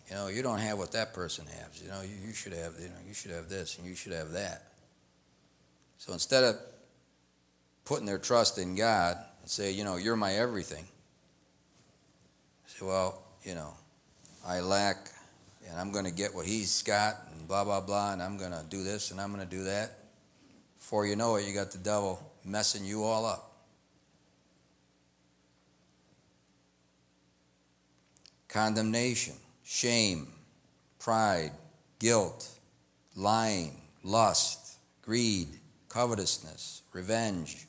You 0.09 0.15
know, 0.15 0.27
you 0.27 0.41
don't 0.41 0.59
have 0.59 0.77
what 0.77 0.93
that 0.93 1.13
person 1.13 1.45
has. 1.47 1.81
You 1.83 1.89
know, 1.89 2.01
you, 2.01 2.27
you 2.27 2.33
should 2.33 2.53
have, 2.53 2.75
you 2.79 2.87
know, 2.87 2.95
you 3.05 3.13
should 3.13 3.31
have 3.31 3.49
this 3.49 3.77
and 3.77 3.85
you 3.85 3.93
should 3.93 4.13
have 4.13 4.31
that. 4.31 4.63
So 5.97 6.13
instead 6.13 6.45
of 6.45 6.55
putting 7.83 8.05
their 8.05 8.17
trust 8.17 8.57
in 8.57 8.75
God 8.75 9.17
and 9.41 9.49
say, 9.49 9.71
you 9.71 9.83
know, 9.83 9.97
you're 9.97 10.15
my 10.15 10.35
everything, 10.35 10.85
say, 12.67 12.85
well, 12.85 13.21
you 13.43 13.53
know, 13.53 13.73
I 14.47 14.61
lack 14.61 15.09
and 15.67 15.77
I'm 15.77 15.91
going 15.91 16.05
to 16.05 16.11
get 16.11 16.33
what 16.33 16.45
he's 16.45 16.83
got 16.83 17.15
and 17.33 17.45
blah, 17.49 17.65
blah, 17.65 17.81
blah, 17.81 18.13
and 18.13 18.23
I'm 18.23 18.37
going 18.37 18.51
to 18.51 18.63
do 18.69 18.81
this 18.81 19.11
and 19.11 19.19
I'm 19.19 19.33
going 19.33 19.45
to 19.45 19.55
do 19.55 19.63
that. 19.65 19.91
Before 20.77 21.05
you 21.05 21.17
know 21.17 21.35
it, 21.35 21.45
you 21.45 21.53
got 21.53 21.71
the 21.71 21.79
devil 21.79 22.31
messing 22.45 22.85
you 22.85 23.03
all 23.03 23.25
up. 23.25 23.54
Condemnation, 28.47 29.35
shame, 29.63 30.27
pride, 30.99 31.51
guilt, 31.99 32.49
lying, 33.15 33.81
lust, 34.03 34.77
greed, 35.01 35.47
covetousness, 35.89 36.81
revenge, 36.93 37.67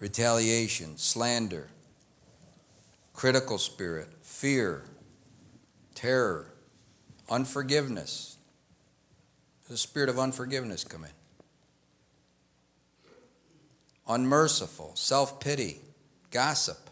retaliation, 0.00 0.96
slander, 0.96 1.68
critical 3.12 3.58
spirit, 3.58 4.08
fear, 4.20 4.84
terror, 5.94 6.52
unforgiveness. 7.30 8.36
The 9.68 9.76
spirit 9.76 10.08
of 10.08 10.18
unforgiveness 10.18 10.84
come 10.84 11.04
in. 11.04 11.10
Unmerciful, 14.08 14.92
self 14.96 15.40
pity, 15.40 15.80
gossip. 16.30 16.90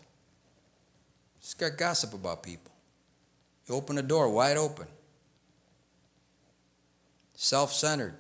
Just 1.40 1.58
got 1.58 1.76
gossip 1.76 2.14
about 2.14 2.42
people. 2.42 2.69
You 3.70 3.76
open 3.76 3.94
the 3.94 4.02
door 4.02 4.28
wide 4.28 4.56
open. 4.56 4.88
Self 7.34 7.72
centered. 7.72 8.14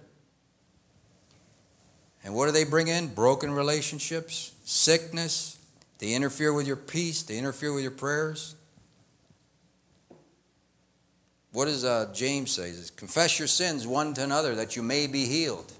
And 2.22 2.36
what 2.36 2.46
do 2.46 2.52
they 2.52 2.62
bring 2.62 2.86
in? 2.86 3.08
Broken 3.08 3.50
relationships, 3.50 4.52
sickness. 4.64 5.58
They 5.98 6.14
interfere 6.14 6.52
with 6.52 6.68
your 6.68 6.76
peace, 6.76 7.24
they 7.24 7.36
interfere 7.36 7.72
with 7.72 7.82
your 7.82 7.90
prayers. 7.90 8.54
What 11.50 11.64
does 11.64 11.84
uh, 11.84 12.12
James 12.14 12.52
say? 12.52 12.70
Says, 12.70 12.92
Confess 12.92 13.40
your 13.40 13.48
sins 13.48 13.88
one 13.88 14.14
to 14.14 14.22
another 14.22 14.54
that 14.54 14.76
you 14.76 14.84
may 14.84 15.08
be 15.08 15.24
healed. 15.24 15.72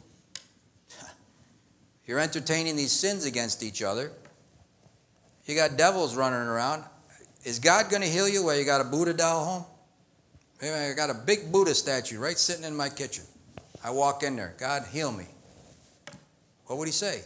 You're 2.07 2.19
entertaining 2.19 2.75
these 2.75 2.91
sins 2.91 3.25
against 3.25 3.63
each 3.63 3.85
other. 3.85 4.11
You 5.47 5.55
got 5.55 5.77
devils 5.77 6.17
running 6.17 6.41
around. 6.41 6.83
Is 7.45 7.59
God 7.59 7.89
going 7.91 8.03
to 8.03 8.09
heal 8.09 8.29
you 8.29 8.45
while 8.45 8.59
you 8.59 8.65
got 8.65 8.81
a 8.81 8.85
Buddha 8.85 9.15
doll 9.15 9.45
home? 9.45 9.65
I 10.63 10.93
got 10.95 11.09
a 11.09 11.15
big 11.15 11.51
Buddha 11.51 11.75
statue 11.75 12.19
right 12.19 12.39
sitting 12.39 12.65
in 12.65 12.77
my 12.77 12.91
kitchen. 12.91 13.25
I 13.83 13.91
walk 13.91 14.23
in 14.23 14.37
there. 14.37 14.55
God, 14.59 14.85
heal 14.93 15.11
me. 15.11 15.27
What 16.67 16.79
would 16.79 16.87
he 16.87 16.93
say? 16.93 17.23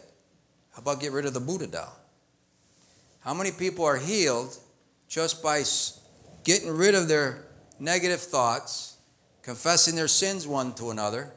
How 0.72 0.82
about 0.82 1.00
get 1.00 1.12
rid 1.12 1.26
of 1.26 1.34
the 1.34 1.40
Buddha 1.40 1.66
doll? 1.66 1.96
How 3.20 3.34
many 3.34 3.50
people 3.50 3.84
are 3.84 3.96
healed 3.96 4.56
just 5.08 5.42
by 5.42 5.64
getting 6.44 6.70
rid 6.70 6.94
of 6.94 7.08
their 7.08 7.44
negative 7.80 8.20
thoughts, 8.20 8.98
confessing 9.42 9.96
their 9.96 10.08
sins 10.08 10.46
one 10.46 10.74
to 10.74 10.90
another, 10.90 11.32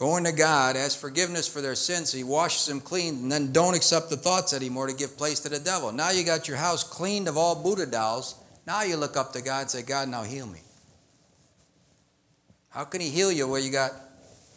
going 0.00 0.24
to 0.24 0.32
God, 0.32 0.76
ask 0.76 0.98
forgiveness 0.98 1.46
for 1.46 1.60
their 1.60 1.74
sins, 1.74 2.10
He 2.10 2.24
washes 2.24 2.64
them 2.64 2.80
clean, 2.80 3.16
and 3.16 3.30
then 3.30 3.52
don't 3.52 3.76
accept 3.76 4.08
the 4.08 4.16
thoughts 4.16 4.54
anymore 4.54 4.86
to 4.86 4.94
give 4.94 5.18
place 5.18 5.40
to 5.40 5.50
the 5.50 5.58
devil. 5.58 5.92
Now 5.92 6.10
you 6.10 6.24
got 6.24 6.48
your 6.48 6.56
house 6.56 6.82
cleaned 6.82 7.28
of 7.28 7.36
all 7.36 7.54
Buddha 7.54 7.84
dolls. 7.84 8.34
Now 8.66 8.82
you 8.82 8.96
look 8.96 9.18
up 9.18 9.34
to 9.34 9.42
God 9.42 9.60
and 9.60 9.70
say, 9.70 9.82
God, 9.82 10.08
now 10.08 10.22
heal 10.22 10.46
me. 10.46 10.60
How 12.70 12.84
can 12.84 13.02
He 13.02 13.10
heal 13.10 13.30
you 13.30 13.46
where 13.46 13.60
you 13.60 13.70
got 13.70 13.90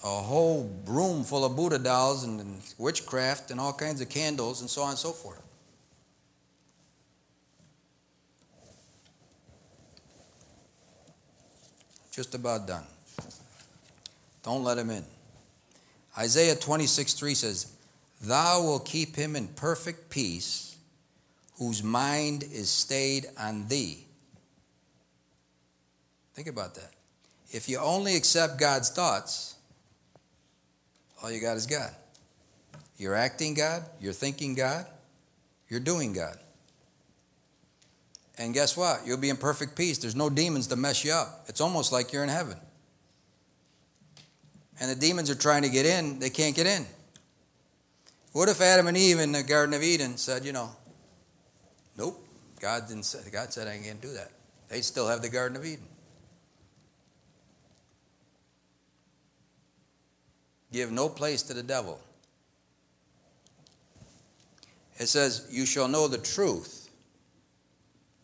a 0.06 0.08
whole 0.08 0.74
room 0.86 1.26
full 1.26 1.44
of 1.44 1.58
Buddha 1.58 1.78
dolls 1.78 2.24
and, 2.24 2.40
and 2.40 2.62
witchcraft 2.78 3.52
and 3.52 3.60
all 3.60 3.74
kinds 3.74 4.00
of 4.00 4.08
candles 4.08 4.62
and 4.62 4.70
so 4.70 4.82
on 4.82 4.92
and 4.92 4.98
so 4.98 5.12
forth? 5.12 5.42
Just 12.14 12.34
about 12.34 12.66
done. 12.66 12.86
Don't 14.42 14.64
let 14.64 14.78
him 14.78 14.90
in. 14.90 15.04
Isaiah 16.18 16.56
26 16.56 17.14
3 17.14 17.34
says, 17.34 17.74
Thou 18.22 18.62
will 18.62 18.80
keep 18.80 19.16
him 19.16 19.36
in 19.36 19.48
perfect 19.48 20.10
peace, 20.10 20.78
whose 21.58 21.84
mind 21.84 22.44
is 22.44 22.70
stayed 22.70 23.28
on 23.40 23.68
thee. 23.68 24.06
Think 26.34 26.48
about 26.48 26.76
that. 26.76 26.92
If 27.52 27.70
you 27.70 27.78
only 27.80 28.16
accept 28.16 28.60
God's 28.60 28.90
thoughts, 28.90 29.56
all 31.22 31.32
you 31.32 31.40
got 31.40 31.58
is 31.58 31.68
God. 31.68 31.92
You're 32.98 33.16
acting 33.16 33.54
God, 33.54 33.84
you're 34.00 34.14
thinking 34.14 34.56
God, 34.56 34.86
you're 35.70 35.80
doing 35.80 36.14
God. 36.14 36.38
And 38.38 38.54
guess 38.54 38.76
what? 38.76 39.06
You'll 39.06 39.18
be 39.18 39.30
in 39.30 39.38
perfect 39.38 39.76
peace. 39.76 40.00
There's 40.00 40.16
no 40.16 40.30
demons 40.30 40.68
to 40.68 40.76
mess 40.76 41.06
you 41.06 41.12
up. 41.12 41.46
It's 41.48 41.62
almost 41.62 41.92
like 41.92 42.12
you're 42.12 42.24
in 42.24 42.30
heaven. 42.30 42.58
And 44.80 44.90
the 44.90 44.96
demons 44.96 45.30
are 45.30 45.36
trying 45.36 45.62
to 45.64 45.70
get 45.70 45.86
in, 45.86 46.20
they 46.20 46.30
can't 46.30 46.56
get 46.56 46.68
in. 46.68 46.86
What 48.32 48.50
if 48.50 48.60
Adam 48.62 48.88
and 48.88 48.98
Eve 48.98 49.20
in 49.20 49.32
the 49.32 49.44
Garden 49.44 49.76
of 49.76 49.84
Eden 49.84 50.18
said, 50.18 50.44
you 50.44 50.52
know, 50.52 50.72
nope, 51.98 52.26
God 52.60 52.88
didn't 52.88 53.04
say, 53.04 53.20
God 53.32 53.54
said 53.54 53.68
I 53.68 53.78
can't 53.78 54.02
do 54.02 54.12
that. 54.14 54.32
They'd 54.70 54.84
still 54.84 55.08
have 55.08 55.22
the 55.22 55.30
Garden 55.30 55.56
of 55.56 55.66
Eden. 55.66 55.86
Give 60.72 60.92
no 60.92 61.08
place 61.08 61.44
to 61.44 61.54
the 61.54 61.62
devil. 61.62 62.00
It 64.98 65.08
says, 65.08 65.48
You 65.52 65.68
shall 65.68 65.88
know 65.88 66.08
the 66.08 66.18
truth, 66.18 66.90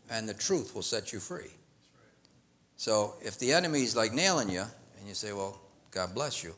and 0.10 0.28
the 0.28 0.34
truth 0.34 0.74
will 0.74 0.82
set 0.82 1.14
you 1.14 1.20
free. 1.20 1.52
So 2.76 3.16
if 3.22 3.38
the 3.38 3.54
enemy 3.54 3.84
is 3.84 3.96
like 3.96 4.14
nailing 4.14 4.50
you, 4.50 4.64
and 4.98 5.08
you 5.08 5.14
say, 5.14 5.32
Well, 5.32 5.62
God 5.92 6.14
bless 6.14 6.44
you, 6.44 6.54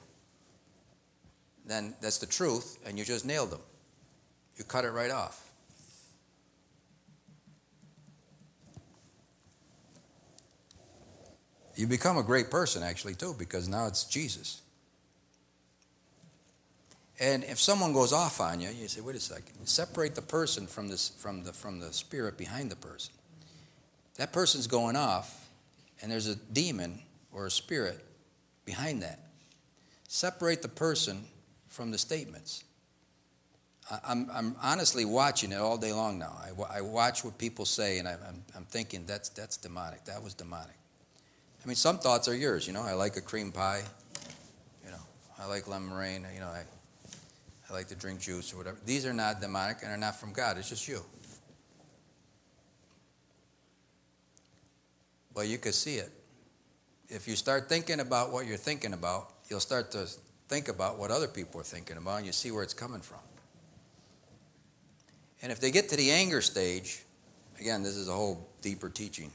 then 1.66 1.94
that's 2.02 2.18
the 2.18 2.26
truth, 2.26 2.80
and 2.86 2.98
you 2.98 3.06
just 3.06 3.26
nailed 3.26 3.52
them. 3.52 3.62
You 4.58 4.64
cut 4.64 4.86
it 4.86 4.92
right 4.92 5.12
off. 5.12 5.48
You 11.76 11.88
become 11.88 12.18
a 12.18 12.24
great 12.24 12.52
person, 12.52 12.84
actually, 12.84 13.16
too, 13.16 13.34
because 13.38 13.68
now 13.68 13.88
it's 13.88 14.04
Jesus. 14.04 14.62
And 17.20 17.44
if 17.44 17.60
someone 17.60 17.94
goes 17.94 18.12
off 18.12 18.42
on 18.42 18.60
you, 18.60 18.70
you 18.70 18.88
say, 18.88 19.00
wait 19.00 19.16
a 19.16 19.20
second, 19.20 19.66
separate 19.66 20.16
the 20.16 20.22
person 20.22 20.68
from, 20.68 20.90
this, 20.90 21.10
from, 21.10 21.44
the, 21.44 21.54
from 21.54 21.80
the 21.80 21.94
spirit 21.94 22.38
behind 22.38 22.70
the 22.70 22.76
person. 22.76 23.14
That 24.18 24.34
person's 24.34 24.68
going 24.68 24.96
off, 24.96 25.48
and 26.02 26.12
there's 26.12 26.28
a 26.28 26.36
demon 26.36 27.00
or 27.32 27.46
a 27.46 27.52
spirit 27.52 28.04
behind 28.66 29.02
that. 29.04 29.20
Separate 30.08 30.62
the 30.62 30.68
person 30.68 31.24
from 31.68 31.92
the 31.92 31.98
statements. 31.98 32.64
I'm, 34.08 34.30
I'm 34.32 34.56
honestly 34.62 35.04
watching 35.06 35.52
it 35.52 35.58
all 35.58 35.78
day 35.78 35.92
long 35.92 36.18
now. 36.18 36.34
I, 36.40 36.78
I 36.78 36.82
watch 36.82 37.26
what 37.26 37.38
people 37.38 37.66
say, 37.66 37.98
and 38.00 38.08
I, 38.08 38.14
I'm, 38.28 38.44
I'm 38.56 38.66
thinking 38.66 39.06
that's, 39.06 39.30
that's 39.30 39.58
demonic. 39.58 40.06
That 40.06 40.24
was 40.24 40.34
demonic. 40.34 40.76
I 41.64 41.68
mean, 41.68 41.76
some 41.76 41.98
thoughts 42.00 42.28
are 42.28 42.36
yours. 42.36 42.66
You 42.68 42.74
know, 42.74 42.84
I 42.84 42.94
like 42.94 43.18
a 43.18 43.22
cream 43.22 43.52
pie. 43.52 43.84
You 44.86 44.92
know, 44.92 45.02
I 45.40 45.46
like 45.46 45.68
lemon 45.68 45.90
meringue. 45.90 46.26
You 46.34 46.40
know, 46.40 46.48
I, 46.48 46.64
I 47.70 47.74
like 47.74 47.88
to 47.90 47.96
drink 47.96 48.20
juice 48.20 48.54
or 48.54 48.58
whatever. 48.58 48.78
These 48.86 49.06
are 49.06 49.14
not 49.14 49.42
demonic 49.42 49.78
and 49.84 49.92
are 49.92 49.98
not 49.98 50.16
from 50.20 50.34
God. 50.34 50.58
It's 50.58 50.70
just 50.70 50.88
you. 50.88 51.02
But 55.34 55.48
you 55.48 55.58
can 55.58 55.74
see 55.74 55.96
it. 55.96 56.10
If 57.14 57.28
you 57.28 57.36
start 57.36 57.68
thinking 57.68 58.00
about 58.00 58.32
what 58.32 58.48
you're 58.48 58.56
thinking 58.56 58.94
about, 58.94 59.34
you'll 59.50 59.60
start 59.60 59.92
to 59.92 60.08
think 60.48 60.70
about 60.70 60.98
what 60.98 61.12
other 61.12 61.28
people 61.28 61.60
are 61.60 61.66
thinking 61.66 61.98
about, 61.98 62.18
and 62.20 62.26
you 62.26 62.32
see 62.32 62.52
where 62.52 62.64
it's 62.64 62.74
coming 62.74 63.02
from. 63.02 63.20
And 65.42 65.52
if 65.52 65.60
they 65.60 65.72
get 65.72 65.90
to 65.90 65.98
the 65.98 66.10
anger 66.10 66.40
stage, 66.40 67.04
again, 67.60 67.84
this 67.84 67.98
is 67.98 68.08
a 68.08 68.14
whole 68.14 68.48
deeper 68.62 68.88
teaching. 68.88 69.30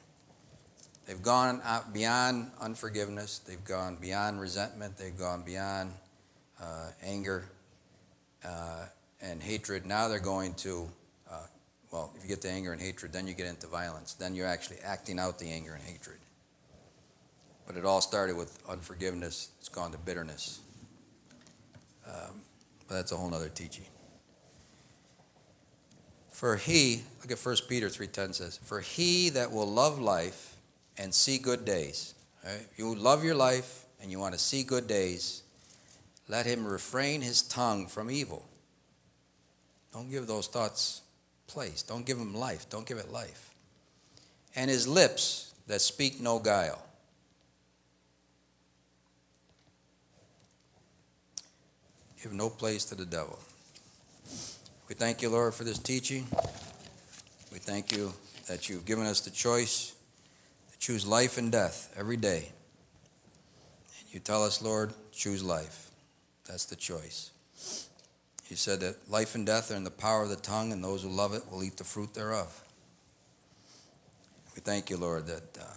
They've 1.07 1.21
gone 1.21 1.61
out 1.65 1.93
beyond 1.93 2.51
unforgiveness, 2.63 3.41
they've 3.41 3.63
gone 3.63 3.97
beyond 4.01 4.41
resentment, 4.41 4.97
they've 4.97 5.17
gone 5.17 5.43
beyond 5.43 5.93
uh, 6.61 6.93
anger 7.03 7.45
uh, 8.43 8.87
and 9.21 9.43
hatred. 9.43 9.85
Now 9.85 10.09
they're 10.09 10.19
going 10.19 10.55
to, 10.55 10.89
uh, 11.31 11.47
well, 11.93 12.11
if 12.17 12.23
you 12.23 12.29
get 12.29 12.41
to 12.43 12.49
anger 12.49 12.73
and 12.73 12.81
hatred, 12.81 13.13
then 13.13 13.27
you 13.27 13.35
get 13.35 13.47
into 13.47 13.67
violence. 13.67 14.15
Then 14.15 14.35
you're 14.35 14.47
actually 14.47 14.79
acting 14.83 15.19
out 15.19 15.39
the 15.39 15.51
anger 15.51 15.75
and 15.75 15.83
hatred. 15.83 16.17
But 17.67 17.77
it 17.77 17.85
all 17.85 18.01
started 18.01 18.37
with 18.37 18.59
unforgiveness, 18.69 19.51
it's 19.59 19.69
gone 19.69 19.93
to 19.93 19.99
bitterness. 19.99 20.61
Um, 22.07 22.43
but 22.87 22.95
that's 22.95 23.13
a 23.13 23.17
whole 23.17 23.35
other 23.35 23.49
teaching. 23.49 23.87
For 26.33 26.57
he, 26.57 27.03
look 27.21 27.33
at 27.33 27.39
1 27.39 27.57
Peter 27.69 27.89
3.10 27.89 28.35
says, 28.35 28.61
For 28.63 28.81
he 28.81 29.31
that 29.31 29.51
will 29.51 29.67
love 29.67 29.99
life 29.99 30.57
and 30.99 31.15
see 31.15 31.39
good 31.39 31.65
days. 31.65 32.15
Right? 32.45 32.67
You 32.77 32.95
love 32.95 33.25
your 33.25 33.35
life 33.35 33.87
and 34.01 34.11
you 34.11 34.19
want 34.19 34.35
to 34.35 34.39
see 34.39 34.63
good 34.63 34.87
days, 34.87 35.43
let 36.29 36.47
him 36.47 36.67
refrain 36.67 37.23
his 37.23 37.43
tongue 37.43 37.87
from 37.87 38.11
evil. 38.11 38.47
Don't 39.93 40.11
give 40.11 40.27
those 40.27 40.47
thoughts 40.47 41.03
place. 41.47 41.83
Don't 41.83 42.05
give 42.05 42.19
them 42.19 42.35
life. 42.35 42.69
Don't 42.69 42.87
give 42.87 42.99
it 42.99 43.11
life. 43.11 43.51
And 44.55 44.71
his 44.71 44.87
lips 44.87 45.55
that 45.67 45.81
speak 45.81 46.21
no 46.21 46.39
guile. 46.39 46.86
Give 52.23 52.33
no 52.33 52.49
place 52.49 52.85
to 52.87 52.95
the 52.95 53.05
devil. 53.05 53.39
We 54.89 54.95
thank 54.95 55.23
you, 55.23 55.29
Lord, 55.29 55.55
for 55.55 55.65
this 55.65 55.79
teaching. 55.79 56.27
We 57.53 57.59
thank 57.59 57.97
you 57.97 58.13
that 58.49 58.69
you've 58.69 58.85
given 58.85 59.07
us 59.07 59.21
the 59.21 59.31
choice 59.31 59.95
to 60.73 60.79
choose 60.79 61.07
life 61.07 61.39
and 61.39 61.51
death 61.51 61.93
every 61.97 62.17
day. 62.17 62.53
And 64.01 64.15
you 64.15 64.21
tell 64.21 64.45
us, 64.45 64.63
Lord, 64.63 64.93
choose 65.13 65.43
life. 65.43 65.91
That's 66.47 66.67
the 66.67 66.77
choice. 66.77 67.31
You 68.49 68.57
said 68.57 68.81
that 68.81 69.11
life 69.11 69.35
and 69.35 69.45
death 69.45 69.73
are 69.73 69.77
in 69.77 69.85
the 69.85 69.91
power 69.91 70.23
of 70.23 70.29
the 70.29 70.37
tongue, 70.37 70.73
and 70.73 70.83
those 70.83 71.03
who 71.03 71.09
love 71.09 71.35
it 71.35 71.43
will 71.51 71.65
eat 71.65 71.77
the 71.77 71.85
fruit 71.85 72.15
thereof. 72.15 72.63
We 74.55 74.61
thank 74.61 74.89
you, 74.89 74.97
Lord, 74.97 75.27
that 75.27 75.59
uh, 75.61 75.75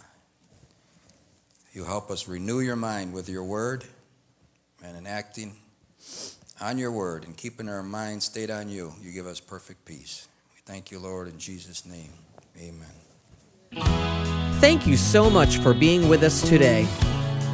you 1.72 1.84
help 1.84 2.10
us 2.10 2.28
renew 2.28 2.60
your 2.60 2.76
mind 2.76 3.12
with 3.12 3.28
your 3.28 3.44
word 3.44 3.84
and 4.84 4.96
in 4.96 5.06
acting 5.06 5.56
on 6.60 6.78
your 6.78 6.92
word 6.92 7.24
and 7.24 7.36
keeping 7.36 7.68
our 7.68 7.82
mind 7.82 8.22
stayed 8.22 8.50
on 8.50 8.68
you, 8.68 8.92
you 9.00 9.12
give 9.12 9.26
us 9.26 9.40
perfect 9.40 9.84
peace. 9.84 10.28
We 10.54 10.60
thank 10.64 10.90
you, 10.90 10.98
Lord, 10.98 11.28
in 11.28 11.38
Jesus' 11.38 11.86
name. 11.86 12.12
Amen. 12.58 12.88
Thank 14.60 14.86
you 14.86 14.96
so 14.96 15.30
much 15.30 15.58
for 15.58 15.72
being 15.72 16.08
with 16.08 16.22
us 16.22 16.42
today. 16.42 16.86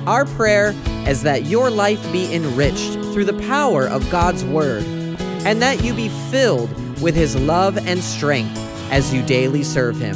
Our 0.06 0.24
prayer 0.24 0.74
is 1.06 1.22
that 1.22 1.46
your 1.46 1.70
life 1.70 2.00
be 2.12 2.32
enriched 2.34 2.94
through 3.12 3.24
the 3.24 3.38
power 3.46 3.86
of 3.88 4.08
God's 4.10 4.44
Word 4.44 4.84
and 5.44 5.62
that 5.62 5.84
you 5.84 5.94
be 5.94 6.08
filled 6.30 6.70
with 7.00 7.14
His 7.14 7.36
love 7.36 7.76
and 7.78 8.02
strength 8.02 8.56
as 8.90 9.12
you 9.12 9.22
daily 9.22 9.62
serve 9.62 9.98
Him. 9.98 10.14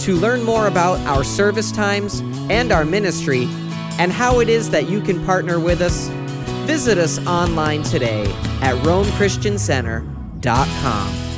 To 0.00 0.16
learn 0.16 0.42
more 0.42 0.66
about 0.66 0.98
our 1.06 1.22
service 1.22 1.70
times 1.70 2.20
and 2.50 2.72
our 2.72 2.84
ministry 2.84 3.44
and 3.98 4.10
how 4.10 4.40
it 4.40 4.48
is 4.48 4.70
that 4.70 4.88
you 4.88 5.00
can 5.00 5.24
partner 5.26 5.60
with 5.60 5.80
us, 5.80 6.08
Visit 6.70 6.98
us 6.98 7.18
online 7.26 7.82
today 7.82 8.26
at 8.62 8.76
RomeChristianCenter.com. 8.84 11.29